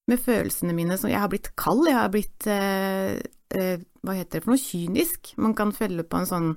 med 0.09 0.23
følelsene 0.25 0.75
mine. 0.75 0.97
Så 0.99 1.13
jeg 1.13 1.21
har 1.21 1.29
blitt 1.31 1.53
kald, 1.61 1.85
jeg 1.91 1.99
har 1.99 2.15
blitt 2.15 2.49
eh, 2.49 3.19
eh 3.53 3.85
Hva 4.07 4.15
heter 4.15 4.39
det 4.39 4.45
for 4.47 4.55
noe? 4.55 4.63
Kynisk. 4.63 5.35
Man 5.37 5.53
kan 5.59 5.75
følge 5.77 6.07
på 6.07 6.17
en 6.17 6.29
sånn 6.31 6.49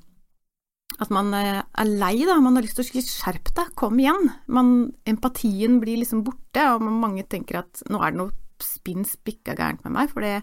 at 1.00 1.12
man 1.14 1.32
eh, 1.38 1.62
er 1.62 1.88
lei, 1.90 2.16
da. 2.28 2.40
Man 2.44 2.58
har 2.58 2.66
lyst 2.66 2.78
til 2.80 2.86
å 2.86 2.90
si 2.90 3.04
'skjerp 3.06 3.54
deg, 3.58 3.74
kom 3.80 4.00
igjen'. 4.02 4.32
Man, 4.52 4.92
empatien 5.08 5.80
blir 5.84 6.02
liksom 6.02 6.24
borte, 6.28 6.66
og 6.74 6.84
mange 6.84 7.24
tenker 7.30 7.62
at 7.64 7.84
nå 7.90 8.02
er 8.02 8.14
det 8.14 8.22
noe 8.22 8.36
spinn 8.62 9.06
spikka 9.08 9.56
gærent 9.58 9.84
med 9.86 9.96
meg, 9.96 10.12
for 10.12 10.26
det 10.26 10.42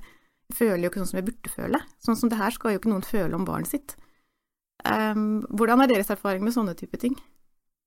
føler 0.55 0.87
jo 0.87 0.91
ikke 0.93 1.03
sånn 1.03 1.11
som 1.13 1.21
jeg 1.21 1.29
burde 1.29 1.53
føle. 1.53 1.81
Sånn 2.03 2.19
som 2.19 2.31
det 2.33 2.41
her 2.41 2.55
skal 2.55 2.73
jo 2.73 2.81
ikke 2.81 2.93
noen 2.93 3.07
føle 3.07 3.37
om 3.37 3.47
barnet 3.47 3.71
sitt. 3.71 3.97
Um, 4.87 5.43
hvordan 5.51 5.83
er 5.83 5.91
deres 5.91 6.11
erfaring 6.15 6.45
med 6.45 6.55
sånne 6.55 6.77
type 6.79 6.99
ting? 7.03 7.17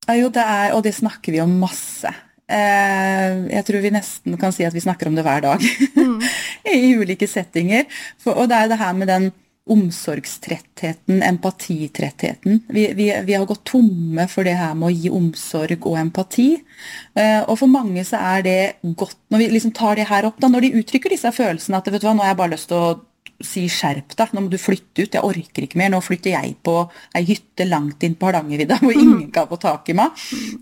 Ja, 0.07 0.17
jo, 0.17 0.29
det 0.33 0.43
er, 0.43 0.73
og 0.75 0.83
det 0.85 0.93
snakker 0.97 1.33
vi 1.33 1.41
om 1.43 1.53
masse. 1.61 2.11
Uh, 2.51 3.47
jeg 3.47 3.63
tror 3.67 3.83
vi 3.83 3.93
nesten 3.95 4.35
kan 4.39 4.53
si 4.53 4.65
at 4.67 4.75
vi 4.75 4.83
snakker 4.83 5.09
om 5.09 5.15
det 5.17 5.25
hver 5.25 5.43
dag. 5.45 5.63
Mm. 5.95 6.19
I 6.75 6.95
ulike 6.99 7.29
settinger. 7.29 7.87
For, 8.21 8.35
og 8.35 8.51
det 8.51 8.59
er 8.59 8.71
det 8.71 8.81
her 8.81 8.97
med 8.97 9.09
den 9.11 9.31
omsorgstrettheten, 9.69 11.21
empatitrettheten. 11.23 12.63
Vi, 12.67 12.93
vi, 12.97 13.21
vi, 13.25 13.33
har 13.33 13.45
gått 13.45 13.63
tomme 13.69 14.25
for 14.31 14.47
det 14.47 14.55
her 14.57 14.73
med 14.77 14.89
å 14.89 14.95
gi 14.95 15.11
omsorg 15.13 15.85
og 15.85 15.99
empati. 16.01 16.49
Uh, 17.13 17.45
og 17.45 17.59
for 17.61 17.69
mange 17.69 18.03
så 18.07 18.19
er 18.33 18.45
det 18.47 18.59
godt 18.97 19.19
Når 19.31 19.43
vi 19.43 19.47
liksom 19.53 19.73
tar 19.77 19.99
det 19.99 20.09
her 20.09 20.25
opp, 20.27 20.41
da, 20.41 20.49
når 20.51 20.65
de 20.65 20.81
uttrykker 20.81 21.13
disse 21.13 21.29
følelsene 21.31 21.77
at 21.77 21.87
vet 21.87 22.01
du 22.01 22.07
hva, 22.09 22.15
nå 22.17 22.25
har 22.25 22.33
jeg 22.33 22.41
bare 22.41 22.53
lyst 22.55 22.67
til 22.71 22.81
å 22.81 22.97
si 23.47 23.67
skjerp 23.71 24.15
deg, 24.17 24.33
nå 24.33 24.43
må 24.45 24.49
du 24.51 24.57
flytte 24.61 25.03
ut, 25.05 25.13
jeg 25.15 25.23
orker 25.23 25.65
ikke 25.65 25.79
mer, 25.79 25.89
nå 25.93 25.99
flytter 26.03 26.33
jeg 26.35 26.55
på 26.63 26.75
ei 27.17 27.23
hytte 27.27 27.67
langt 27.67 28.03
inn 28.03 28.15
på 28.15 28.29
Hardangervidda 28.29 28.77
hvor 28.81 28.93
Mm. 28.93 29.01
ingen 29.01 29.31
kan 29.31 29.47
få 29.49 29.59
tak 29.61 29.89
i 29.89 29.95
meg. 29.97 30.11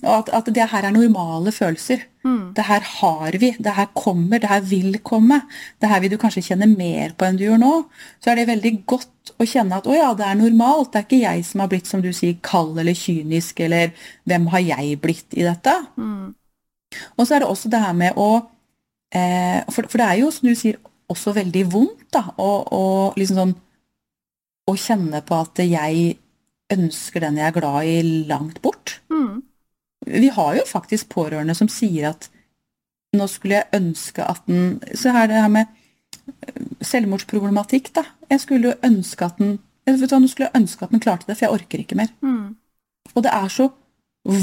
Og 0.03 0.13
at, 0.17 0.29
at 0.39 0.49
det 0.55 0.69
her 0.71 0.87
er 0.87 0.91
normale 0.95 1.51
følelser. 1.51 2.05
Mm. 2.23 2.53
Det 2.53 2.65
her 2.67 2.81
har 2.81 3.37
vi, 3.39 3.51
det 3.59 3.73
her 3.77 3.87
kommer, 3.95 4.39
det 4.39 4.49
her 4.49 4.61
vil 4.61 4.99
komme. 4.99 5.41
Det 5.79 5.89
her 5.89 6.01
vil 6.03 6.11
du 6.11 6.17
kanskje 6.17 6.43
kjenne 6.49 6.67
mer 6.67 7.13
på 7.15 7.25
enn 7.27 7.37
du 7.39 7.45
gjør 7.45 7.61
nå. 7.61 7.73
Så 8.19 8.31
er 8.31 8.41
det 8.41 8.49
veldig 8.49 8.73
godt 8.85 9.33
å 9.39 9.47
kjenne 9.47 9.77
at 9.77 9.87
å 9.87 9.95
ja, 9.95 10.09
det 10.17 10.25
er 10.27 10.35
normalt, 10.35 10.91
det 10.91 10.99
er 10.99 11.07
ikke 11.07 11.21
jeg 11.21 11.45
som 11.45 11.61
har 11.63 11.69
blitt, 11.71 11.87
som 11.87 12.01
du 12.03 12.11
sier, 12.13 12.35
kald 12.43 12.77
eller 12.81 12.97
kynisk, 12.97 13.59
eller 13.63 13.93
hvem 14.27 14.47
har 14.51 14.65
jeg 14.65 14.99
blitt 14.99 15.37
i 15.37 15.45
dette? 15.47 15.75
Mm. 15.95 16.35
Og 17.17 17.27
så 17.27 17.35
er 17.35 17.43
det 17.43 17.49
også 17.49 17.69
det 17.69 17.79
her 17.83 17.93
med 17.93 18.17
å 18.17 18.29
eh, 19.13 19.61
for, 19.71 19.87
for 19.89 20.01
det 20.01 20.07
er 20.07 20.19
jo, 20.23 20.31
som 20.33 20.49
du 20.49 20.55
sier, 20.57 20.79
også 21.09 21.33
veldig 21.35 21.63
vondt, 21.73 22.07
da, 22.13 22.23
å, 22.37 22.49
å 22.75 22.83
liksom 23.17 23.39
sånn 23.43 23.55
Å 24.69 24.75
kjenne 24.77 25.23
på 25.25 25.33
at 25.33 25.57
jeg 25.65 26.17
ønsker 26.69 27.23
den 27.23 27.39
jeg 27.39 27.47
er 27.49 27.55
glad 27.55 27.87
i, 27.89 27.95
langt 28.29 28.59
bort. 28.61 28.99
Mm. 29.09 29.39
Vi 30.05 30.27
har 30.35 30.59
jo 30.59 30.65
faktisk 30.69 31.09
pårørende 31.09 31.55
som 31.57 31.67
sier 31.73 32.11
at 32.11 32.27
nå 33.17 33.25
skulle 33.25 33.57
jeg 33.63 33.73
ønske 33.79 34.21
at 34.21 34.43
den 34.45 34.75
Så 34.93 35.09
her 35.15 35.25
det 35.31 35.39
her 35.41 35.49
med 35.49 35.65
eh, 36.45 36.59
selvmordsproblematikk, 36.85 37.89
da. 37.97 38.03
Jeg 38.29 38.43
skulle 38.43 38.69
jo 38.69 38.77
ønske 38.85 39.25
at 39.25 39.41
den 39.41 39.57
vet 39.89 40.03
du 40.05 40.13
hva, 40.13 40.19
Nå 40.21 40.29
skulle 40.29 40.51
jeg 40.51 40.61
ønske 40.61 40.85
at 40.85 40.93
den 40.93 41.01
klarte 41.01 41.25
det, 41.25 41.39
for 41.39 41.47
jeg 41.47 41.55
orker 41.57 41.81
ikke 41.81 41.97
mer. 41.97 42.13
Mm. 42.21 42.53
Og 43.15 43.25
det 43.25 43.33
er 43.33 43.49
så 43.49 43.71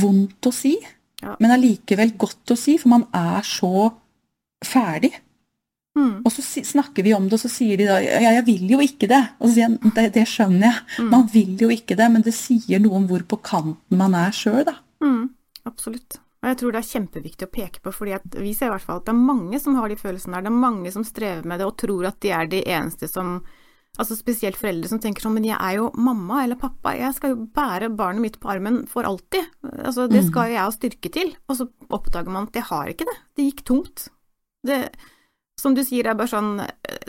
vondt 0.03 0.51
å 0.51 0.53
si, 0.55 0.75
Ja. 1.23 1.37
men 1.41 1.55
allikevel 1.55 2.17
godt 2.19 2.51
å 2.51 2.59
si, 2.59 2.75
for 2.83 2.91
man 2.93 3.07
er 3.15 3.47
så 3.47 3.93
ferdig. 4.67 5.13
Mm. 5.97 6.21
Og 6.27 6.33
så 6.33 6.43
snakker 6.45 7.03
vi 7.07 7.15
om 7.17 7.25
det, 7.29 7.33
og 7.39 7.41
så 7.41 7.49
sier 7.49 7.79
de 7.81 7.87
da 7.89 7.97
ja, 8.05 8.19
jeg 8.37 8.45
vil 8.47 8.69
jo 8.75 8.79
ikke 8.85 9.09
det. 9.09 9.23
Og 9.41 9.49
så 9.49 9.55
sier 9.55 9.69
jeg 9.73 9.95
det, 9.97 10.13
det 10.13 10.27
skjønner 10.29 10.67
jeg, 10.69 10.83
Mm. 11.01 11.09
man 11.11 11.27
vil 11.33 11.57
jo 11.59 11.69
ikke 11.73 11.97
det, 11.97 12.11
men 12.13 12.23
det 12.23 12.35
sier 12.37 12.79
noe 12.85 12.97
om 13.01 13.07
hvor 13.09 13.23
på 13.25 13.39
kanten 13.43 13.97
man 13.97 14.15
er 14.15 14.31
sjøl, 14.37 14.65
da. 14.69 14.77
Mm. 15.03 15.31
Absolutt. 15.67 16.19
Og 16.43 16.51
jeg 16.53 16.59
tror 16.61 16.73
det 16.77 16.79
er 16.85 16.91
kjempeviktig 17.01 17.47
å 17.49 17.51
peke 17.51 17.81
på, 17.83 17.91
fordi 17.97 18.13
at 18.15 18.23
vi 18.39 18.53
ser 18.55 18.69
i 18.69 18.75
hvert 18.77 18.85
fall 18.85 19.01
at 19.01 19.07
det 19.09 19.15
er 19.17 19.25
mange 19.33 19.59
som 19.59 19.75
har 19.75 19.89
de 19.89 19.97
følelsene 19.97 20.37
der. 20.37 20.43
Det 20.47 20.53
er 20.53 20.61
mange 20.63 20.93
som 20.93 21.03
strever 21.03 21.45
med 21.49 21.59
det 21.59 21.67
og 21.67 21.77
tror 21.81 22.07
at 22.07 22.21
de 22.21 22.31
er 22.31 22.47
de 22.47 22.63
eneste 22.65 23.09
som 23.11 23.41
Altså 23.99 24.13
spesielt 24.15 24.59
foreldre 24.61 24.91
som 24.91 24.99
tenker 25.01 25.23
sånn, 25.25 25.33
men 25.33 25.45
jeg 25.49 25.57
er 25.57 25.79
jo 25.79 25.87
mamma 25.97 26.43
eller 26.45 26.59
pappa, 26.61 26.91
jeg 26.93 27.15
skal 27.17 27.31
jo 27.33 27.47
bære 27.57 27.89
barnet 27.97 28.21
mitt 28.21 28.35
på 28.43 28.51
armen 28.53 28.83
for 28.87 29.05
alltid. 29.09 29.47
Altså 29.65 30.05
det 30.07 30.21
Mm. 30.23 30.27
skal 30.29 30.49
jo 30.51 30.53
jeg 30.53 30.61
ha 30.61 30.71
styrke 30.71 31.11
til. 31.11 31.31
Og 31.49 31.57
så 31.57 31.67
oppdager 31.89 32.29
man 32.29 32.43
at 32.47 32.53
jeg 32.53 32.65
har 32.65 32.87
ikke 32.93 33.07
det. 33.09 33.17
Det 33.35 33.45
gikk 33.47 33.65
tungt. 33.65 34.09
Det, 34.67 34.91
som 35.61 35.75
du 35.75 35.83
sier, 35.85 36.07
er 36.07 36.15
bare 36.15 36.29
sånn 36.29 36.61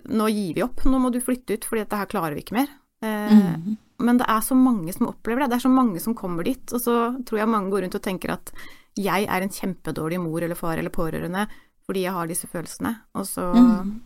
Nå 0.07 0.27
gir 0.31 0.53
vi 0.55 0.63
opp, 0.63 0.83
nå 0.87 0.99
må 1.03 1.11
du 1.11 1.19
flytte 1.19 1.57
ut, 1.57 1.65
fordi 1.67 1.83
dette 1.83 1.97
her 1.99 2.05
klarer 2.07 2.33
vi 2.37 2.41
ikke 2.45 2.55
mer. 2.61 2.69
Eh, 3.03 3.33
Mm. 3.33 3.77
Men 3.99 4.17
det 4.19 4.27
er 4.29 4.41
så 4.45 4.53
mange 4.55 4.93
som 4.93 5.07
opplever 5.07 5.39
det. 5.41 5.49
Det 5.49 5.55
er 5.57 5.65
så 5.67 5.73
mange 5.73 5.99
som 5.99 6.13
kommer 6.13 6.43
dit. 6.45 6.61
Og 6.71 6.79
så 6.79 6.93
tror 7.25 7.39
jeg 7.39 7.47
mange 7.49 7.71
går 7.71 7.81
rundt 7.81 7.95
og 7.97 8.01
tenker 8.05 8.29
at 8.35 8.51
jeg 8.95 9.25
er 9.25 9.41
en 9.41 9.49
kjempedårlig 9.49 10.19
mor 10.21 10.39
eller 10.45 10.55
far 10.55 10.77
eller 10.77 10.89
pårørende 10.93 11.47
fordi 11.87 12.03
jeg 12.03 12.13
har 12.13 12.27
disse 12.27 12.45
følelsene. 12.47 12.91
Og 13.15 13.25
så 13.25 13.53
Mm. 13.55 14.01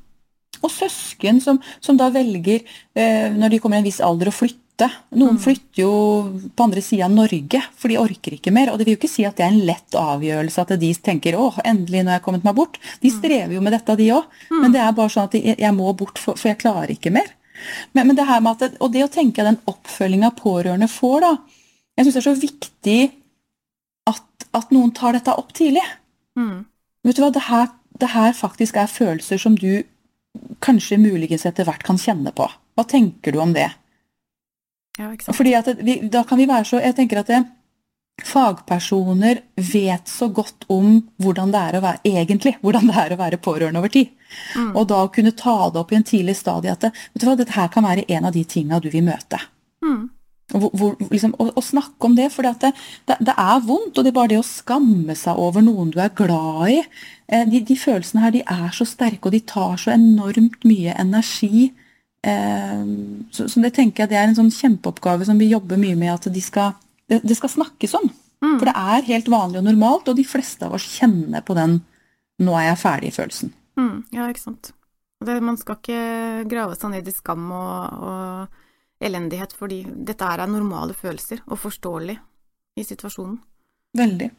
Og 0.63 0.71
søsken 0.71 1.41
som, 1.41 1.59
som 1.81 1.97
da 1.97 2.09
velger, 2.13 2.61
eh, 2.95 3.29
når 3.33 3.49
de 3.55 3.59
kommer 3.59 3.77
i 3.79 3.83
en 3.83 3.87
viss 3.89 4.01
alder, 4.01 4.29
å 4.29 4.35
flytte. 4.35 4.57
Noen 5.13 5.35
Mm. 5.35 5.41
flytter 5.43 5.81
jo 5.83 5.91
på 6.57 6.63
andre 6.63 6.81
sida 6.81 7.05
av 7.05 7.11
Norge, 7.13 7.59
for 7.77 7.87
de 7.91 7.97
orker 8.01 8.33
ikke 8.33 8.51
mer. 8.51 8.71
Og 8.71 8.79
det 8.79 8.85
vil 8.87 8.95
jo 8.95 8.99
ikke 9.01 9.09
si 9.13 9.25
at 9.25 9.35
det 9.37 9.45
er 9.45 9.51
en 9.53 9.65
lett 9.67 9.91
avgjørelse, 9.93 10.57
at 10.63 10.79
de 10.79 10.93
tenker 10.95 11.33
'Å, 11.37 11.61
endelig, 11.65 12.01
nå 12.03 12.09
har 12.09 12.19
jeg 12.19 12.23
kommet 12.25 12.43
meg 12.43 12.55
bort'. 12.55 12.79
De 13.01 13.09
strever 13.09 13.53
jo 13.53 13.61
med 13.61 13.73
dette, 13.73 13.95
de 13.97 14.07
òg. 14.09 14.25
Mm. 14.49 14.61
Men 14.61 14.71
det 14.71 14.81
er 14.81 14.91
bare 14.93 15.09
sånn 15.09 15.23
at 15.25 15.31
de, 15.31 15.41
jeg 15.57 15.73
må 15.75 15.93
bort, 15.95 16.17
for, 16.17 16.33
for 16.35 16.49
jeg 16.49 16.57
klarer 16.57 16.89
ikke 16.89 17.11
mer. 17.11 17.29
Men, 17.93 18.07
men 18.07 18.15
det 18.15 18.25
her 18.25 18.39
med 18.41 18.61
at 18.61 18.77
Og 18.81 18.91
det 18.91 19.03
å 19.03 19.11
tenke 19.11 19.43
den 19.43 19.59
oppfølginga 19.67 20.31
pårørende 20.35 20.89
får, 20.89 21.21
da. 21.21 21.37
Jeg 21.97 22.05
syns 22.05 22.13
det 22.15 22.25
er 22.25 22.33
så 22.33 22.41
viktig 22.41 23.11
at, 24.07 24.23
at 24.53 24.71
noen 24.71 24.91
tar 24.95 25.13
dette 25.13 25.37
opp 25.37 25.53
tidlig. 25.53 25.83
mm, 26.37 26.65
Vet 27.05 27.15
du 27.17 27.21
hva, 27.21 27.31
det 27.33 27.43
her, 27.43 27.67
det 27.99 28.09
her 28.09 28.33
faktisk 28.33 28.77
er 28.77 28.87
følelser 28.87 29.37
som 29.37 29.55
du 29.55 29.83
kanskje 30.63 30.99
muligens 31.01 31.45
etter 31.45 31.67
hvert 31.67 31.83
kan 31.83 31.99
kjenne 31.99 32.33
på. 32.35 32.47
Hva 32.77 32.85
tenker 32.87 33.33
du 33.33 33.39
om 33.43 33.53
det? 33.55 33.69
Ja. 34.99 35.09
Fordi 35.33 35.55
at 35.55 35.71
vi, 35.79 35.97
da 36.11 36.25
kan 36.27 36.37
vi 36.37 36.49
være 36.49 36.67
så 36.67 36.81
Jeg 36.83 36.97
tenker 36.97 37.21
at 37.21 37.29
det, 37.31 37.37
fagpersoner 38.27 39.39
vet 39.55 40.07
så 40.07 40.27
godt 40.27 40.67
om 40.69 40.99
hvordan 41.23 41.53
det 41.53 41.61
er 41.61 41.77
å 41.77 41.83
være 41.83 42.01
egentlig, 42.05 42.55
hvordan 42.61 42.89
det 42.91 42.97
er 42.99 43.15
å 43.15 43.19
være 43.21 43.39
pårørende 43.41 43.81
over 43.81 43.93
tid. 43.93 44.11
Mm. 44.55 44.73
Og 44.75 44.87
da 44.91 45.01
å 45.03 45.11
kunne 45.13 45.33
ta 45.37 45.55
det 45.71 45.81
opp 45.81 45.91
i 45.91 45.97
en 45.97 46.07
tidlig 46.07 46.35
stadie 46.37 46.73
at 46.73 46.85
det, 46.85 46.91
vet 47.13 47.23
du 47.23 47.27
hva, 47.27 47.37
dette 47.39 47.55
her 47.55 47.71
kan 47.73 47.87
være 47.87 48.05
en 48.07 48.27
av 48.29 48.35
de 48.35 48.43
tinga 48.45 48.79
du 48.83 48.89
vil 48.93 49.05
møte. 49.07 49.39
Mm, 49.81 50.03
hvor, 50.51 50.95
liksom, 51.11 51.33
å, 51.39 51.47
å, 51.55 51.63
snakke 51.63 52.07
om 52.07 52.15
det, 52.17 52.27
for 52.33 52.47
det, 52.47 52.71
det, 53.09 53.17
det 53.23 53.35
er 53.35 53.63
vondt. 53.65 53.97
Og 53.97 54.03
det 54.03 54.11
er 54.11 54.17
bare 54.17 54.31
det 54.33 54.41
å 54.41 54.47
skamme 54.47 55.15
seg 55.17 55.39
over 55.39 55.63
noen 55.65 55.93
du 55.93 55.99
er 56.03 56.13
glad 56.17 56.71
i. 56.73 56.79
Eh, 57.31 57.45
de, 57.49 57.61
de 57.67 57.77
følelsene 57.79 58.25
her 58.25 58.35
de 58.35 58.43
er 58.43 58.73
så 58.75 58.87
sterke, 58.87 59.29
og 59.29 59.35
de 59.35 59.43
tar 59.47 59.77
så 59.81 59.93
enormt 59.95 60.65
mye 60.67 60.95
energi. 60.99 61.69
Eh, 62.27 62.83
så, 63.33 63.47
så 63.47 63.63
det 63.63 63.73
tenker 63.77 64.03
jeg 64.03 64.13
det 64.13 64.19
er 64.19 64.27
en 64.29 64.39
sånn 64.41 64.53
kjempeoppgave 64.55 65.27
som 65.27 65.39
vi 65.41 65.51
jobber 65.51 65.79
mye 65.81 65.99
med, 65.99 66.13
at 66.17 66.27
de 66.33 66.43
skal, 66.43 66.75
det, 67.11 67.23
det 67.23 67.39
skal 67.39 67.55
snakkes 67.55 67.95
om. 68.01 68.11
mm, 68.43 68.57
For 68.57 68.67
det 68.69 68.75
er 68.75 69.09
helt 69.13 69.31
vanlig 69.31 69.63
og 69.63 69.69
normalt, 69.69 70.11
og 70.11 70.19
de 70.19 70.27
fleste 70.27 70.67
av 70.67 70.75
oss 70.77 70.89
kjenner 70.99 71.45
på 71.45 71.57
den 71.57 71.81
'nå 72.41 72.53
er 72.57 72.71
jeg 72.71 72.81
ferdig'-følelsen. 72.81 73.51
mm, 73.77 73.97
ja, 74.17 74.27
ikke 74.27 74.47
sant. 74.49 74.73
Det, 75.21 75.35
man 75.43 75.57
skal 75.57 75.77
ikke 75.77 76.49
grave 76.49 76.75
seg 76.75 76.89
ned 76.95 77.07
i 77.07 77.13
skam 77.13 77.51
og, 77.53 78.01
og 78.01 78.60
elendighet, 79.01 79.53
fordi 79.57 79.81
dette 80.07 80.27
er 80.27 80.45
normale 80.47 80.93
følelser, 80.97 81.41
og 81.47 81.59
forståelig 81.59 82.17
i 82.77 82.85
situasjonen. 82.87 83.39
Veldig. 83.97 84.29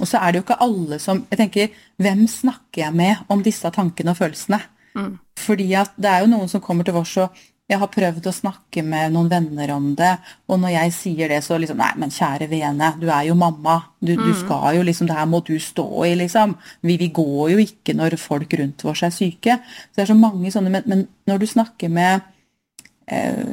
Og 0.00 0.08
så 0.08 0.18
er 0.20 0.32
det 0.32 0.40
jo 0.40 0.44
ikke 0.46 0.60
alle 0.64 0.98
som 1.00 1.26
Jeg 1.30 1.38
tenker, 1.38 1.68
hvem 2.00 2.26
snakker 2.28 2.82
jeg 2.86 2.94
med 2.96 3.16
om 3.28 3.42
disse 3.44 3.68
tankene 3.70 4.14
og 4.14 4.16
følelsene? 4.20 4.60
Mm, 4.96 5.18
Fordi 5.38 5.72
at 5.78 5.92
det 5.96 6.10
er 6.10 6.20
jo 6.24 6.30
noen 6.32 6.48
som 6.48 6.60
kommer 6.60 6.84
til 6.84 6.96
oss 6.98 7.16
og 7.22 7.36
jeg 7.70 7.78
har 7.78 7.86
prøvd 7.86 8.24
å 8.26 8.32
snakke 8.34 8.82
med 8.82 9.12
noen 9.14 9.28
venner 9.30 9.70
om 9.70 9.92
det, 9.94 10.16
og 10.50 10.58
når 10.58 10.72
jeg 10.74 10.94
sier 10.96 11.30
det, 11.30 11.36
så 11.46 11.54
liksom 11.60 11.78
Nei, 11.78 11.92
men 12.02 12.10
kjære 12.10 12.48
vene, 12.50 12.88
du 12.98 13.06
er 13.06 13.28
jo 13.28 13.36
mamma. 13.38 13.76
Du, 14.00 14.16
du 14.16 14.24
Mm. 14.32 14.40
skal 14.40 14.74
jo 14.74 14.82
liksom 14.82 15.06
Det 15.06 15.14
her 15.16 15.26
må 15.30 15.38
du 15.46 15.54
stå 15.58 15.86
i, 16.04 16.16
liksom. 16.18 16.56
Vi, 16.82 16.96
vi 16.98 17.08
går 17.14 17.50
jo 17.52 17.58
ikke 17.62 17.94
når 17.94 18.18
folk 18.18 18.52
rundt 18.58 18.84
oss 18.84 19.02
er 19.06 19.10
syke. 19.14 19.60
Så 19.62 19.94
det 19.96 20.02
er 20.02 20.10
så 20.14 20.18
mange 20.18 20.50
sånne 20.50 20.70
Men, 20.70 20.82
men 20.86 21.08
når 21.28 21.38
du 21.38 21.46
snakker 21.46 21.88
med 21.88 22.22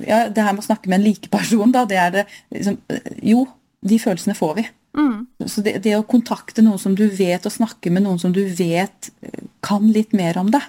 Ja, 0.07 0.19
det 0.29 0.43
her 0.43 0.53
med 0.53 0.63
å 0.63 0.67
snakke 0.67 0.89
med 0.89 0.99
en 0.99 1.05
likeperson, 1.07 1.71
da, 1.73 1.85
det 1.89 1.97
er 1.97 2.11
det 2.13 2.25
liksom 2.53 2.77
eh, 2.93 3.07
Jo, 3.33 3.47
de 3.81 3.97
følelsene 4.01 4.35
får 4.37 4.53
vi. 4.59 4.67
mm, 4.97 5.27
Så 5.49 5.61
det, 5.65 5.77
det 5.83 5.95
å 5.97 6.05
kontakte 6.05 6.61
noen 6.65 6.79
som 6.81 6.95
du 6.95 7.07
vet, 7.09 7.45
og 7.45 7.51
snakke 7.53 7.91
med 7.93 8.03
noen 8.05 8.19
som 8.19 8.33
du 8.33 8.43
vet 8.45 9.09
eh, 9.21 9.43
kan 9.65 9.85
litt 9.93 10.13
mer 10.17 10.37
om 10.37 10.51
det, 10.53 10.61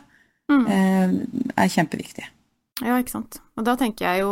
mm. 0.50 0.66
eh, 0.66 1.14
er 1.56 1.68
kjempeviktig. 1.72 2.26
Ja, 2.84 2.94
ikke 3.00 3.10
sant. 3.16 3.40
Og 3.58 3.64
da 3.66 3.74
tenker 3.74 4.06
jeg 4.06 4.20
jo 4.22 4.30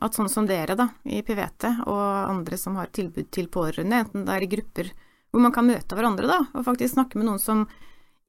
at 0.00 0.14
sånn 0.14 0.28
som 0.30 0.46
dere, 0.46 0.76
da, 0.78 0.88
i 1.04 1.18
Pivete, 1.26 1.72
og 1.90 2.30
andre 2.30 2.56
som 2.60 2.76
har 2.78 2.92
tilbud 2.94 3.26
til 3.34 3.48
pårørende, 3.50 4.04
enten 4.04 4.24
det 4.28 4.36
er 4.36 4.46
i 4.46 4.50
grupper 4.52 4.92
hvor 5.32 5.42
man 5.42 5.52
kan 5.52 5.66
møte 5.66 5.96
hverandre, 5.98 6.28
da, 6.30 6.38
og 6.54 6.64
faktisk 6.64 6.94
snakke 6.94 7.18
med 7.18 7.26
noen 7.26 7.42
som 7.42 7.66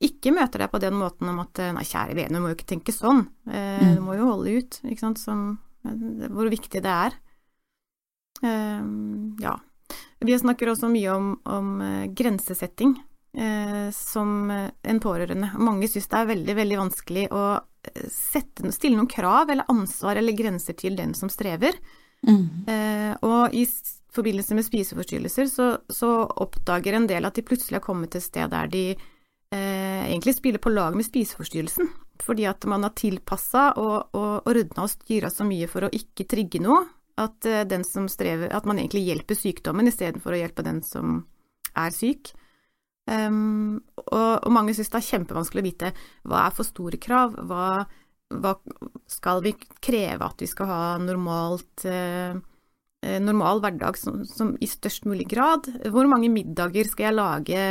ikke 0.02 0.32
møter 0.34 0.64
deg 0.64 0.72
på 0.72 0.80
den 0.82 0.96
måten 0.96 1.30
om 1.30 1.40
at 1.44 1.60
nei, 1.76 1.84
kjære 1.86 2.16
vene, 2.18 2.34
du 2.40 2.42
må 2.42 2.50
jo 2.52 2.58
ikke 2.58 2.72
tenke 2.74 2.92
sånn, 2.96 3.26
eh, 3.52 3.80
Mm. 3.84 3.96
du 3.96 4.02
må 4.02 4.16
jo 4.18 4.26
holde 4.32 4.58
ut, 4.58 4.80
ikke 4.90 5.00
sant, 5.06 5.20
som, 5.22 5.60
hvor 6.30 6.50
viktig 6.52 6.84
det 6.86 6.96
er. 7.08 7.18
Eh, 8.44 8.86
ja. 9.44 9.56
Vi 10.20 10.40
snakker 10.40 10.72
også 10.72 10.90
mye 10.92 11.14
om, 11.16 11.32
om 11.48 11.70
eh, 11.82 12.10
grensesetting 12.16 12.98
eh, 13.38 13.88
som 13.96 14.52
eh, 14.52 14.70
en 14.84 15.00
pårørende. 15.00 15.54
Mange 15.58 15.88
syns 15.88 16.10
det 16.12 16.20
er 16.20 16.32
veldig, 16.34 16.56
veldig 16.60 16.80
vanskelig 16.82 17.26
å 17.32 17.46
sette, 18.12 18.68
stille 18.76 19.00
noen 19.00 19.10
krav 19.10 19.50
eller 19.50 19.70
ansvar 19.72 20.20
eller 20.20 20.36
grenser 20.36 20.76
til 20.78 21.00
den 21.00 21.16
som 21.16 21.32
strever. 21.32 21.78
Eh, 22.68 23.14
og 23.24 23.56
i 23.56 23.64
forbindelse 24.14 24.58
med 24.58 24.68
spiseforstyrrelser 24.68 25.48
så, 25.48 25.70
så 25.88 26.10
oppdager 26.44 26.98
en 26.98 27.08
del 27.08 27.28
at 27.28 27.38
de 27.38 27.46
plutselig 27.46 27.80
har 27.80 27.86
kommet 27.86 28.12
til 28.12 28.20
et 28.20 28.28
sted 28.28 28.52
der 28.52 28.72
de 28.72 28.84
eh, 28.92 30.04
egentlig 30.10 30.36
spiller 30.36 30.62
på 30.62 30.74
lag 30.74 30.98
med 30.98 31.08
spiseforstyrrelsen. 31.08 31.90
Fordi 32.20 32.46
at 32.50 32.66
man 32.70 32.84
har 32.84 32.96
tilpassa 32.98 33.70
og, 33.80 34.16
og 34.18 34.50
ordna 34.50 34.86
og 34.86 34.92
styra 34.92 35.32
så 35.32 35.48
mye 35.48 35.70
for 35.72 35.88
å 35.88 35.94
ikke 35.96 36.28
trigge 36.30 36.62
noe, 36.64 36.84
at, 37.20 37.46
eh, 37.46 37.80
strever, 38.08 38.52
at 38.52 38.66
man 38.66 38.80
egentlig 38.80 39.06
hjelper 39.08 39.36
sykdommen 39.36 39.88
istedenfor 39.88 40.36
å 40.36 40.40
hjelpe 40.40 40.64
den 40.64 40.82
som 40.84 41.24
er 41.76 41.92
syk. 41.96 42.34
Um, 43.10 43.80
og, 44.06 44.46
og 44.46 44.52
mange 44.54 44.76
syns 44.78 44.92
det 44.94 45.00
er 45.00 45.08
kjempevanskelig 45.08 45.64
å 45.64 45.66
vite 45.66 45.90
hva 46.30 46.44
er 46.46 46.54
for 46.54 46.68
store 46.68 47.00
krav, 47.02 47.34
hva, 47.50 47.82
hva 48.30 48.54
skal 49.10 49.42
vi 49.42 49.56
kreve 49.82 50.28
at 50.28 50.44
vi 50.44 50.50
skal 50.50 50.70
ha 50.70 50.82
normalt 51.02 51.88
eh, 51.90 52.38
normal 53.00 53.62
hverdag 53.64 53.96
som, 53.96 54.24
som, 54.28 54.50
i 54.60 54.68
størst 54.68 55.06
mulig 55.08 55.30
grad. 55.32 55.70
Hvor 55.88 56.08
mange 56.12 56.28
middager 56.34 56.88
skal 56.90 57.08
jeg 57.08 57.16
lage 57.16 57.62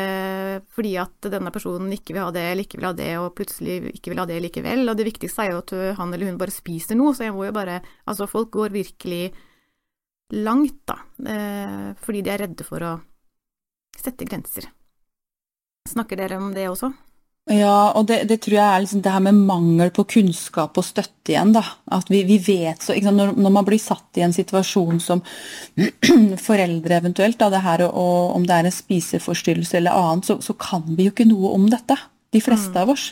fordi 0.72 0.94
at 1.02 1.28
denne 1.34 1.52
personen 1.52 1.92
ikke 1.92 2.14
vil 2.16 2.24
ha 2.24 2.30
det 2.32 2.46
eller 2.48 2.64
ikke 2.64 2.80
vil 2.80 2.88
ha 2.88 2.94
det, 2.96 3.10
og 3.20 3.34
plutselig 3.36 3.92
ikke 3.92 4.14
vil 4.14 4.22
ha 4.22 4.28
det 4.30 4.38
likevel. 4.46 4.86
Og 4.88 4.96
det 4.96 5.08
viktigste 5.10 5.44
er 5.44 5.52
jo 5.52 5.60
at 5.60 5.74
han 6.00 6.14
eller 6.16 6.30
hun 6.30 6.40
bare 6.40 6.54
spiser 6.54 6.96
noe, 6.96 7.12
så 7.12 7.28
jeg 7.28 7.36
må 7.36 7.44
jo 7.44 7.56
bare 7.56 7.82
Altså, 8.08 8.24
folk 8.30 8.48
går 8.56 8.72
virkelig 8.72 9.34
langt, 10.32 10.80
da, 10.88 10.98
eh, 11.24 11.94
fordi 12.04 12.22
de 12.22 12.32
er 12.32 12.42
redde 12.44 12.64
for 12.66 12.84
å 12.84 12.96
sette 13.96 14.26
grenser. 14.28 14.68
Snakker 15.88 16.20
dere 16.20 16.36
om 16.36 16.52
det 16.54 16.68
også? 16.68 16.92
Ja, 17.48 17.94
og 17.96 18.04
det, 18.10 18.22
det, 18.28 18.42
tror 18.44 18.58
jeg 18.58 18.64
er 18.64 18.82
liksom 18.84 19.00
det 19.04 19.12
her 19.12 19.22
med 19.24 19.38
mangel 19.48 19.90
på 19.94 20.04
kunnskap 20.12 20.76
og 20.76 20.84
støtte 20.84 21.32
igjen. 21.32 21.54
da. 21.56 21.62
At 21.96 22.10
vi, 22.12 22.20
vi 22.28 22.36
vet 22.44 22.84
så, 22.84 22.92
når, 22.92 23.32
når, 23.40 23.54
man 23.54 23.66
blir 23.68 23.80
satt 23.80 24.20
i 24.20 24.24
en 24.26 24.36
situasjon 24.36 25.00
som 25.00 25.22
foreldre 26.48 26.98
eventuelt, 27.00 27.38
da, 27.40 27.48
det 27.54 27.64
her, 27.64 27.86
og 27.88 28.36
om 28.36 28.44
det 28.44 28.58
er 28.58 28.68
en 28.68 28.78
spiseforstyrrelse 28.78 29.80
eller 29.80 29.96
annet, 29.96 30.28
så, 30.28 30.38
så 30.44 30.56
kan 30.60 30.84
vi 30.92 31.08
jo 31.08 31.14
ikke 31.14 31.28
noe 31.30 31.54
om 31.56 31.66
dette. 31.72 31.96
De 32.36 32.42
fleste 32.44 32.74
mm. 32.74 32.80
av 32.82 32.92
oss. 32.92 33.06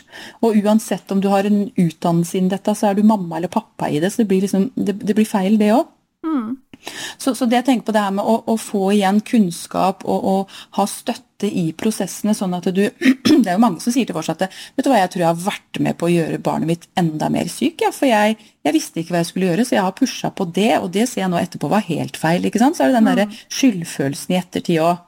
Og 0.45 0.59
uansett 0.61 1.09
om 1.09 1.21
du 1.23 1.31
har 1.33 1.47
en 1.49 1.63
utdannelse 1.73 2.37
innen 2.37 2.53
dette, 2.53 2.77
så 2.77 2.91
er 2.91 2.99
du 2.99 3.07
mamma 3.07 3.39
eller 3.39 3.49
pappa 3.49 3.89
i 3.89 3.97
det. 4.03 4.11
Så 4.13 4.21
det 4.21 4.29
blir, 4.29 4.45
liksom, 4.45 4.69
det, 4.77 4.99
det 5.01 5.17
blir 5.17 5.25
feil, 5.25 5.57
det 5.57 5.73
òg. 5.73 5.87
Mm. 6.27 6.51
Så, 7.17 7.33
så, 7.37 7.45
det 7.45 7.59
jeg 7.59 7.67
tenker 7.69 7.87
på 7.89 7.95
det 7.95 8.03
her 8.03 8.13
med 8.17 8.27
å, 8.27 8.35
å 8.49 8.55
få 8.59 8.91
igjen 8.95 9.21
kunnskap 9.25 10.05
og, 10.05 10.27
og, 10.31 10.53
ha 10.77 10.85
støtte 10.89 11.47
i 11.47 11.67
prosessene, 11.77 12.33
sånn 12.37 12.55
at 12.57 12.69
du 12.73 12.83
Det 13.43 13.51
er 13.51 13.55
jo 13.55 13.61
mange 13.61 13.83
som 13.83 13.93
sier 13.93 14.07
til 14.09 14.17
oss 14.17 14.31
at 14.33 14.45
vet 14.47 14.85
du 14.85 14.89
hva, 14.89 15.01
jeg 15.03 15.11
tror 15.13 15.23
jeg 15.23 15.29
har 15.29 15.43
vært 15.43 15.81
med 15.85 15.97
på 15.99 16.07
å 16.07 16.13
gjøre 16.13 16.39
barnet 16.43 16.71
mitt 16.71 16.87
enda 16.97 17.29
mer 17.33 17.49
syk. 17.51 17.83
Ja, 17.85 17.91
for 17.93 18.09
jeg, 18.09 18.37
jeg, 18.65 18.75
visste 18.75 19.01
ikke 19.01 19.13
hva 19.13 19.21
jeg 19.21 19.29
skulle 19.31 19.51
gjøre, 19.51 19.67
så 19.67 19.77
jeg 19.77 19.85
har 19.85 19.97
pusha 19.97 20.31
på 20.33 20.47
det, 20.55 20.71
og 20.81 20.89
det 20.95 21.05
ser 21.09 21.23
jeg 21.23 21.33
nå 21.33 21.39
etterpå 21.39 21.69
var 21.71 21.85
helt 21.87 22.17
feil. 22.19 22.47
ikke 22.47 22.61
sant? 22.63 22.79
Så 22.79 22.85
er 22.85 22.91
det 22.91 22.97
den 22.97 23.07
mm. 23.07 23.11
derre 23.13 23.27
skyldfølelsen 23.59 24.33
i 24.33 24.39
ettertid 24.39 24.81
òg. 24.83 25.03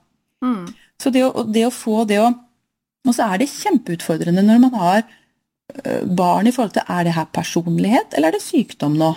Mm. 0.45 0.67
Så 1.01 1.11
det 1.15 1.25
å, 1.25 1.47
det 1.47 1.65
å, 1.67 1.73
få 1.73 2.03
det 2.07 2.21
å 2.21 2.30
Og 3.07 3.15
så 3.15 3.25
er 3.32 3.41
det 3.41 3.49
kjempeutfordrende 3.51 4.43
når 4.45 4.61
man 4.67 4.77
har 4.77 5.07
barn 6.05 6.47
i 6.47 6.53
forhold 6.53 6.73
til 6.75 6.88
er 6.88 7.07
det 7.07 7.15
her 7.15 7.27
personlighet, 7.34 8.13
eller 8.13 8.32
er 8.32 8.38
det 8.38 8.45
sykdom 8.45 8.97
nå? 8.99 9.13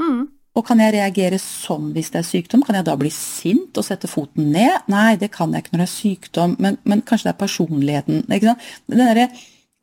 Mm. 0.00 0.26
Og 0.58 0.64
kan 0.66 0.80
jeg 0.82 0.96
reagere 0.96 1.38
sånn 1.38 1.92
hvis 1.94 2.10
det 2.10 2.22
er 2.22 2.26
sykdom? 2.26 2.64
Kan 2.66 2.78
jeg 2.78 2.86
da 2.88 2.96
bli 2.98 3.10
sint 3.14 3.78
og 3.78 3.86
sette 3.86 4.10
foten 4.10 4.50
ned? 4.54 4.88
Nei, 4.90 5.12
det 5.20 5.30
kan 5.34 5.52
jeg 5.54 5.64
ikke 5.64 5.76
når 5.76 5.84
det 5.84 5.86
er 5.86 5.94
sykdom, 5.94 6.56
men, 6.62 6.80
men 6.88 7.04
kanskje 7.06 7.28
det 7.28 7.34
er 7.36 7.42
personligheten. 7.44 8.24
Ikke 8.26 8.50
sant? 8.50 8.70
Den 8.90 9.04
derre 9.04 9.28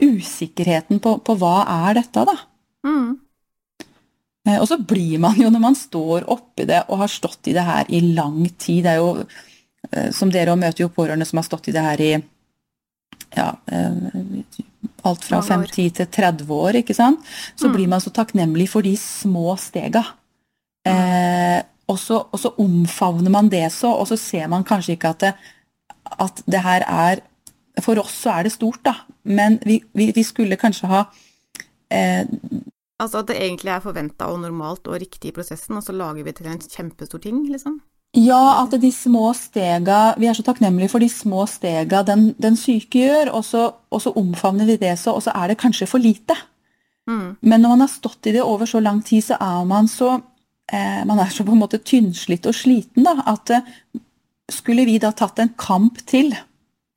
usikkerheten 0.03 0.99
på, 0.99 1.15
på, 1.23 1.37
hva 1.39 1.61
er 1.87 2.01
dette, 2.01 2.25
da. 2.27 2.35
Mm. 2.85 3.13
Eh, 4.49 4.57
og 4.59 4.67
så 4.67 4.77
blir 4.83 5.21
man 5.23 5.39
jo, 5.39 5.49
når 5.53 5.63
man 5.63 5.79
står 5.79 6.27
oppi 6.35 6.67
det 6.67 6.83
og 6.89 7.05
har 7.05 7.11
stått 7.11 7.49
i 7.49 7.55
det 7.55 7.63
her 7.65 7.87
i 7.89 8.01
lang 8.13 8.43
tid 8.59 8.83
Det 8.85 8.91
er 8.91 8.99
jo, 8.99 9.25
eh, 9.91 10.11
som 10.13 10.33
dere 10.33 10.53
òg 10.53 10.59
møter 10.61 10.85
jo 10.85 10.91
pårørende 10.93 11.25
som 11.25 11.39
har 11.39 11.47
stått 11.47 11.71
i 11.71 11.75
det 11.75 11.85
her 11.85 12.03
i 12.03 12.11
ja, 13.35 13.47
eh, 13.71 14.67
alt 15.05 15.25
fra 15.25 15.39
5-10 15.45 15.89
til 16.01 16.07
30 16.11 16.51
år, 16.51 16.81
ikke 16.81 16.95
sant. 16.97 17.23
Så 17.55 17.69
mm. 17.69 17.73
blir 17.75 17.89
man 17.89 18.03
så 18.03 18.11
takknemlig 18.13 18.67
for 18.71 18.85
de 18.85 18.95
små 18.99 19.55
stega. 19.61 20.03
Eh, 20.85 21.61
og, 21.87 21.97
så, 21.99 22.19
og, 22.31 22.39
så, 22.39 22.51
omfavner 22.61 23.33
man 23.33 23.49
det 23.49 23.65
så, 23.73 23.91
og 23.93 24.07
så 24.09 24.17
ser 24.17 24.49
man 24.51 24.65
kanskje 24.65 24.97
ikke 24.97 25.13
at 25.15 25.23
det, 25.23 25.33
at 26.21 26.43
det 26.45 26.61
her 26.61 26.85
er 26.87 27.23
For 27.83 27.99
oss 27.99 28.13
så 28.23 28.37
er 28.37 28.45
det 28.47 28.53
stort, 28.53 28.79
da, 28.85 28.93
men 29.23 29.57
vi, 29.65 29.81
vi, 29.93 30.11
vi 30.15 30.23
skulle 30.23 30.55
kanskje 30.55 30.87
ha 30.87 31.01
eh, 31.91 32.23
Altså 33.01 33.19
at 33.19 33.27
det 33.27 33.35
egentlig 33.41 33.73
er 33.73 33.83
forventa 33.83 34.29
og 34.31 34.39
normalt 34.39 34.87
og 34.87 35.01
riktig 35.01 35.33
i 35.33 35.35
prosessen, 35.35 35.75
og 35.75 35.83
så 35.83 35.91
lager 35.91 36.23
vi 36.23 36.31
til 36.31 36.47
en 36.47 36.61
kjempestor 36.61 37.19
ting, 37.19 37.41
liksom? 37.51 37.81
Ja, 38.15 38.63
at 38.63 38.71
de 38.79 38.91
små 38.95 39.33
stega 39.35 40.13
Vi 40.15 40.29
er 40.29 40.37
så 40.37 40.45
takknemlige 40.47 40.93
for 40.93 41.03
de 41.03 41.09
små 41.11 41.43
stega 41.51 41.99
den, 42.07 42.29
den 42.39 42.55
syke 42.55 43.01
gjør, 43.01 43.33
og 43.35 43.43
så, 43.43 43.65
og 43.91 44.01
så, 44.01 44.13
omfavner 44.15 44.69
vi 44.69 44.77
det 44.79 44.93
så, 44.99 45.11
og 45.11 45.25
så 45.25 45.33
er 45.35 45.51
det 45.51 45.59
kanskje 45.59 45.89
for 45.89 45.99
lite. 45.99 46.37
Mm. 47.09 47.35
Men 47.41 47.61
når 47.61 47.69
man 47.75 47.83
har 47.83 47.91
stått 47.91 48.29
i 48.29 48.37
det 48.37 48.43
over 48.43 48.65
så 48.65 48.79
lang 48.79 49.03
tid, 49.05 49.21
så 49.21 49.37
er 49.41 49.67
man 49.67 49.91
så 49.91 50.21
Man 50.71 51.19
er 51.21 51.29
så 51.29 51.45
på 51.45 51.53
en 51.53 51.61
måte 51.61 51.77
tynnslitt 51.77 52.47
og 52.49 52.55
sliten 52.57 53.05
da, 53.05 53.19
at 53.29 53.51
eh, 53.53 53.67
skulle 54.51 54.85
vi 54.85 54.97
da 55.01 55.11
tatt 55.13 55.39
en 55.41 55.51
kamp 55.57 55.99
til, 56.09 56.31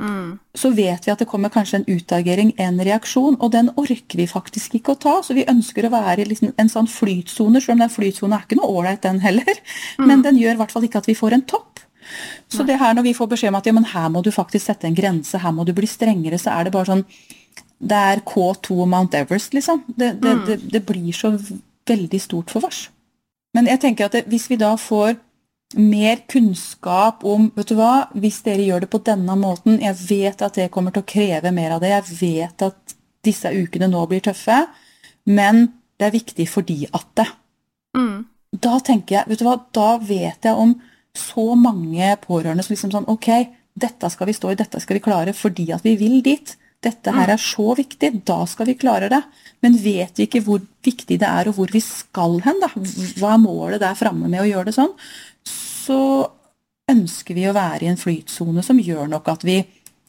mm. 0.03 0.39
så 0.57 0.71
vet 0.77 1.07
vi 1.07 1.13
at 1.13 1.21
det 1.21 1.29
kommer 1.29 1.53
kanskje 1.53 1.81
en 1.81 1.89
utagering, 1.89 2.55
en 2.61 2.81
reaksjon, 2.85 3.39
og 3.41 3.53
den 3.53 3.71
orker 3.81 4.21
vi 4.21 4.29
faktisk 4.29 4.79
ikke 4.79 4.95
å 4.95 5.01
ta. 5.05 5.15
Så 5.25 5.37
vi 5.37 5.47
ønsker 5.49 5.87
å 5.89 5.93
være 5.93 6.25
i 6.25 6.29
liksom 6.31 6.55
en 6.57 6.73
sånn 6.73 6.91
flytsone, 6.93 7.61
selv 7.61 7.77
om 7.77 7.85
den 7.85 7.93
flytsonen 7.93 8.37
er 8.37 8.47
ikke 8.47 8.61
noe 8.61 8.73
ålreit, 8.73 9.03
den 9.05 9.23
heller. 9.25 9.63
Mm. 9.99 10.09
Men 10.11 10.25
den 10.27 10.41
gjør 10.41 10.57
i 10.57 10.63
hvert 10.63 10.77
fall 10.77 10.89
ikke 10.89 11.05
at 11.05 11.11
vi 11.11 11.19
får 11.19 11.39
en 11.39 11.47
topp. 11.55 11.85
Så 12.49 12.65
det 12.65 12.79
her 12.81 12.95
når 12.97 13.05
vi 13.11 13.17
får 13.17 13.29
beskjed 13.29 13.53
om 13.53 13.59
at 13.59 13.67
ja, 13.69 13.75
men 13.77 13.89
her 13.91 14.07
må 14.13 14.23
du 14.25 14.31
faktisk 14.33 14.65
sette 14.65 14.89
en 14.89 14.97
grense, 14.97 15.41
her 15.43 15.53
må 15.53 15.67
du 15.69 15.75
bli 15.77 15.89
strengere, 15.89 16.39
så 16.41 16.55
er 16.57 16.69
det 16.69 16.73
bare 16.73 16.89
sånn 16.89 17.05
Det 17.79 17.99
er 18.13 18.23
K2 18.27 18.87
Mount 18.89 19.15
Everest, 19.15 19.53
liksom. 19.55 19.85
Det, 19.87 20.15
det, 20.23 20.33
mm. 20.33 20.47
det, 20.49 20.57
det 20.73 20.81
blir 20.89 21.13
så 21.13 21.35
veldig 21.89 22.21
stort 22.21 22.51
for 22.51 22.67
oss. 22.67 22.89
Men 23.59 23.67
jeg 23.73 23.83
tenker 23.83 24.07
at 24.07 24.29
hvis 24.31 24.47
vi 24.53 24.59
da 24.61 24.77
får 24.79 25.17
mer 25.77 26.23
kunnskap 26.31 27.25
om 27.29 27.51
vet 27.57 27.69
du 27.69 27.75
hva, 27.77 28.09
Hvis 28.17 28.41
dere 28.47 28.65
gjør 28.65 28.87
det 28.87 28.91
på 28.93 29.03
denne 29.05 29.35
måten 29.37 29.81
Jeg 29.83 29.99
vet 30.09 30.45
at 30.47 30.57
det 30.57 30.71
kommer 30.73 30.95
til 30.95 31.03
å 31.03 31.11
kreve 31.11 31.53
mer 31.53 31.75
av 31.77 31.83
det. 31.83 31.91
Jeg 31.91 32.07
vet 32.23 32.65
at 32.71 32.95
disse 33.27 33.51
ukene 33.51 33.91
nå 33.91 34.07
blir 34.09 34.23
tøffe. 34.25 34.63
Men 35.27 35.67
det 35.99 36.07
er 36.07 36.15
viktig 36.15 36.47
fordi 36.49 36.87
at 36.87 37.09
det. 37.19 37.27
Mm. 37.99 38.25
Da 38.55 38.79
tenker 38.81 39.19
jeg, 39.19 39.29
vet 39.29 39.43
du 39.43 39.49
hva, 39.49 39.59
da 39.75 39.91
vet 40.01 40.47
jeg 40.47 40.55
om 40.55 40.77
så 41.19 41.51
mange 41.59 42.15
pårørende 42.23 42.63
som 42.65 42.73
liksom 42.73 42.95
sånn 42.95 43.11
Ok, 43.11 43.29
dette 43.75 44.09
skal 44.13 44.31
vi 44.31 44.37
stå 44.37 44.53
i, 44.53 44.59
dette 44.61 44.81
skal 44.81 44.97
vi 44.97 45.05
klare 45.05 45.35
fordi 45.37 45.67
at 45.75 45.85
vi 45.85 45.99
vil 46.01 46.23
dit. 46.25 46.55
Dette 46.85 47.11
her 47.11 47.33
er 47.33 47.41
så 47.43 47.73
viktig, 47.75 48.13
da 48.29 48.45
skal 48.47 48.69
vi 48.71 48.77
klare 48.79 49.09
det. 49.11 49.23
Men 49.65 49.79
vet 49.83 50.21
vi 50.21 50.29
ikke 50.29 50.45
hvor 50.47 50.61
viktig 50.87 51.19
det 51.19 51.27
er, 51.27 51.51
og 51.51 51.59
hvor 51.59 51.73
vi 51.75 51.83
skal 51.83 52.39
hen, 52.45 52.61
da, 52.63 52.71
hva 53.19 53.33
er 53.35 53.43
målet 53.43 53.83
der 53.83 53.99
framme 53.99 54.31
med 54.31 54.45
å 54.45 54.47
gjøre 54.47 54.71
det 54.71 54.77
sånn, 54.77 54.93
så 55.49 55.99
ønsker 56.89 57.37
vi 57.37 57.49
å 57.49 57.57
være 57.57 57.85
i 57.85 57.91
en 57.91 58.01
flytsone 58.01 58.63
som 58.65 58.79
gjør 58.81 59.11
nok 59.11 59.33
at 59.35 59.45
vi 59.47 59.59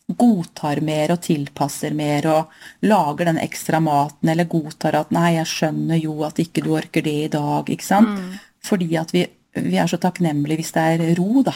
godtar 0.09 0.82
mer 0.82 1.13
og 1.13 1.22
tilpasser 1.22 1.93
mer 1.93 2.26
og 2.32 2.86
lager 2.89 3.30
den 3.30 3.41
ekstra 3.41 3.82
maten, 3.84 4.30
eller 4.32 4.49
godtar 4.49 4.97
at 4.97 5.11
'nei, 5.13 5.36
jeg 5.38 5.49
skjønner 5.51 6.01
jo 6.01 6.15
at 6.26 6.41
ikke 6.41 6.63
du 6.65 6.72
orker 6.78 7.05
det 7.05 7.17
i 7.26 7.30
dag', 7.30 7.70
ikke 7.70 7.86
sant? 7.86 8.17
Mm. 8.17 8.39
Fordi 8.65 8.89
at 8.97 9.13
vi, 9.13 9.26
vi, 9.53 9.78
er 9.78 9.88
så 9.88 9.97
takknemlige 10.01 10.61
hvis 10.61 10.74
det 10.74 10.82
er 10.82 11.15
ro, 11.20 11.43
da. 11.45 11.55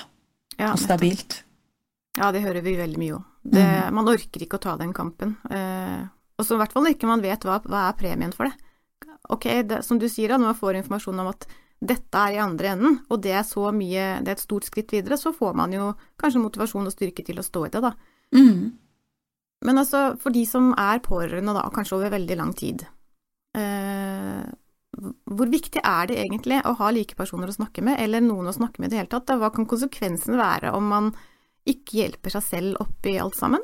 Ja, 0.60 0.74
og 0.74 0.80
stabilt. 0.80 1.44
Ja, 2.18 2.32
det 2.32 2.44
hører 2.44 2.62
vi 2.62 2.78
veldig 2.78 3.00
mye 3.02 3.16
om. 3.18 3.26
Det, 3.44 3.64
mm. 3.64 3.96
Man 3.96 4.08
orker 4.08 4.44
ikke 4.46 4.60
å 4.60 4.64
ta 4.64 4.76
den 4.80 4.94
kampen. 4.96 5.36
Eh, 5.52 6.04
og 6.40 6.48
så 6.48 6.56
i 6.56 6.62
hvert 6.62 6.74
fall 6.76 6.88
ikke 6.90 7.10
man 7.10 7.24
vet 7.24 7.44
hva, 7.46 7.60
hva 7.68 7.90
er 7.90 7.98
premien 8.00 8.32
for 8.36 8.48
det. 8.48 8.56
Ok, 9.32 9.48
det, 9.68 9.84
som 9.88 10.00
du 10.00 10.08
sier 10.12 10.32
da, 10.32 10.40
når 10.40 10.54
man 10.54 10.60
får 10.60 10.80
informasjon 10.80 11.22
om 11.24 11.30
at 11.32 11.46
dette 11.84 12.20
er 12.20 12.38
i 12.38 12.42
andre 12.44 12.74
enden, 12.76 12.98
og 13.12 13.20
det 13.24 13.34
er 13.36 13.44
så 13.48 13.68
mye, 13.76 14.06
det 14.24 14.32
er 14.32 14.38
et 14.38 14.44
stort 14.44 14.68
skritt 14.68 14.94
videre, 14.96 15.18
så 15.20 15.34
får 15.36 15.56
man 15.60 15.74
jo 15.76 15.92
kanskje 16.20 16.44
motivasjon 16.44 16.88
og 16.88 16.96
styrke 16.96 17.26
til 17.28 17.40
å 17.40 17.46
stå 17.46 17.66
i 17.68 17.72
det, 17.74 17.84
da. 17.84 17.92
Mm. 18.36 18.64
Men 19.68 19.80
altså, 19.80 20.04
for 20.20 20.36
de 20.36 20.44
som 20.48 20.72
er 20.80 21.04
pårørende 21.04 21.56
da, 21.56 21.66
kanskje 21.76 21.98
over 22.00 22.14
veldig 22.16 22.38
lang 22.40 22.54
tid, 22.56 22.86
eh, 23.60 24.44
hvor 25.34 25.50
viktig 25.50 25.82
er 25.84 26.10
det 26.12 26.20
egentlig 26.22 26.62
å 26.68 26.76
ha 26.80 26.92
like 26.94 27.18
personer 27.20 27.50
å 27.50 27.56
snakke 27.56 27.84
med, 27.86 28.00
eller 28.00 28.24
noen 28.24 28.52
å 28.52 28.56
snakke 28.56 28.80
med 28.80 28.92
i 28.92 28.94
det 28.94 29.02
hele 29.02 29.12
tatt? 29.12 29.28
Da? 29.30 29.40
Hva 29.42 29.52
kan 29.56 29.68
konsekvensen 29.70 30.38
være 30.40 30.74
om 30.78 30.92
man 30.92 31.14
ikke 31.70 32.02
hjelper 32.02 32.34
seg 32.36 32.46
selv 32.46 32.84
oppi 32.84 33.16
alt 33.22 33.38
sammen? 33.40 33.64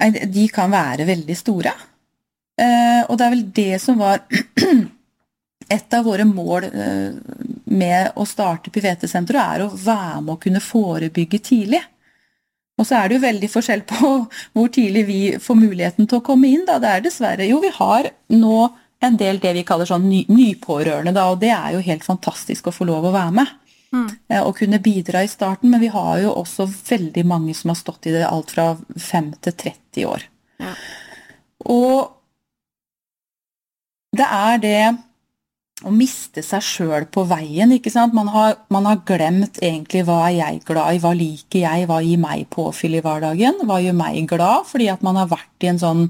Nei, 0.00 0.10
de 0.28 0.44
kan 0.52 0.72
være 0.72 1.06
veldig 1.08 1.36
store. 1.38 1.72
Eh, 2.60 3.00
og 3.08 3.16
det 3.18 3.24
er 3.24 3.32
vel 3.32 3.46
det 3.56 3.80
som 3.82 3.98
var 3.98 4.22
et 5.76 5.96
av 5.96 6.04
våre 6.06 6.26
mål 6.28 6.68
eh, 6.68 7.16
med 7.72 8.20
å 8.20 8.26
starte 8.28 8.72
Pivete-senteret, 8.74 9.42
er 9.42 9.64
å 9.64 9.72
være 9.72 10.20
med 10.20 10.36
å 10.36 10.40
kunne 10.42 10.62
forebygge 10.62 11.40
tidlig. 11.48 11.82
Og 12.74 12.86
så 12.86 12.98
er 12.98 13.08
det 13.08 13.18
jo 13.18 13.24
veldig 13.24 13.50
forskjell 13.50 13.84
på 13.88 14.12
hvor 14.54 14.72
tidlig 14.74 15.04
vi 15.08 15.20
får 15.42 15.60
muligheten 15.60 16.10
til 16.10 16.20
å 16.20 16.26
komme 16.26 16.50
inn. 16.50 16.66
Da. 16.68 16.80
Det 16.82 16.92
er 16.92 17.04
dessverre 17.08 17.50
Jo, 17.50 17.60
vi 17.64 17.72
har 17.74 18.10
nå 18.34 18.56
en 19.04 19.18
del 19.20 19.40
det 19.42 19.52
vi 19.52 19.66
kaller 19.68 19.88
sånn 19.88 20.06
ny, 20.08 20.22
nypårørende, 20.32 21.12
da, 21.12 21.26
og 21.28 21.42
det 21.42 21.50
er 21.52 21.74
jo 21.74 21.82
helt 21.84 22.06
fantastisk 22.06 22.70
å 22.70 22.72
få 22.72 22.86
lov 22.88 23.04
å 23.04 23.12
være 23.12 23.34
med. 23.36 23.50
Mm. 23.94 24.10
Og 24.40 24.50
eh, 24.50 24.58
kunne 24.58 24.82
bidra 24.82 25.22
i 25.24 25.30
starten, 25.30 25.70
men 25.70 25.82
vi 25.82 25.92
har 25.94 26.20
jo 26.24 26.34
også 26.40 26.66
veldig 26.66 27.24
mange 27.30 27.54
som 27.56 27.72
har 27.72 27.78
stått 27.78 28.10
i 28.10 28.14
det 28.16 28.26
alt 28.26 28.54
fra 28.56 28.72
5 28.74 29.32
til 29.44 29.56
30 29.64 30.06
år. 30.10 30.28
Ja. 30.62 30.74
Og 31.70 32.12
det 34.14 34.26
er 34.26 34.62
det 34.62 34.78
å 35.84 35.90
miste 35.92 36.42
seg 36.44 36.62
sjøl 36.64 37.06
på 37.12 37.24
veien, 37.28 37.72
ikke 37.74 37.92
sant. 37.92 38.14
Man 38.16 38.30
har, 38.32 38.56
man 38.72 38.86
har, 38.88 39.02
glemt 39.06 39.58
egentlig 39.60 40.04
hva 40.06 40.20
er 40.28 40.36
jeg 40.38 40.62
glad 40.68 40.96
i, 40.96 41.00
hva 41.02 41.12
liker 41.18 41.64
jeg, 41.64 41.88
hva 41.90 41.98
gir 42.04 42.20
meg 42.22 42.46
påfyll 42.54 42.96
i 42.98 43.02
hverdagen, 43.04 43.64
hva 43.68 43.80
gjør 43.82 43.98
meg 43.98 44.28
glad, 44.30 44.68
fordi 44.70 44.88
at 44.92 45.02
man 45.04 45.18
har 45.20 45.32
vært 45.32 45.66
i 45.66 45.72
en 45.72 45.82
sånn 45.82 46.06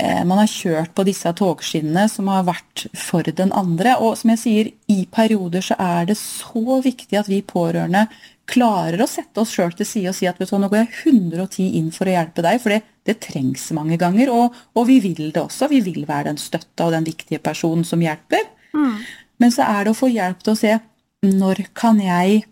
man 0.00 0.38
har 0.40 0.48
kjørt 0.48 0.94
på 0.96 1.04
disse 1.04 1.28
togskinnene 1.36 2.06
som 2.08 2.30
har 2.32 2.46
vært 2.46 2.86
for 2.96 3.26
den 3.28 3.50
andre. 3.52 3.98
Og 4.00 4.14
som 4.16 4.32
jeg 4.32 4.40
sier, 4.40 4.70
i 4.88 5.02
perioder 5.04 5.64
så 5.66 5.76
er 5.76 6.06
det 6.08 6.16
så 6.16 6.78
viktig 6.80 7.18
at 7.20 7.28
vi 7.28 7.42
pårørende 7.44 8.06
klarer 8.48 9.00
å 9.02 9.08
sette 9.08 9.42
oss 9.42 9.52
sjøl 9.54 9.72
til 9.76 9.86
side 9.88 10.10
og 10.10 10.16
si 10.16 10.28
at 10.28 10.40
vet 10.40 10.50
du, 10.50 10.56
nå 10.60 10.70
går 10.70 10.82
jeg 10.82 11.14
110 11.14 11.76
inn 11.78 11.90
for 11.94 12.08
å 12.08 12.14
hjelpe 12.14 12.44
deg, 12.44 12.60
for 12.62 12.74
det, 12.74 12.80
det 13.06 13.18
trengs 13.24 13.68
mange 13.76 13.98
ganger. 14.00 14.32
Og, 14.34 14.56
og, 14.74 14.86
vi 14.88 14.98
vil 15.04 15.30
det 15.34 15.42
også. 15.44 15.70
Vi 15.72 15.82
vil 15.84 16.06
være 16.08 16.30
den 16.30 16.40
støtta 16.40 16.88
og 16.88 16.96
den 16.96 17.06
viktige 17.06 17.42
personen 17.42 17.86
som 17.88 18.02
hjelper. 18.02 18.48
Mm. 18.76 18.96
Men 19.42 19.54
så 19.54 19.66
er 19.68 19.84
det 19.84 19.94
å 19.94 19.98
få 19.98 20.10
hjelp 20.12 20.42
til 20.42 20.54
å 20.54 20.58
se 20.58 20.78
når 21.22 21.66
kan 21.78 22.00
jeg 22.02 22.42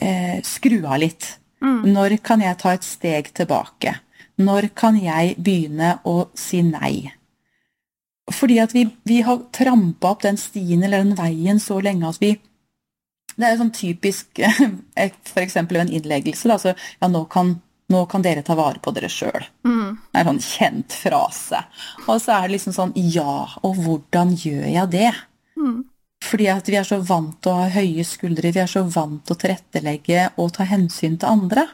eh, 0.00 0.38
skru 0.46 0.80
av 0.82 0.98
litt? 1.02 1.34
Mm. 1.64 1.92
Når 1.94 2.18
kan 2.24 2.42
jeg 2.44 2.60
ta 2.60 2.74
et 2.76 2.86
steg 2.86 3.30
tilbake? 3.36 3.98
Når 4.42 4.70
kan 4.74 4.96
jeg 4.98 5.36
begynne 5.38 5.98
å 6.10 6.24
si 6.38 6.62
nei? 6.66 7.12
Fordi 8.32 8.58
at 8.62 8.72
vi, 8.74 8.86
vi 9.04 9.20
har 9.22 9.44
trampa 9.52 10.14
opp 10.14 10.24
den 10.24 10.38
stien 10.40 10.82
eller 10.82 11.04
den 11.04 11.16
veien 11.18 11.60
så 11.60 11.76
lenge 11.84 12.08
at 12.08 12.20
vi 12.22 12.32
Det 13.34 13.44
er 13.44 13.54
jo 13.54 13.64
sånn 13.64 13.74
typisk 13.74 14.40
f.eks. 14.96 15.56
en 15.58 15.88
innleggelse. 15.90 16.48
Da, 16.48 16.58
så, 16.58 16.74
ja, 17.00 17.08
nå 17.10 17.24
kan, 17.30 17.56
nå 17.90 18.04
kan 18.10 18.22
dere 18.22 18.44
ta 18.46 18.54
vare 18.54 18.78
på 18.78 18.92
dere 18.94 19.10
sjøl. 19.10 19.48
Mm. 19.66 19.96
Det 20.06 20.20
er 20.20 20.22
en 20.22 20.30
sånn 20.30 20.44
kjent 20.46 20.94
frase. 20.94 21.64
Og 22.06 22.20
så 22.22 22.36
er 22.36 22.46
det 22.46 22.54
liksom 22.54 22.76
sånn 22.76 22.94
Ja, 22.94 23.42
og 23.66 23.80
hvordan 23.82 24.36
gjør 24.38 24.68
jeg 24.70 24.92
det? 24.94 25.10
Mm. 25.58 25.82
Fordi 26.24 26.46
at 26.48 26.70
vi 26.70 26.78
er 26.78 26.86
så 26.88 27.00
vant 27.04 27.36
til 27.42 27.52
å 27.52 27.58
ha 27.58 27.72
høye 27.74 28.04
skuldre, 28.06 28.52
vi 28.54 28.62
er 28.62 28.70
så 28.70 28.84
vant 28.86 29.24
til 29.26 29.34
å 29.34 29.40
tilrettelegge 29.42 30.28
og 30.40 30.54
ta 30.56 30.66
hensyn 30.68 31.18
til 31.18 31.34
andre. 31.34 31.66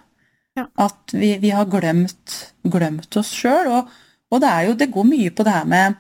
Ja. 0.59 0.67
At 0.83 1.15
vi, 1.15 1.37
vi, 1.39 1.51
har 1.55 1.69
glemt, 1.71 2.37
glemt 2.63 3.17
oss 3.17 3.31
sjøl. 3.35 3.71
Og, 3.71 3.93
og, 4.31 4.41
det 4.43 4.51
er 4.51 4.69
jo 4.69 4.79
Det 4.79 4.91
går 4.93 5.07
mye 5.09 5.31
på 5.35 5.47
det 5.47 5.55
her 5.55 5.69
med 5.71 5.99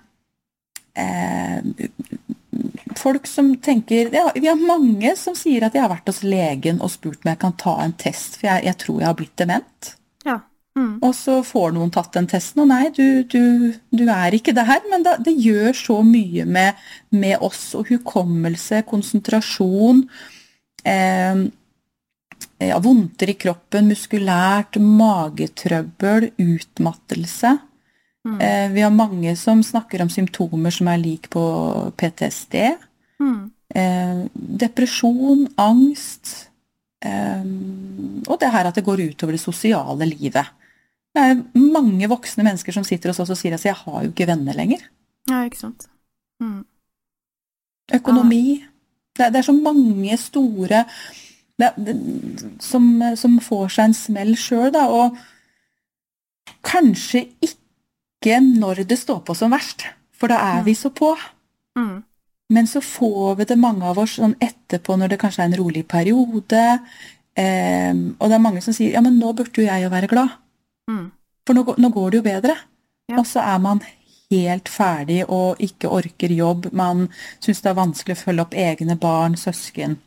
eh, 0.98 1.88
folk 2.98 3.28
som 3.30 3.52
tenker 3.62 4.10
ja, 4.14 4.26
Vi 4.34 4.48
har 4.48 4.58
mange 4.58 5.14
som 5.16 5.36
sier 5.38 5.66
at 5.66 5.76
jeg 5.76 5.84
har 5.84 5.92
vært 5.92 6.10
hos 6.10 6.22
legen 6.26 6.82
og 6.82 6.92
spurt 6.92 7.22
om 7.22 7.32
jeg 7.32 7.40
kan 7.40 7.56
ta 7.60 7.76
en 7.84 7.96
test, 7.98 8.40
for 8.40 8.50
jeg, 8.50 8.66
jeg 8.68 8.78
tror 8.82 9.00
jeg 9.00 9.10
har 9.10 9.18
blitt 9.18 9.36
dement. 9.38 9.92
Ja. 10.26 10.40
Mm. 10.78 10.98
Og 11.02 11.14
så 11.18 11.40
får 11.46 11.72
noen 11.76 11.92
tatt 11.94 12.12
den 12.14 12.28
testen, 12.30 12.64
og 12.64 12.70
nei, 12.70 12.90
du, 12.94 13.22
du, 13.30 13.72
du 13.90 14.04
er 14.06 14.36
ikke 14.36 14.54
det 14.56 14.66
her. 14.68 14.82
Men 14.90 15.06
da, 15.06 15.16
det 15.22 15.34
gjør 15.38 15.72
så 15.76 16.00
mye 16.06 16.46
med, 16.46 16.82
med 17.14 17.42
oss, 17.46 17.70
og 17.78 17.90
hukommelse, 17.90 18.82
konsentrasjon. 18.90 20.04
Eh, 20.84 21.46
ja, 22.68 22.78
vondter 22.82 23.32
i 23.32 23.36
kroppen, 23.40 23.88
muskulært, 23.88 24.76
magetrøbbel, 24.76 26.30
utmattelse. 26.36 27.56
Mm. 28.28 28.40
Eh, 28.40 28.68
vi 28.74 28.84
har 28.84 28.92
mange 28.92 29.32
som 29.36 29.62
snakker 29.64 30.02
om 30.04 30.12
symptomer 30.12 30.74
som 30.74 30.90
er 30.92 31.00
lik 31.00 31.30
på 31.32 31.42
PTSD. 31.96 32.56
Mm. 33.20 33.50
Eh, 33.74 34.22
depresjon, 34.34 35.46
angst. 35.56 36.50
Eh, 37.04 37.44
og 38.28 38.36
det 38.40 38.52
her 38.52 38.68
at 38.68 38.76
det 38.76 38.84
går 38.84 39.06
utover 39.08 39.36
det 39.36 39.42
sosiale 39.42 40.08
livet. 40.08 40.56
Det 41.10 41.22
er 41.26 41.40
mange 41.58 42.06
voksne 42.10 42.44
mennesker 42.46 42.76
som 42.76 42.84
sitter 42.86 43.10
hos 43.10 43.22
oss 43.24 43.32
og 43.32 43.38
sier 43.38 43.54
at 43.54 43.64
'jeg 43.64 43.74
har 43.74 44.02
jo 44.04 44.10
ikke 44.12 44.28
venner 44.28 44.54
lenger'. 44.54 44.84
Ja, 45.28 45.44
ikke 45.44 45.58
sant. 45.58 45.88
Mm. 46.40 46.64
Økonomi. 47.92 48.64
Det 49.16 49.26
er, 49.26 49.30
det, 49.30 49.38
er 49.38 49.48
så 49.50 49.52
mange 49.52 50.16
store 50.16 50.86
det, 51.60 51.70
det, 51.76 51.94
som, 52.64 52.88
som, 53.16 53.38
får 53.44 53.74
seg 53.76 53.90
en 53.90 53.96
smell 53.96 54.34
sjøl, 54.38 54.70
da. 54.74 54.86
Og 54.90 55.18
kanskje 56.66 57.26
ikke 57.44 58.40
når 58.44 58.84
det 58.90 59.00
står 59.00 59.22
på 59.26 59.36
som 59.36 59.52
verst, 59.54 59.86
for 60.16 60.32
da 60.32 60.40
er 60.40 60.60
mm. 60.60 60.66
vi 60.68 60.76
så 60.76 60.92
på. 60.92 61.14
Mm. 61.78 62.00
Men 62.50 62.66
så 62.66 62.82
får 62.82 63.36
vi 63.38 63.46
det, 63.46 63.56
mange 63.62 63.86
av 63.86 64.00
oss, 64.02 64.16
sånn 64.18 64.34
etterpå 64.42 64.96
når 64.98 65.12
det 65.12 65.20
kanskje 65.22 65.44
er 65.44 65.52
en 65.52 65.60
rolig 65.60 65.84
periode. 65.88 66.64
Eh, 67.38 67.94
og 68.18 68.26
det 68.26 68.36
er 68.36 68.42
mange 68.42 68.62
som 68.64 68.74
sier 68.74 68.96
ja, 68.96 69.02
men 69.04 69.20
nå 69.20 69.30
burde 69.38 69.62
jo 69.62 69.68
jeg 69.68 69.84
jo 69.84 69.92
være 69.92 70.10
glad. 70.10 70.34
Mm. 70.90 71.06
For 71.46 71.56
nå, 71.56 71.64
nå, 71.78 71.92
går 71.94 72.10
det 72.10 72.20
jo 72.20 72.26
bedre. 72.26 72.56
Ja. 73.10 73.20
Og 73.20 73.26
så 73.30 73.44
er 73.46 73.62
man 73.62 73.82
helt 74.30 74.70
ferdig 74.70 75.22
og 75.26 75.62
ikke 75.62 75.90
orker 75.94 76.34
jobb. 76.34 76.70
Man 76.76 77.08
syns 77.42 77.62
det 77.62 77.70
er 77.70 77.78
vanskelig 77.78 78.18
å 78.18 78.22
følge 78.24 78.46
opp 78.46 78.58
egne 78.58 78.98
barn, 79.00 79.38
søsken. 79.38 79.98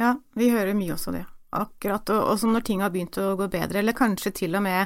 Ja. 0.00 0.14
Vi 0.36 0.50
hører 0.52 0.76
mye 0.76 0.94
også 0.96 1.14
det. 1.14 1.24
Akkurat. 1.56 2.10
Og 2.12 2.32
også 2.34 2.50
når 2.50 2.64
ting 2.66 2.82
har 2.84 2.92
begynt 2.94 3.18
å 3.20 3.34
gå 3.38 3.48
bedre, 3.52 3.80
eller 3.80 3.96
kanskje 3.96 4.34
til 4.42 4.58
og 4.58 4.64
med 4.66 4.82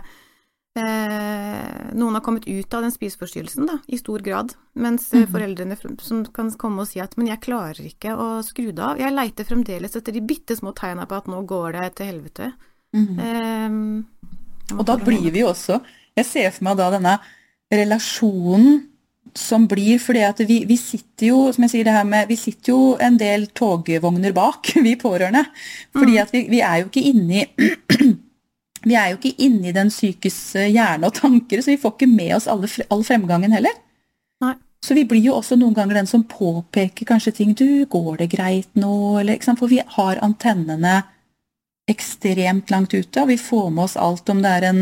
eh, 0.79 1.91
noen 1.99 2.19
har 2.19 2.25
kommet 2.25 2.47
ut 2.47 2.77
av 2.77 2.85
den 2.87 2.95
spiseforstyrrelsen, 2.95 3.67
da, 3.71 3.79
i 3.91 3.99
stor 3.99 4.23
grad. 4.25 4.55
Mens 4.79 5.09
mm. 5.13 5.27
foreldrene 5.33 5.79
som 6.05 6.23
kan 6.35 6.53
komme 6.61 6.85
og 6.85 6.91
si 6.91 7.03
at 7.03 7.17
'men 7.17 7.33
jeg 7.33 7.45
klarer 7.47 7.83
ikke 7.91 8.15
å 8.15 8.29
skru 8.47 8.71
det 8.71 8.85
av'. 8.85 9.01
Jeg 9.03 9.17
leiter 9.17 9.49
fremdeles 9.49 9.97
etter 9.97 10.15
de 10.15 10.23
bitte 10.23 10.57
små 10.57 10.75
tegna 10.77 11.07
på 11.07 11.19
at 11.19 11.31
nå 11.31 11.43
går 11.43 11.79
det 11.79 11.95
til 11.99 12.13
helvete. 12.13 12.53
Mm. 12.95 13.19
Um, 13.19 14.07
og 14.79 14.87
da 14.87 14.97
blir 14.99 15.31
vi 15.31 15.45
jo 15.45 15.53
også 15.53 15.77
Jeg 16.17 16.27
ser 16.27 16.49
for 16.51 16.65
meg 16.67 16.79
da 16.81 16.89
denne 16.91 17.13
relasjonen 17.71 18.81
som 19.37 19.67
blir 19.71 20.01
fordi 20.03 20.23
at 20.27 20.41
vi, 20.49 20.63
vi, 20.69 20.77
sitter 20.81 21.31
jo 21.31 21.43
som 21.55 21.67
jeg 21.67 21.75
sier 21.75 21.89
det 21.89 21.95
her 21.95 22.09
med, 22.09 22.29
vi 22.31 22.39
sitter 22.39 22.73
jo 22.73 22.81
en 23.03 23.19
del 23.21 23.47
togvogner 23.57 24.35
bak, 24.37 24.73
vi 24.87 24.97
pårørende. 25.01 25.45
Fordi 25.97 26.17
mm. 26.17 26.23
at 26.23 26.35
vi, 26.35 26.43
vi 26.51 26.65
er 26.65 26.83
jo 26.83 26.91
ikke 26.91 27.07
inni 27.13 27.45
vi 28.89 28.97
er 28.97 29.13
jo 29.13 29.21
ikke 29.21 29.37
inni 29.45 29.75
den 29.77 29.93
psykes 29.93 30.41
hjerne 30.57 31.11
og 31.11 31.15
tanker, 31.19 31.61
så 31.61 31.75
vi 31.75 31.81
får 31.81 31.97
ikke 31.97 32.11
med 32.11 32.35
oss 32.39 32.49
alle, 32.49 32.71
all 32.91 33.05
fremgangen 33.05 33.53
heller. 33.53 33.77
Nei. 34.41 34.57
Så 34.81 34.97
vi 34.97 35.05
blir 35.05 35.21
jo 35.21 35.35
også 35.37 35.59
noen 35.61 35.75
ganger 35.77 35.99
den 35.99 36.09
som 36.09 36.23
påpeker 36.25 37.05
kanskje 37.05 37.35
ting 37.37 37.53
du, 37.53 37.85
'Går 37.85 38.17
det 38.23 38.31
greit 38.33 38.71
nå?' 38.75 39.21
Eller, 39.21 39.37
For 39.57 39.69
vi 39.69 39.83
har 39.85 40.23
antennene 40.25 41.03
ekstremt 41.91 42.71
langt 42.73 42.95
ute, 42.95 43.23
og 43.23 43.29
vi 43.31 43.39
får 43.41 43.69
med 43.75 43.85
oss 43.85 43.99
alt 44.01 44.31
om 44.33 44.41
det 44.45 44.53
er 44.57 44.67
en, 44.71 44.81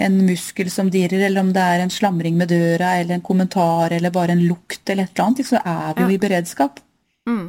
en, 0.00 0.18
muskel 0.26 0.70
som 0.72 0.90
dirrer, 0.92 1.26
eller 1.28 1.44
om 1.44 1.52
det 1.54 1.62
er 1.62 1.84
en 1.84 1.92
slamring 1.92 2.36
med 2.40 2.50
døra, 2.52 2.96
eller 2.98 3.18
en 3.18 3.26
kommentar, 3.26 3.92
eller 3.96 4.14
bare 4.14 4.36
en 4.36 4.44
lukt, 4.46 4.82
eller 4.88 5.06
et 5.06 5.14
eller 5.14 5.26
annet, 5.26 5.46
så 5.46 5.62
er 5.62 5.96
vi 5.96 6.06
jo 6.06 6.16
i 6.16 6.20
beredskap. 6.22 6.80
Mm. 7.28 7.46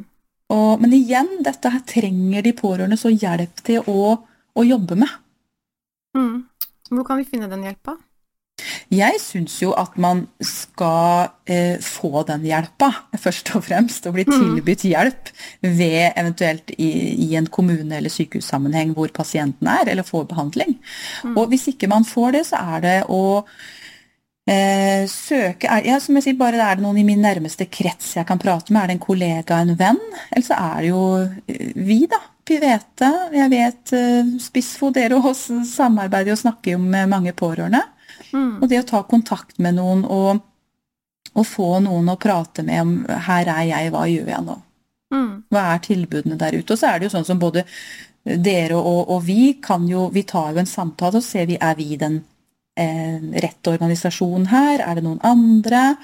Og, 0.51 0.69
men 0.83 0.93
igjen, 0.97 1.37
dette 1.45 1.71
her 1.71 1.83
trenger 1.87 2.43
de 2.43 2.55
pårørende 2.57 2.99
så 2.99 3.11
hjelp 3.13 3.63
til 3.65 3.87
å, 3.87 4.15
å 4.53 4.67
jobbe 4.67 4.99
med. 4.99 5.19
Mm. 6.17 6.41
Hvor 6.91 7.07
kan 7.07 7.21
vi 7.21 7.29
finne 7.29 7.47
den 7.51 7.63
hjelpa? 7.63 7.95
Jeg 8.91 9.19
syns 9.23 9.57
jo 9.61 9.71
at 9.79 9.97
man 10.01 10.25
skal 10.43 11.31
eh, 11.49 11.77
få 11.83 12.23
den 12.27 12.45
hjelpa, 12.47 12.91
først 13.19 13.53
og 13.57 13.65
fremst. 13.67 14.07
Og 14.07 14.15
bli 14.17 14.25
mm. 14.27 14.33
tilbudt 14.37 14.85
hjelp 14.87 15.33
ved 15.65 16.11
eventuelt 16.19 16.73
i, 16.77 16.91
i 17.27 17.35
en 17.39 17.49
kommune- 17.51 17.97
eller 17.97 18.11
sykehussammenheng 18.11 18.95
hvor 18.97 19.13
pasienten 19.15 19.69
er, 19.71 19.87
eller 19.91 20.07
får 20.07 20.27
behandling. 20.31 20.77
Mm. 21.23 21.37
Og 21.37 21.51
hvis 21.51 21.69
ikke 21.73 21.91
man 21.91 22.07
får 22.07 22.37
det, 22.37 22.47
så 22.51 22.63
er 22.75 22.83
det 22.85 22.97
å 23.11 23.21
eh, 24.49 25.05
søke 25.09 25.69
er, 25.69 25.85
ja, 25.87 25.99
som 26.01 26.17
jeg 26.17 26.27
sier, 26.27 26.39
bare 26.39 26.59
Er 26.61 26.77
det 26.77 26.85
noen 26.85 26.99
i 27.01 27.07
min 27.07 27.21
nærmeste 27.23 27.67
krets 27.71 28.15
jeg 28.17 28.27
kan 28.27 28.41
prate 28.41 28.73
med? 28.73 28.83
Er 28.83 28.91
det 28.91 28.99
en 28.99 29.07
kollega, 29.07 29.61
en 29.61 29.77
venn? 29.79 30.01
Eller 30.31 30.45
så 30.45 30.59
er 30.59 30.77
det 30.81 30.91
jo 30.91 31.05
eh, 31.47 31.71
vi, 31.75 32.03
da. 32.11 32.21
Pivete. 32.41 33.09
Jeg 33.35 33.51
vet 33.53 33.93
eh, 33.95 34.35
Spissfo, 34.41 34.91
dere 34.93 35.19
og 35.19 35.31
oss 35.31 35.45
samarbeider 35.71 36.33
og 36.35 36.41
snakker 36.41 36.75
jo 36.75 36.83
med 36.83 37.09
mange 37.11 37.35
pårørende. 37.37 37.83
Mm. 38.31 38.61
Og 38.61 38.69
det 38.71 38.81
å 38.81 38.87
ta 38.87 39.03
kontakt 39.07 39.59
med 39.59 39.77
noen 39.77 40.03
og, 40.05 40.41
og, 41.33 41.45
få 41.47 41.79
noen 41.83 42.11
å 42.11 42.19
prate 42.19 42.63
med 42.67 42.81
om 42.81 42.93
'her 43.05 43.47
er 43.47 43.65
jeg, 43.69 43.91
hva 43.91 44.05
gjør 44.07 44.31
jeg 44.33 44.45
nå'? 44.47 44.59
Mm. 45.11 45.43
Hva 45.51 45.65
er 45.73 45.83
tilbudene 45.83 46.37
der 46.39 46.55
ute? 46.55 46.73
Og 46.73 46.79
så 46.79 46.87
er 46.87 46.99
det 46.99 47.09
jo 47.09 47.15
sånn 47.17 47.27
som 47.27 47.39
både 47.39 47.65
dere 48.23 48.77
og, 48.77 49.09
og 49.09 49.23
vi 49.25 49.57
kan 49.61 49.87
jo 49.89 50.09
Vi 50.13 50.23
tar 50.23 50.51
jo 50.53 50.61
en 50.61 50.69
samtale 50.69 51.17
og 51.17 51.23
ser 51.25 51.47
vi 51.49 51.57
er 51.57 51.75
vi 51.75 51.95
den 51.97 52.23
eh, 52.77 53.19
rette 53.43 53.73
organisasjonen 53.73 54.47
her? 54.51 54.79
Er 54.79 54.95
det 54.95 55.03
noen 55.03 55.19
andre? 55.23 55.97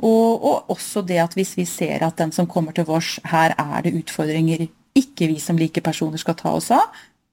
Og, 0.00 0.44
og, 0.44 0.70
også 0.72 1.02
det 1.04 1.18
at 1.20 1.36
hvis 1.36 1.56
vi 1.58 1.66
ser 1.68 2.02
at 2.06 2.16
den 2.16 2.32
som 2.32 2.48
kommer 2.48 2.72
til 2.72 2.88
vårs, 2.88 3.18
her 3.28 3.54
er 3.58 3.82
det 3.84 3.94
utfordringer 4.00 4.66
ikke 4.96 5.28
vi 5.30 5.38
som 5.38 5.58
like 5.60 5.82
personer 5.84 6.18
skal 6.18 6.38
ta 6.38 6.54
oss 6.56 6.70
av, 6.74 6.88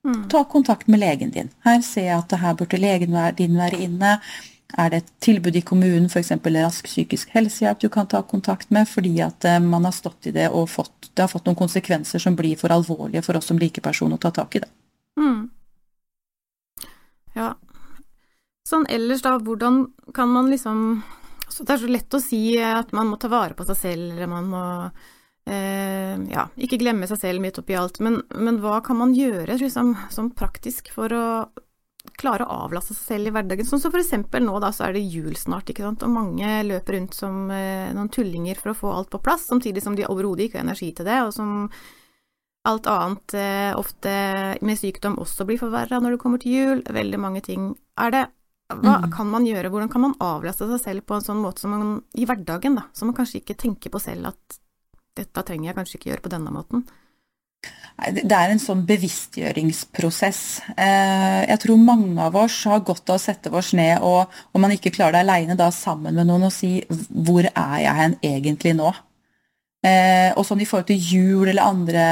Mm. 0.07 0.29
Ta 0.31 0.43
kontakt 0.47 0.87
med 0.87 0.99
legen 0.99 1.31
din. 1.35 1.49
Her 1.65 1.81
ser 1.83 2.05
jeg 2.07 2.17
at 2.21 2.37
her 2.39 2.53
burde 2.55 2.79
legen 2.79 3.17
din 3.35 3.57
være 3.59 3.81
inne. 3.83 4.13
Er 4.77 4.91
det 4.91 4.97
et 5.01 5.11
tilbud 5.23 5.55
i 5.55 5.63
kommunen, 5.63 6.07
f.eks. 6.07 6.31
rask 6.43 6.87
psykisk 6.87 7.29
helsehjelp 7.35 7.79
du 7.79 7.89
kan 7.89 8.07
ta 8.07 8.21
kontakt 8.23 8.71
med 8.71 8.87
fordi 8.87 9.13
at 9.23 9.45
eh, 9.47 9.59
man 9.63 9.87
har 9.87 9.95
stått 9.95 10.27
i 10.27 10.33
det 10.35 10.49
og 10.49 10.67
fått, 10.69 11.11
det 11.13 11.23
har 11.23 11.31
fått 11.31 11.47
noen 11.47 11.59
konsekvenser 11.59 12.19
som 12.19 12.35
blir 12.35 12.59
for 12.59 12.71
alvorlige 12.75 13.23
for 13.23 13.39
oss 13.39 13.47
som 13.47 13.59
likeperson 13.59 14.15
å 14.15 14.19
ta 14.19 14.31
tak 14.35 14.59
i 14.59 14.63
det. 14.63 14.69
Mm. 15.19 15.47
Ja. 17.35 17.53
Sånn 18.67 18.87
ellers, 18.91 19.23
da, 19.23 19.37
hvordan 19.39 19.85
kan 20.13 20.29
man 20.29 20.51
liksom 20.51 21.03
altså 21.47 21.63
Det 21.63 21.73
er 21.73 21.79
så 21.79 21.91
lett 21.91 22.15
å 22.17 22.19
si 22.19 22.41
at 22.59 22.91
man 22.91 23.07
må 23.07 23.17
ta 23.19 23.29
vare 23.31 23.55
på 23.55 23.63
seg 23.69 23.79
selv, 23.79 24.09
eller 24.11 24.27
man 24.27 24.51
må 24.51 24.63
ja, 25.47 26.47
ikke 26.59 26.79
glemme 26.81 27.07
seg 27.07 27.21
selv 27.21 27.43
midt 27.43 27.59
oppi 27.61 27.77
alt. 27.79 28.01
Men, 28.03 28.19
men, 28.35 28.59
hva 28.63 28.81
kan 28.83 28.99
man 28.99 29.13
gjøre 29.15 29.55
liksom, 29.61 29.93
sånn 30.11 30.33
praktisk 30.35 30.91
for 30.95 31.13
å 31.15 31.27
klare 32.15 32.45
å 32.45 32.61
avlaste 32.65 32.95
seg 32.95 33.11
selv 33.11 33.29
i 33.29 33.33
hverdagen. 33.35 33.67
Sånn 33.67 33.81
som 33.81 33.93
for 33.93 34.01
eksempel 34.01 34.45
nå, 34.45 34.55
da, 34.63 34.71
så 34.73 34.87
er 34.87 34.95
det 34.95 35.05
jul 35.05 35.35
snart, 35.37 35.69
ikke 35.69 35.85
sant, 35.85 36.05
og 36.05 36.13
mange 36.13 36.61
løper 36.67 36.97
rundt 36.97 37.17
som 37.17 37.51
eh, 37.53 37.89
noen 37.95 38.11
tullinger 38.13 38.59
for 38.59 38.71
å 38.71 38.77
få 38.77 38.93
alt 38.93 39.11
på 39.13 39.21
plass, 39.23 39.47
samtidig 39.49 39.83
som 39.83 39.97
de 39.97 40.07
overhodet 40.07 40.47
ikke 40.47 40.61
har 40.61 40.67
energi 40.67 40.93
til 40.95 41.07
det, 41.07 41.19
og 41.25 41.33
som 41.35 41.67
alt 42.67 42.87
annet 42.91 43.35
eh, 43.39 43.73
ofte 43.79 44.13
med 44.65 44.79
sykdom 44.79 45.19
også 45.23 45.47
blir 45.47 45.59
forverra 45.61 46.01
når 46.03 46.15
det 46.15 46.21
kommer 46.23 46.41
til 46.43 46.55
jul. 46.55 46.83
Veldig 46.83 47.19
mange 47.23 47.43
ting. 47.45 47.71
Er 47.99 48.13
det 48.13 48.25
hva 48.67 48.97
mm. 48.99 49.11
kan 49.13 49.29
man 49.31 49.45
gjøre, 49.47 49.69
hvordan 49.71 49.91
kan 49.91 50.03
man 50.03 50.15
avlaste 50.23 50.67
seg 50.73 50.81
selv 50.83 51.07
på 51.07 51.15
en 51.15 51.23
sånn 51.23 51.39
måte 51.39 51.63
som 51.63 51.71
man 51.71 51.99
i 52.19 52.27
hverdagen, 52.27 52.75
da, 52.75 52.89
som 52.97 53.07
man 53.07 53.15
kanskje 53.15 53.39
ikke 53.39 53.55
tenker 53.61 53.93
på 53.93 54.01
selv 54.03 54.33
at 54.33 54.57
dette 55.17 55.43
trenger 55.43 55.71
jeg 55.71 55.77
kanskje 55.77 55.99
ikke 55.99 56.11
gjøre 56.13 56.25
på 56.25 56.33
denne 56.33 56.53
måten? 56.53 56.85
Det 57.97 58.29
er 58.29 58.51
en 58.53 58.61
sånn 58.61 58.83
bevisstgjøringsprosess. 58.85 60.41
Eh, 60.77 61.39
jeg 61.49 61.61
tror 61.63 61.79
mange 61.81 62.21
av 62.21 62.35
oss 62.37 62.59
har 62.69 62.83
godt 62.85 63.09
av 63.09 63.17
å 63.17 63.23
sette 63.23 63.49
oss 63.49 63.71
ned 63.77 64.05
og 64.05 64.29
om 64.53 64.61
man 64.61 64.75
ikke 64.75 64.93
klarer 64.93 65.17
det 65.17 65.23
aleine, 65.25 65.57
da 65.57 65.71
sammen 65.73 66.13
med 66.13 66.29
noen 66.29 66.45
og 66.45 66.53
si 66.53 66.85
'hvor 66.87 67.49
er 67.49 67.77
jeg 67.81 67.95
hen 68.01 68.15
egentlig 68.21 68.75
nå?' 68.77 68.93
Eh, 69.85 70.33
og 70.35 70.45
sånn 70.45 70.61
i 70.61 70.65
forhold 70.65 70.87
til 70.87 70.99
jul 70.99 71.47
eller 71.47 71.63
andre 71.63 72.03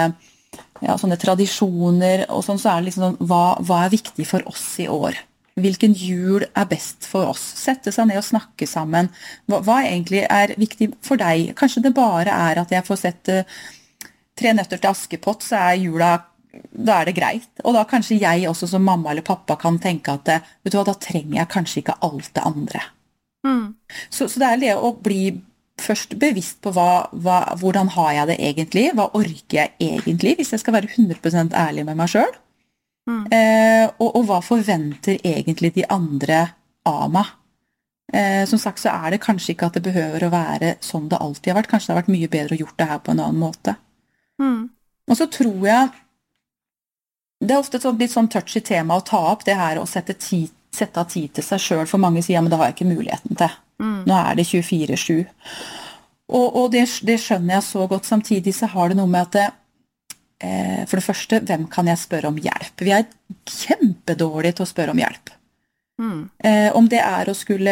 ja, 0.82 0.98
sånne 0.98 1.18
tradisjoner 1.18 2.26
og 2.30 2.44
sånn, 2.46 2.60
så 2.62 2.70
er 2.72 2.82
det 2.82 2.90
liksom 2.90 3.04
sånn 3.04 3.28
hva, 3.28 3.58
hva 3.60 3.86
er 3.86 3.96
viktig 3.96 4.26
for 4.28 4.46
oss 4.48 4.80
i 4.80 4.88
år? 4.88 5.18
Hvilken 5.56 5.94
jul 5.96 6.44
er 6.44 6.68
best 6.68 7.08
for 7.08 7.32
oss? 7.32 7.44
Sette 7.62 7.94
seg 7.96 8.10
ned 8.10 8.20
og 8.20 8.28
snakke 8.28 8.68
sammen. 8.68 9.08
Hva, 9.48 9.62
hva 9.64 9.80
egentlig 9.86 10.26
er 10.28 10.52
viktig 10.60 10.92
for 11.06 11.22
deg? 11.22 11.54
Kanskje 11.56 11.86
det 11.86 11.96
bare 11.96 12.34
er 12.50 12.60
at 12.60 12.74
jeg 12.76 12.88
får 12.88 13.02
sett 13.06 13.32
uh, 13.32 13.58
Tre 14.36 14.52
nøtter 14.52 14.82
til 14.84 14.92
Askepott, 14.92 15.46
så 15.48 15.62
er 15.70 15.78
jula 15.80 16.10
da 16.72 17.00
er 17.00 17.10
det 17.10 17.16
greit. 17.18 17.50
Og 17.64 17.76
da 17.76 17.86
kanskje 17.88 18.20
jeg 18.20 18.48
også 18.50 18.68
som 18.70 18.86
mamma 18.86 19.12
eller 19.12 19.26
pappa 19.26 19.58
kan 19.60 19.80
tenke 19.82 20.14
at 20.16 20.32
eh, 20.32 20.54
vet 20.64 20.74
du 20.74 20.80
hva, 20.80 20.86
da 20.88 20.96
trenger 21.00 21.40
jeg 21.40 21.52
kanskje 21.52 21.82
ikke 21.82 21.98
alt 22.06 22.32
det 22.36 22.46
andre. 22.48 22.84
Mm. 23.48 23.76
Så, 24.10 24.28
så, 24.28 24.40
det 24.42 24.50
er 24.50 24.62
det 24.64 24.74
å 24.76 24.94
bli 24.96 25.36
først 25.82 26.16
bevisst 26.20 26.62
på 26.64 26.72
hva, 26.76 27.08
hva, 27.12 27.42
hvordan 27.60 27.92
har 27.98 28.14
jeg 28.20 28.32
det 28.32 28.40
egentlig, 28.50 28.86
hva 28.96 29.10
orker 29.18 29.58
jeg 29.60 29.74
egentlig, 29.84 30.38
hvis 30.40 30.54
jeg 30.56 30.64
skal 30.64 30.78
være 30.78 30.92
100% 30.94 31.56
ærlig 31.66 31.86
med 31.88 32.00
meg 32.00 32.12
sjøl. 32.12 32.32
Mm. 33.06 33.26
Eh, 33.38 33.86
og, 34.26 34.32
hva 34.32 34.42
forventer 34.44 35.20
egentlig 35.22 35.76
de 35.78 35.86
andre 35.94 36.42
av 36.90 37.12
meg? 37.14 37.34
Eh, 38.14 38.44
som 38.50 38.60
sagt 38.62 38.84
så 38.84 38.94
er 38.94 39.16
det 39.16 39.24
kanskje 39.24 39.56
ikke 39.56 39.70
at 39.70 39.78
det 39.78 39.86
behøver 39.86 40.26
å 40.26 40.32
være 40.34 40.76
sånn 40.86 41.08
det 41.10 41.22
alltid 41.22 41.52
har 41.52 41.60
vært. 41.62 41.70
Kanskje 41.72 41.90
det 41.90 41.94
har 41.94 42.02
vært 42.04 42.14
mye 42.16 42.32
bedre 42.32 42.58
å 42.58 42.62
gjort 42.64 42.78
det 42.82 42.90
her 42.90 43.02
på 43.06 43.14
en 43.14 43.22
annen 43.22 43.42
måte. 43.42 43.76
Mm. 44.42 44.62
Og 45.10 45.18
så 45.18 45.30
tror 45.32 45.62
jeg 45.68 45.94
Det 47.46 47.52
er 47.54 47.60
ofte 47.60 47.78
et 47.78 48.00
litt 48.00 48.14
sånn 48.14 48.30
touchy 48.32 48.62
tema 48.64 48.96
å 48.96 49.04
ta 49.06 49.20
opp, 49.34 49.44
det 49.46 49.58
her 49.60 49.78
å 49.78 49.84
sette, 49.86 50.14
tid, 50.18 50.50
sette 50.74 50.98
av 50.98 51.10
tid 51.12 51.34
til 51.36 51.44
seg 51.44 51.60
sjøl. 51.62 51.84
For 51.86 52.02
mange 52.02 52.24
sier 52.24 52.38
ja, 52.38 52.42
men 52.42 52.50
det 52.50 52.58
har 52.58 52.72
jeg 52.72 52.78
ikke 52.78 52.94
muligheten 52.94 53.38
til. 53.38 53.58
Mm. 53.84 54.00
Nå 54.08 54.16
er 54.16 54.38
det 54.40 54.46
24-7. 54.48 55.26
Og, 56.32 56.56
og 56.56 56.72
det, 56.74 56.86
det, 57.06 57.20
skjønner 57.22 57.58
jeg 57.58 57.66
så 57.68 57.86
godt. 57.92 58.08
Samtidig 58.08 58.56
så 58.56 58.72
har 58.72 58.90
det 58.90 58.98
noe 58.98 59.12
med 59.12 59.28
at 59.28 59.36
det, 59.36 59.46
for 60.36 61.00
det 61.00 61.06
første, 61.06 61.40
hvem 61.48 61.64
kan 61.72 61.88
jeg 61.88 62.02
spørre 62.02 62.28
om 62.28 62.36
hjelp? 62.38 62.82
Vi 62.84 62.92
er 62.92 63.06
kjempedårlige 63.48 64.58
til 64.58 64.66
å 64.66 64.70
spørre 64.70 64.92
om 64.92 65.00
hjelp. 65.00 65.32
Mm. 65.96 66.26
Om 66.76 66.90
det 66.92 67.00
er 67.00 67.30
å 67.32 67.34
skulle 67.40 67.72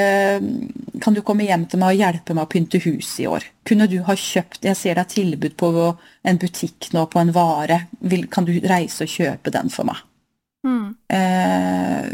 Kan 1.03 1.11
du 1.11 1.19
komme 1.27 1.43
hjem 1.43 1.65
til 1.67 1.81
meg 1.81 1.91
og 1.91 1.99
hjelpe 1.99 2.31
meg 2.37 2.45
å 2.47 2.51
pynte 2.53 2.79
huset 2.85 3.25
i 3.25 3.27
år? 3.27 3.43
Kunne 3.67 3.89
du 3.91 3.97
ha 4.07 4.15
kjøpt 4.15 4.63
Jeg 4.63 4.79
ser 4.79 4.95
det 4.95 5.03
er 5.03 5.11
tilbud 5.11 5.57
på 5.59 5.73
en 5.75 6.39
butikk 6.39 6.87
nå 6.95 7.03
på 7.11 7.19
en 7.19 7.33
vare. 7.35 7.81
Kan 8.31 8.47
du 8.47 8.55
reise 8.63 9.03
og 9.03 9.11
kjøpe 9.11 9.51
den 9.51 9.67
for 9.75 9.91
meg? 9.91 9.99
Mm. 10.63 10.95
Eh, 11.11 12.05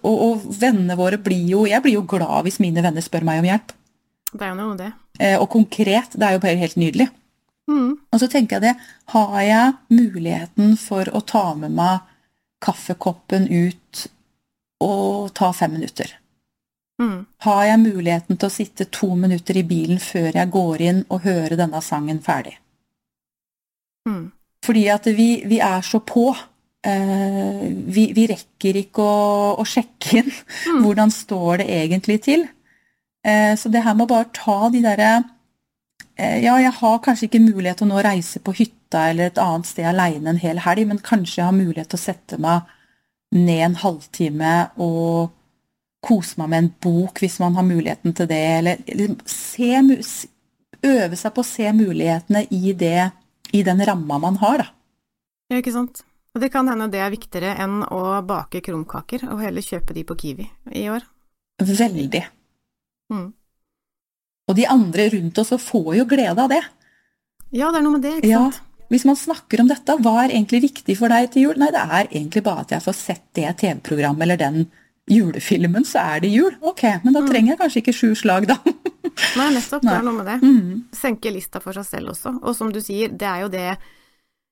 og, 0.00 0.14
og, 0.14 0.44
vennene 0.56 0.96
våre 0.96 1.20
blir 1.20 1.44
jo 1.52 1.66
Jeg 1.68 1.84
blir 1.84 1.98
jo 1.98 2.06
glad 2.08 2.46
hvis 2.46 2.60
mine 2.62 2.80
venner 2.84 3.04
spør 3.04 3.26
meg 3.28 3.42
om 3.42 3.48
hjelp. 3.50 3.74
Det 4.30 4.46
er 4.46 4.52
jo 4.52 4.58
noe, 4.60 4.76
det. 4.78 4.90
Eh, 5.20 5.36
og 5.36 5.48
konkret. 5.52 6.14
Det 6.14 6.26
er 6.26 6.36
jo 6.36 6.42
bare 6.42 6.60
helt 6.60 6.78
nydelig. 6.80 7.10
Mm. 7.70 7.90
Og 8.10 8.20
så 8.20 8.28
tenker 8.30 8.58
jeg 8.58 8.66
det, 8.70 8.88
har 9.14 9.36
jeg 9.46 9.74
muligheten 9.94 10.74
for 10.80 11.10
å 11.14 11.22
ta 11.22 11.44
med 11.58 11.76
meg 11.78 12.08
kaffekoppen 12.60 13.46
ut 13.48 14.06
og 14.82 15.30
ta 15.36 15.52
fem 15.56 15.76
minutter? 15.78 16.16
Mm. 17.00 17.24
Har 17.46 17.62
jeg 17.64 17.80
muligheten 17.80 18.36
til 18.36 18.50
å 18.50 18.52
sitte 18.52 18.90
to 18.92 19.14
minutter 19.16 19.56
i 19.56 19.64
bilen 19.64 20.00
før 20.02 20.34
jeg 20.34 20.52
går 20.52 20.84
inn 20.90 21.02
og 21.08 21.24
høre 21.24 21.56
denne 21.56 21.80
sangen 21.84 22.20
ferdig? 22.24 22.58
Mm. 24.08 24.28
Fordi 24.64 24.86
at 24.92 25.06
vi, 25.16 25.30
vi, 25.48 25.60
er 25.64 25.84
så 25.86 26.02
på. 26.04 26.28
Eh, 26.84 27.64
vi, 27.92 28.10
vi, 28.16 28.26
rekker 28.28 28.82
ikke 28.82 29.04
å, 29.04 29.54
å 29.60 29.64
sjekke 29.68 30.20
inn 30.20 30.30
mm. 30.30 30.82
hvordan 30.84 31.12
står 31.14 31.62
det 31.62 31.68
egentlig 31.78 32.18
til. 32.26 32.44
Eh, 33.24 33.54
så 33.56 33.72
det 33.72 33.84
her 33.84 33.96
med 33.96 34.08
å 34.08 34.12
bare 34.12 34.32
ta 34.36 34.68
de 34.72 34.82
derre 34.84 35.14
ja, 36.20 36.56
jeg 36.60 36.72
har 36.76 37.02
kanskje 37.04 37.28
ikke 37.28 37.42
mulighet 37.42 37.80
til 37.80 37.88
å 37.88 37.94
nå 37.94 38.02
reise 38.04 38.42
på 38.44 38.54
hytta 38.56 39.06
eller 39.10 39.30
et 39.30 39.40
annet 39.40 39.68
sted 39.68 39.88
aleine 39.88 40.32
en 40.32 40.40
hel 40.42 40.60
helg, 40.64 40.86
men 40.90 41.02
kanskje 41.04 41.40
jeg 41.40 41.48
har 41.48 41.56
mulighet 41.56 41.92
til 41.92 42.00
å 42.00 42.02
sette 42.02 42.40
meg 42.42 42.68
ned 43.34 43.62
en 43.64 43.78
halvtime 43.80 44.54
og 44.82 45.30
kose 46.04 46.40
meg 46.40 46.50
med 46.50 46.62
en 46.62 46.70
bok 46.82 47.20
hvis 47.22 47.38
man 47.42 47.56
har 47.58 47.66
muligheten 47.66 48.14
til 48.16 48.28
det, 48.30 48.42
eller 48.58 49.16
se, 49.28 49.70
øve 50.86 51.18
seg 51.18 51.34
på 51.36 51.44
å 51.44 51.48
se 51.48 51.72
mulighetene 51.76 52.46
i, 52.56 52.72
det, 52.72 53.10
i 53.52 53.64
den 53.66 53.82
ramma 53.86 54.20
man 54.22 54.40
har, 54.40 54.64
da. 54.64 54.70
Ja, 55.50 55.58
ikke 55.58 55.74
sant. 55.74 56.04
Og 56.34 56.42
det 56.44 56.52
kan 56.54 56.68
hende 56.70 56.86
det 56.92 57.00
er 57.02 57.10
viktigere 57.10 57.56
enn 57.58 57.80
å 57.82 58.20
bake 58.26 58.62
krumkaker, 58.62 59.26
og 59.32 59.42
heller 59.42 59.66
kjøpe 59.66 59.96
de 59.96 60.04
på 60.06 60.16
Kiwi 60.20 60.46
i 60.78 60.86
år. 60.92 61.02
Veldig. 61.60 62.22
Mm. 63.10 63.32
Og 64.50 64.58
de 64.58 64.66
andre 64.66 65.06
rundt 65.14 65.38
oss 65.38 65.54
får 65.62 65.92
jo 66.00 66.08
glede 66.10 66.42
av 66.42 66.50
det. 66.50 66.64
Ja, 67.54 67.70
det 67.70 67.80
er 67.80 67.86
noe 67.86 67.96
med 67.96 68.04
det, 68.06 68.18
ikke 68.18 68.34
sant. 68.34 68.58
Ja. 68.58 68.66
Hvis 68.90 69.06
man 69.06 69.18
snakker 69.18 69.62
om 69.62 69.68
dette, 69.70 69.94
hva 70.02 70.16
er 70.24 70.32
egentlig 70.34 70.64
viktig 70.64 70.96
for 70.98 71.12
deg 71.12 71.28
til 71.30 71.44
jul? 71.46 71.58
Nei, 71.62 71.70
det 71.70 71.82
er 71.84 72.08
egentlig 72.08 72.42
bare 72.42 72.64
at 72.64 72.72
jeg 72.74 72.82
får 72.82 72.96
sett 72.98 73.26
det 73.38 73.46
TV-programmet 73.60 74.26
eller 74.26 74.40
den 74.40 74.64
julefilmen, 75.10 75.86
så 75.86 76.02
er 76.16 76.24
det 76.24 76.32
jul. 76.32 76.56
Ok, 76.66 76.82
men 77.04 77.14
da 77.14 77.22
mm. 77.22 77.28
trenger 77.30 77.52
jeg 77.52 77.60
kanskje 77.60 77.82
ikke 77.84 77.94
sju 77.94 78.10
slag, 78.18 78.48
da. 78.50 78.58
Nei, 79.38 79.46
nettopp. 79.54 79.86
Det 79.86 79.94
er 79.94 80.04
noe 80.06 80.16
med 80.18 80.26
det. 80.26 80.36
Mm. 80.42 80.82
Senke 80.96 81.32
lista 81.34 81.62
for 81.62 81.78
seg 81.78 81.86
selv 81.86 82.14
også. 82.14 82.34
Og 82.42 82.56
som 82.58 82.74
du 82.74 82.80
sier, 82.82 83.14
det 83.14 83.30
er 83.30 83.46
jo 83.46 83.50
det 83.52 83.70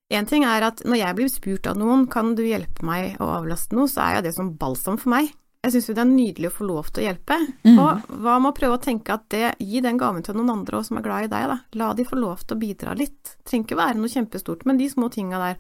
En 0.09 0.25
ting 0.25 0.41
er 0.49 0.65
at 0.65 0.79
når 0.89 0.97
jeg 1.03 1.17
blir 1.19 1.29
spurt 1.29 1.67
av 1.69 1.77
noen, 1.77 2.07
kan 2.09 2.31
du 2.33 2.41
hjelpe 2.41 2.87
meg 2.87 3.19
å 3.21 3.27
avlaste 3.43 3.77
noe, 3.77 3.91
så 3.93 4.07
er 4.07 4.15
jo 4.17 4.23
det 4.25 4.31
som 4.39 4.55
balsam 4.57 4.97
for 4.97 5.13
meg. 5.13 5.29
Jeg 5.69 5.75
syns 5.75 5.89
jo 5.91 5.95
det 5.99 6.01
er 6.01 6.09
nydelig 6.09 6.49
å 6.49 6.55
få 6.55 6.65
lov 6.65 6.87
til 6.89 7.03
å 7.03 7.07
hjelpe. 7.11 7.37
Mm. 7.67 7.75
Og 7.77 8.05
hva 8.25 8.37
med 8.41 8.49
å 8.49 8.57
prøve 8.57 8.77
å 8.79 8.81
tenke 8.81 9.13
at 9.13 9.27
det, 9.35 9.51
gi 9.61 9.83
den 9.85 9.99
gaven 10.01 10.25
til 10.25 10.39
noen 10.39 10.55
andre 10.55 10.79
også 10.79 10.95
som 10.95 11.01
er 11.01 11.05
glad 11.05 11.27
i 11.27 11.33
deg, 11.35 11.49
da. 11.51 11.57
La 11.77 11.89
de 11.93 12.07
få 12.09 12.17
lov 12.17 12.41
til 12.47 12.57
å 12.57 12.61
bidra 12.63 12.95
litt. 12.97 13.35
Det 13.35 13.51
trenger 13.51 13.67
ikke 13.67 13.81
være 13.83 13.99
noe 14.01 14.13
kjempestort, 14.15 14.63
men 14.65 14.81
de 14.81 14.87
små 14.89 15.11
tinga 15.13 15.41
der. 15.43 15.59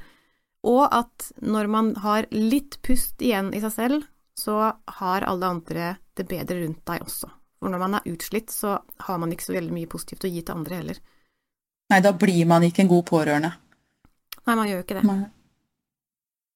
Og 0.73 0.87
at 0.89 1.27
når 1.45 1.69
man 1.75 1.91
har 2.01 2.29
litt 2.33 2.79
pust 2.89 3.21
igjen 3.21 3.51
i 3.53 3.61
seg 3.61 3.75
selv, 3.75 4.07
så 4.39 4.71
har 5.01 5.27
alle 5.29 5.51
andre 5.53 5.91
det 6.17 6.25
bedre 6.31 6.63
rundt 6.63 6.87
deg 6.89 7.05
også. 7.05 7.29
For 7.61 7.75
når 7.75 7.83
man 7.83 7.99
er 7.99 8.09
utslitt, 8.09 8.55
så 8.55 8.79
har 8.81 9.21
man 9.21 9.35
ikke 9.35 9.51
så 9.51 9.59
veldig 9.59 9.75
mye 9.75 9.91
positivt 9.91 10.25
å 10.25 10.31
gi 10.33 10.41
til 10.41 10.57
andre 10.57 10.79
heller. 10.81 11.03
Nei, 11.93 12.01
da 12.05 12.15
blir 12.17 12.49
man 12.49 12.65
ikke 12.65 12.87
en 12.87 12.91
god 12.95 13.05
pårørende. 13.13 13.53
Nei, 14.47 14.55
man 14.55 14.65
gjør 14.71 14.81
jo 14.81 14.87
ikke 14.87 14.99
det. 15.03 15.05
Man... 15.09 15.27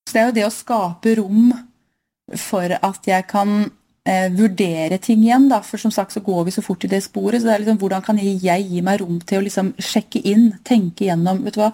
Så 0.08 0.16
det 0.16 0.22
er 0.22 0.30
jo 0.30 0.36
det 0.40 0.46
å 0.48 0.54
skape 0.54 1.14
rom 1.20 1.52
for 2.38 2.74
at 2.78 3.08
jeg 3.08 3.26
kan 3.30 3.70
eh, 4.08 4.28
vurdere 4.34 4.98
ting 5.02 5.22
igjen. 5.24 5.48
Da. 5.52 5.62
For 5.66 5.80
som 5.80 5.94
sagt 5.94 6.14
så 6.14 6.22
går 6.24 6.46
vi 6.48 6.54
så 6.54 6.64
fort 6.64 6.84
i 6.84 6.90
det 6.90 7.02
sporet. 7.04 7.40
Så 7.40 7.48
det 7.48 7.54
er 7.54 7.64
liksom, 7.64 7.80
hvordan 7.82 8.04
kan 8.04 8.20
jeg, 8.20 8.38
jeg 8.44 8.68
gi 8.68 8.82
meg 8.84 9.00
rom 9.02 9.20
til 9.20 9.40
å 9.40 9.46
liksom 9.46 9.72
sjekke 9.78 10.22
inn, 10.28 10.52
tenke 10.66 11.08
gjennom 11.08 11.42
vet 11.46 11.58
du 11.58 11.64
hva, 11.64 11.72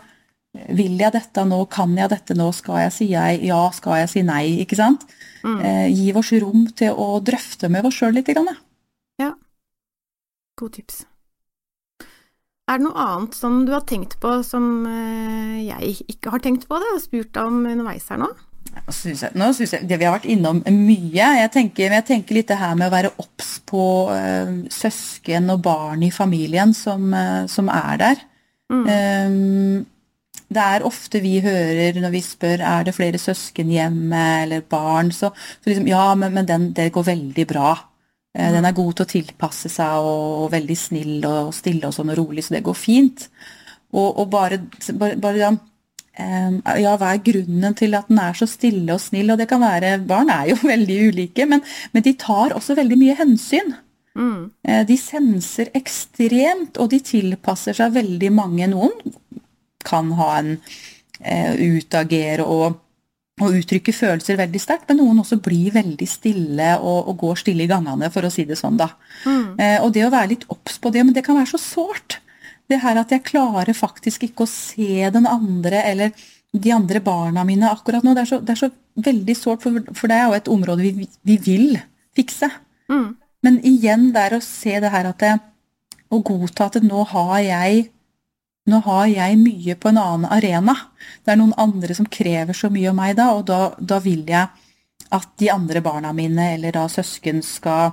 Vil 0.75 0.97
jeg 0.99 1.13
dette 1.13 1.45
nå? 1.45 1.59
Kan 1.71 1.93
jeg 1.99 2.11
dette 2.11 2.35
nå? 2.35 2.49
Skal 2.57 2.81
jeg 2.87 2.93
si 2.95 3.11
jeg? 3.13 3.43
Ja, 3.47 3.61
skal 3.71 4.01
jeg 4.01 4.09
si 4.11 4.23
nei? 4.27 4.59
Ikke 4.65 4.79
sant? 4.79 5.05
Mm. 5.45 5.61
Eh, 5.61 5.85
gi 5.93 6.09
oss 6.17 6.33
rom 6.43 6.65
til 6.75 6.97
å 6.97 7.21
drøfte 7.23 7.69
med 7.71 7.87
oss 7.87 8.01
sjøl 8.01 8.17
litt. 8.17 8.33
Grann, 8.33 8.57
ja. 9.21 9.35
God 10.59 10.75
tips. 10.75 11.05
Er 12.69 12.81
det 12.81 12.85
noe 12.85 13.01
annet 13.01 13.37
som 13.37 13.63
du 13.65 13.73
har 13.73 13.85
tenkt 13.89 14.19
på 14.21 14.35
som 14.45 14.83
eh, 14.89 15.69
jeg 15.69 15.95
ikke 16.13 16.35
har 16.35 16.43
tenkt 16.45 16.67
på? 16.69 16.81
det, 16.81 16.91
og 16.97 17.01
spurt 17.01 17.39
om 17.41 17.63
underveis 17.63 18.09
her 18.13 18.21
nå? 18.21 18.29
Synes 18.89 19.23
jeg, 19.25 19.35
nå 19.37 19.51
synes 19.53 19.75
jeg, 19.75 19.85
det 19.89 19.99
Vi 20.01 20.07
har 20.07 20.15
vært 20.17 20.29
innom 20.31 20.63
mye. 20.65 21.27
Jeg 21.43 21.51
tenker, 21.53 21.93
jeg 21.93 22.07
tenker 22.09 22.39
litt 22.39 22.49
det 22.49 22.59
her 22.61 22.77
med 22.79 22.89
å 22.89 22.95
være 22.95 23.13
obs 23.21 23.59
på 23.69 23.85
uh, 24.09 24.55
søsken 24.73 25.53
og 25.53 25.63
barn 25.67 26.05
i 26.07 26.13
familien 26.15 26.73
som, 26.77 27.11
uh, 27.13 27.45
som 27.51 27.69
er 27.73 28.01
der. 28.01 28.23
Mm. 28.73 28.85
Um, 28.89 29.87
det 30.49 30.65
er 30.65 30.87
ofte 30.89 31.21
vi 31.21 31.35
hører 31.45 31.99
når 32.01 32.13
vi 32.15 32.25
spør 32.25 32.63
er 32.65 32.87
det 32.89 32.97
flere 32.97 33.21
søsken 33.21 33.69
hjemme 33.73 34.23
eller 34.47 34.65
barn, 34.65 35.13
så, 35.13 35.31
så 35.37 35.69
liksom, 35.69 35.89
ja, 35.91 36.07
men, 36.17 36.33
men 36.37 36.49
den, 36.49 36.71
det 36.77 36.91
går 36.95 37.09
veldig 37.11 37.47
bra. 37.51 37.75
Uh, 38.33 38.41
mm. 38.47 38.53
Den 38.57 38.69
er 38.71 38.77
god 38.81 38.93
til 38.97 39.09
å 39.09 39.13
tilpasse 39.13 39.73
seg 39.73 40.09
og, 40.09 40.45
og 40.45 40.53
veldig 40.57 40.79
snill 40.81 41.17
og 41.29 41.53
stille 41.57 41.91
og 41.91 41.97
sånn 41.97 42.15
og 42.15 42.21
rolig, 42.23 42.47
så 42.47 42.57
det 42.57 42.65
går 42.69 42.79
fint. 42.79 43.29
Og, 43.93 44.09
og 44.09 44.29
bare, 44.33 44.63
bare, 44.97 45.17
bare 45.21 45.41
ja, 45.41 45.53
hva 46.19 47.13
er 47.13 47.23
grunnen 47.23 47.77
til 47.79 47.95
at 47.95 48.09
den 48.11 48.19
er 48.23 48.35
så 48.39 48.49
stille 48.51 48.95
og 48.95 49.03
snill? 49.03 49.31
Og 49.33 49.39
det 49.39 49.49
kan 49.51 49.63
være 49.63 49.99
Barn 50.09 50.33
er 50.35 50.51
jo 50.53 50.59
veldig 50.75 50.99
ulike, 51.13 51.47
men, 51.47 51.63
men 51.93 52.07
de 52.07 52.17
tar 52.19 52.57
også 52.57 52.79
veldig 52.79 52.99
mye 52.99 53.19
hensyn. 53.19 53.77
Mm. 54.19 54.51
De 54.89 54.97
senser 54.99 55.71
ekstremt, 55.79 56.79
og 56.83 56.91
de 56.91 56.99
tilpasser 57.07 57.77
seg 57.79 57.95
veldig 57.95 58.33
mange. 58.35 58.67
Noen 58.73 58.97
kan 59.87 60.13
ha 60.19 60.29
en 60.41 60.55
eh, 61.21 61.55
utagere 61.77 62.47
og, 62.47 62.79
og, 63.41 63.49
uttrykke 63.49 63.95
følelser 63.95 64.41
veldig 64.41 64.63
sterkt, 64.63 64.89
men 64.91 65.01
noen 65.03 65.23
også 65.23 65.41
blir 65.43 65.75
veldig 65.77 66.09
stille 66.11 66.73
og, 66.79 67.11
og, 67.11 67.15
går 67.23 67.43
stille 67.45 67.67
i 67.67 67.71
gangene, 67.71 68.11
for 68.15 68.27
å 68.27 68.33
si 68.33 68.47
det 68.49 68.59
sånn, 68.61 68.79
da. 68.81 68.91
Mm. 69.25 69.53
Eh, 69.55 69.77
og 69.85 69.93
det 69.95 70.07
å 70.07 70.15
være 70.15 70.33
litt 70.35 70.49
obs 70.53 70.81
på 70.83 70.93
det, 70.95 71.05
men 71.07 71.17
det 71.17 71.25
kan 71.27 71.39
være 71.39 71.53
så 71.55 71.63
sårt 71.63 72.21
det 72.69 72.81
her 72.83 73.01
at 73.01 73.13
jeg 73.15 73.27
klarer 73.27 73.77
faktisk 73.77 74.27
ikke 74.29 74.45
å 74.45 74.51
se 74.51 75.09
den 75.15 75.29
andre 75.29 75.83
eller 75.89 76.27
de 76.53 76.73
andre 76.73 77.01
barna 77.05 77.45
mine 77.45 77.71
akkurat 77.71 78.05
nå. 78.05 78.15
Det 78.17 78.25
er 78.25 78.31
så, 78.31 78.41
det 78.41 78.55
er 78.55 78.61
så 78.63 78.71
veldig 79.09 79.37
sårt, 79.37 79.65
for, 79.65 79.81
for, 79.95 80.11
det 80.11 80.19
er 80.19 80.27
jo 80.27 80.39
et 80.39 80.51
område 80.53 80.85
vi, 80.85 81.09
vi 81.29 81.37
vil 81.45 81.79
fikse. 82.17 82.51
Mm. 82.93 83.11
Men 83.47 83.61
igjen 83.67 84.09
der 84.15 84.37
å 84.37 84.43
se 84.45 84.79
det 84.81 84.93
her 84.95 85.13
at 85.13 85.23
det, 85.23 85.37
Å 86.09 86.23
godta 86.25 86.71
at 86.71 86.79
nå 86.81 87.03
har 87.11 87.41
jeg 87.45 87.89
nå 88.69 88.79
har 88.85 89.07
jeg 89.09 89.37
mye 89.41 89.75
på 89.81 89.91
en 89.91 89.99
annen 90.01 90.31
arena. 90.33 90.75
Det 91.25 91.33
er 91.33 91.39
noen 91.41 91.53
andre 91.61 91.95
som 91.97 92.09
krever 92.09 92.57
så 92.57 92.71
mye 92.73 92.89
av 92.91 92.97
meg 92.97 93.15
da, 93.17 93.27
og 93.37 93.47
da, 93.49 93.59
da 93.77 93.99
vil 94.01 94.25
jeg 94.29 94.49
at 95.17 95.29
de 95.41 95.51
andre 95.53 95.81
barna 95.85 96.13
mine 96.17 96.51
eller 96.55 96.73
da 96.77 96.87
søsken 96.93 97.41
skal 97.45 97.93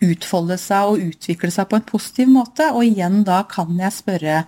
utfolde 0.00 0.56
seg 0.58 0.92
og 0.92 1.02
utvikle 1.10 1.50
seg 1.52 1.68
på 1.68 1.78
en 1.78 1.86
positiv 1.86 2.30
måte. 2.32 2.70
Og 2.72 2.86
igjen 2.86 3.22
da 3.28 3.42
kan 3.50 3.74
jeg 3.78 3.94
spørre 3.94 4.42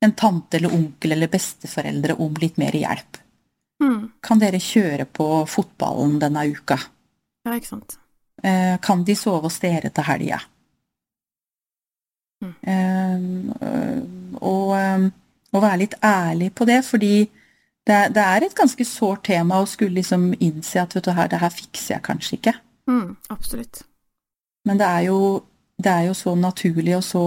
en 0.00 0.14
tante 0.16 0.56
eller 0.56 0.74
onkel 0.74 1.12
eller 1.12 1.30
besteforeldre 1.32 2.16
om 2.24 2.38
litt 2.40 2.56
mer 2.60 2.76
hjelp. 2.76 3.20
Mm. 3.80 4.00
Kan 4.24 4.40
dere 4.40 4.60
kjøre 4.60 5.06
på 5.08 5.26
fotballen 5.48 6.18
denne 6.20 6.46
uka? 6.52 6.78
Ja, 7.44 7.56
ikke 7.56 7.74
sant. 7.74 7.98
Eh, 8.42 8.76
kan 8.80 9.04
de 9.04 9.16
sove 9.16 9.48
hos 9.48 9.60
dere 9.60 9.92
til 9.92 10.06
helga? 10.08 10.40
Mm. 12.40 12.54
Eh, 12.72 14.38
og, 14.40 14.72
eh, 14.78 15.06
og, 15.52 15.60
være 15.60 15.82
litt 15.82 15.98
ærlig 16.04 16.52
på 16.56 16.64
det, 16.68 16.80
fordi 16.88 17.14
det, 17.86 18.00
det, 18.16 18.24
er 18.24 18.46
et 18.46 18.56
ganske 18.56 18.84
sårt 18.88 19.26
tema 19.28 19.60
å 19.60 19.68
skulle 19.68 19.98
liksom 20.00 20.30
innse 20.38 20.80
at 20.80 20.96
vet 20.96 21.04
du 21.04 21.12
her, 21.16 21.28
det 21.28 21.40
her 21.42 21.52
fikser 21.52 21.96
jeg 21.96 22.06
kanskje 22.08 22.36
ikke. 22.38 22.56
Mm, 22.88 23.16
absolutt. 23.32 23.84
Men 24.68 24.80
det 24.80 24.86
er, 24.86 25.06
jo, 25.08 25.40
det 25.80 25.90
er 25.90 26.06
jo 26.10 26.14
så 26.16 26.34
naturlig 26.36 26.96
og 26.98 27.04
så 27.04 27.24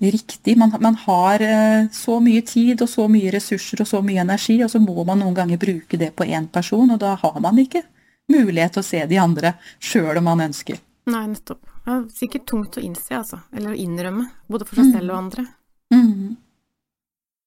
riktig. 0.00 0.56
Man, 0.58 0.72
man, 0.80 0.94
har 0.94 1.44
eh, 1.44 1.88
så 1.92 2.20
mye 2.20 2.42
tid 2.46 2.82
og 2.82 2.88
så 2.88 3.06
mye 3.08 3.32
ressurser 3.34 3.82
og 3.84 3.88
så 3.88 4.00
mye 4.04 4.22
energi, 4.24 4.58
og 4.64 4.70
så 4.72 4.80
må 4.80 5.04
man 5.04 5.20
noen 5.20 5.36
ganger 5.36 5.60
bruke 5.60 6.00
det 6.00 6.14
på 6.16 6.24
én 6.24 6.48
person, 6.48 6.90
og 6.90 7.00
da 7.02 7.16
har 7.20 7.40
man 7.40 7.58
ikke 7.60 7.84
mulighet 8.30 8.76
til 8.76 8.84
å 8.84 8.86
se 8.86 9.02
de 9.10 9.18
andre 9.20 9.54
sjøl 9.82 10.20
om 10.20 10.30
man 10.30 10.46
ønsker. 10.48 10.80
Nei, 11.10 11.26
nettopp. 11.32 11.66
Det 11.80 11.96
er 11.96 12.02
sikkert 12.14 12.46
tungt 12.46 12.76
å 12.78 12.84
innse, 12.84 13.10
altså. 13.16 13.40
Eller 13.56 13.72
å 13.72 13.78
innrømme. 13.78 14.28
Både 14.50 14.66
for 14.68 14.78
seg 14.78 14.92
selv 14.94 15.14
og 15.14 15.18
andre. 15.18 15.46
Mm. 15.90 16.02
Mm. 16.06 16.34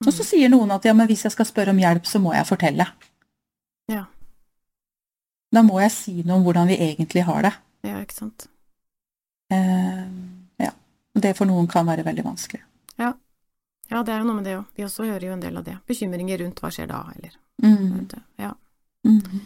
Og 0.04 0.12
så 0.12 0.26
sier 0.28 0.52
noen 0.52 0.74
at 0.76 0.86
ja, 0.88 0.94
men 0.98 1.08
hvis 1.08 1.24
jeg 1.28 1.36
skal 1.36 1.48
spørre 1.48 1.72
om 1.72 1.80
hjelp, 1.80 2.08
så 2.10 2.20
må 2.20 2.34
jeg 2.36 2.50
fortelle. 2.50 2.88
Ja. 3.92 4.08
Da 5.54 5.62
må 5.64 5.78
jeg 5.84 5.94
si 5.96 6.16
noe 6.24 6.42
om 6.42 6.48
hvordan 6.48 6.68
vi 6.74 6.80
egentlig 6.82 7.24
har 7.30 7.46
det. 7.46 7.54
Ja, 7.84 8.00
ikke 8.00 8.16
sant. 8.16 8.48
Eh, 9.52 10.04
ja. 10.64 10.72
Det 11.14 11.34
for 11.38 11.50
noen 11.50 11.68
kan 11.70 11.88
være 11.88 12.06
veldig 12.08 12.26
vanskelig. 12.26 12.64
Ja. 13.02 13.12
ja 13.92 14.04
det 14.06 14.14
er 14.14 14.22
jo 14.22 14.30
noe 14.30 14.40
med 14.40 14.48
det 14.48 14.58
òg. 14.60 14.70
Vi 14.78 14.86
også 14.88 15.08
hører 15.08 15.28
jo 15.28 15.34
en 15.36 15.44
del 15.44 15.60
av 15.60 15.66
det. 15.68 15.76
Bekymringer 15.90 16.42
rundt 16.44 16.62
hva 16.64 16.72
skjer 16.74 16.90
da, 16.90 17.04
eller 17.16 17.36
mm. 17.64 18.08
Ja. 18.42 18.54
Mm. 19.08 19.44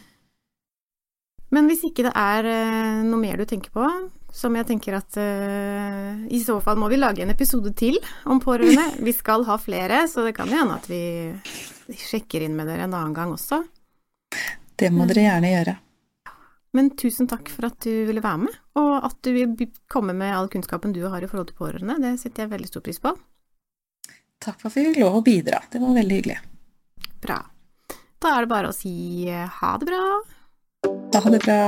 Men 1.55 1.67
hvis 1.71 1.83
ikke 1.88 2.05
det 2.05 2.13
er 2.19 2.47
uh, 2.47 3.03
noe 3.07 3.19
mer 3.21 3.39
du 3.39 3.47
tenker 3.47 3.73
på, 3.73 3.88
som 4.35 4.55
jeg 4.59 4.67
tenker 4.69 4.97
at 4.99 5.17
uh, 5.17 6.27
i 6.27 6.41
så 6.43 6.59
fall 6.63 6.77
må 6.79 6.91
vi 6.91 6.99
lage 6.99 7.23
en 7.23 7.31
episode 7.33 7.71
til 7.79 7.97
om 8.27 8.41
pårørende. 8.43 8.89
Vi 9.07 9.15
skal 9.15 9.47
ha 9.47 9.57
flere, 9.61 10.03
så 10.11 10.27
det 10.27 10.35
kan 10.38 10.51
hende 10.51 10.75
at 10.75 10.88
vi 10.91 11.95
sjekker 11.95 12.43
inn 12.43 12.55
med 12.57 12.67
dere 12.67 12.85
en 12.85 12.93
annen 12.93 13.15
gang 13.15 13.31
også. 13.31 13.61
Det 14.77 14.91
må 14.93 15.07
dere 15.09 15.23
gjerne 15.23 15.51
gjøre. 15.53 15.75
Men 16.76 16.91
tusen 16.99 17.30
takk 17.30 17.49
for 17.53 17.70
at 17.70 17.80
du 17.86 17.91
ville 18.09 18.24
være 18.24 18.43
med, 18.43 18.57
og 18.80 19.05
at 19.07 19.18
du 19.24 19.32
vil 19.34 19.55
komme 19.91 20.15
med 20.18 20.36
all 20.36 20.49
kunnskapen 20.51 20.93
du 20.95 21.03
har 21.07 21.24
i 21.24 21.30
forhold 21.30 21.51
til 21.51 21.59
pårørende. 21.59 21.99
Det 22.03 22.18
setter 22.22 22.43
jeg 22.43 22.53
veldig 22.55 22.72
stor 22.72 22.86
pris 22.86 22.99
på. 23.03 23.13
Takk 24.43 24.59
for 24.61 24.70
at 24.70 24.78
vi 24.78 24.86
fikk 24.89 24.99
lov 25.01 25.20
å 25.20 25.26
bidra. 25.26 25.61
Det 25.72 25.82
var 25.82 25.95
veldig 25.97 26.20
hyggelig. 26.20 26.38
Bra. 27.24 27.39
Da 28.22 28.36
er 28.36 28.45
det 28.45 28.51
bare 28.51 28.70
å 28.74 28.76
si 28.76 28.93
ha 29.30 29.72
det 29.82 29.89
bra. 29.89 30.03
Ha 31.18 31.34
det 31.34 31.41
bra. 31.45 31.61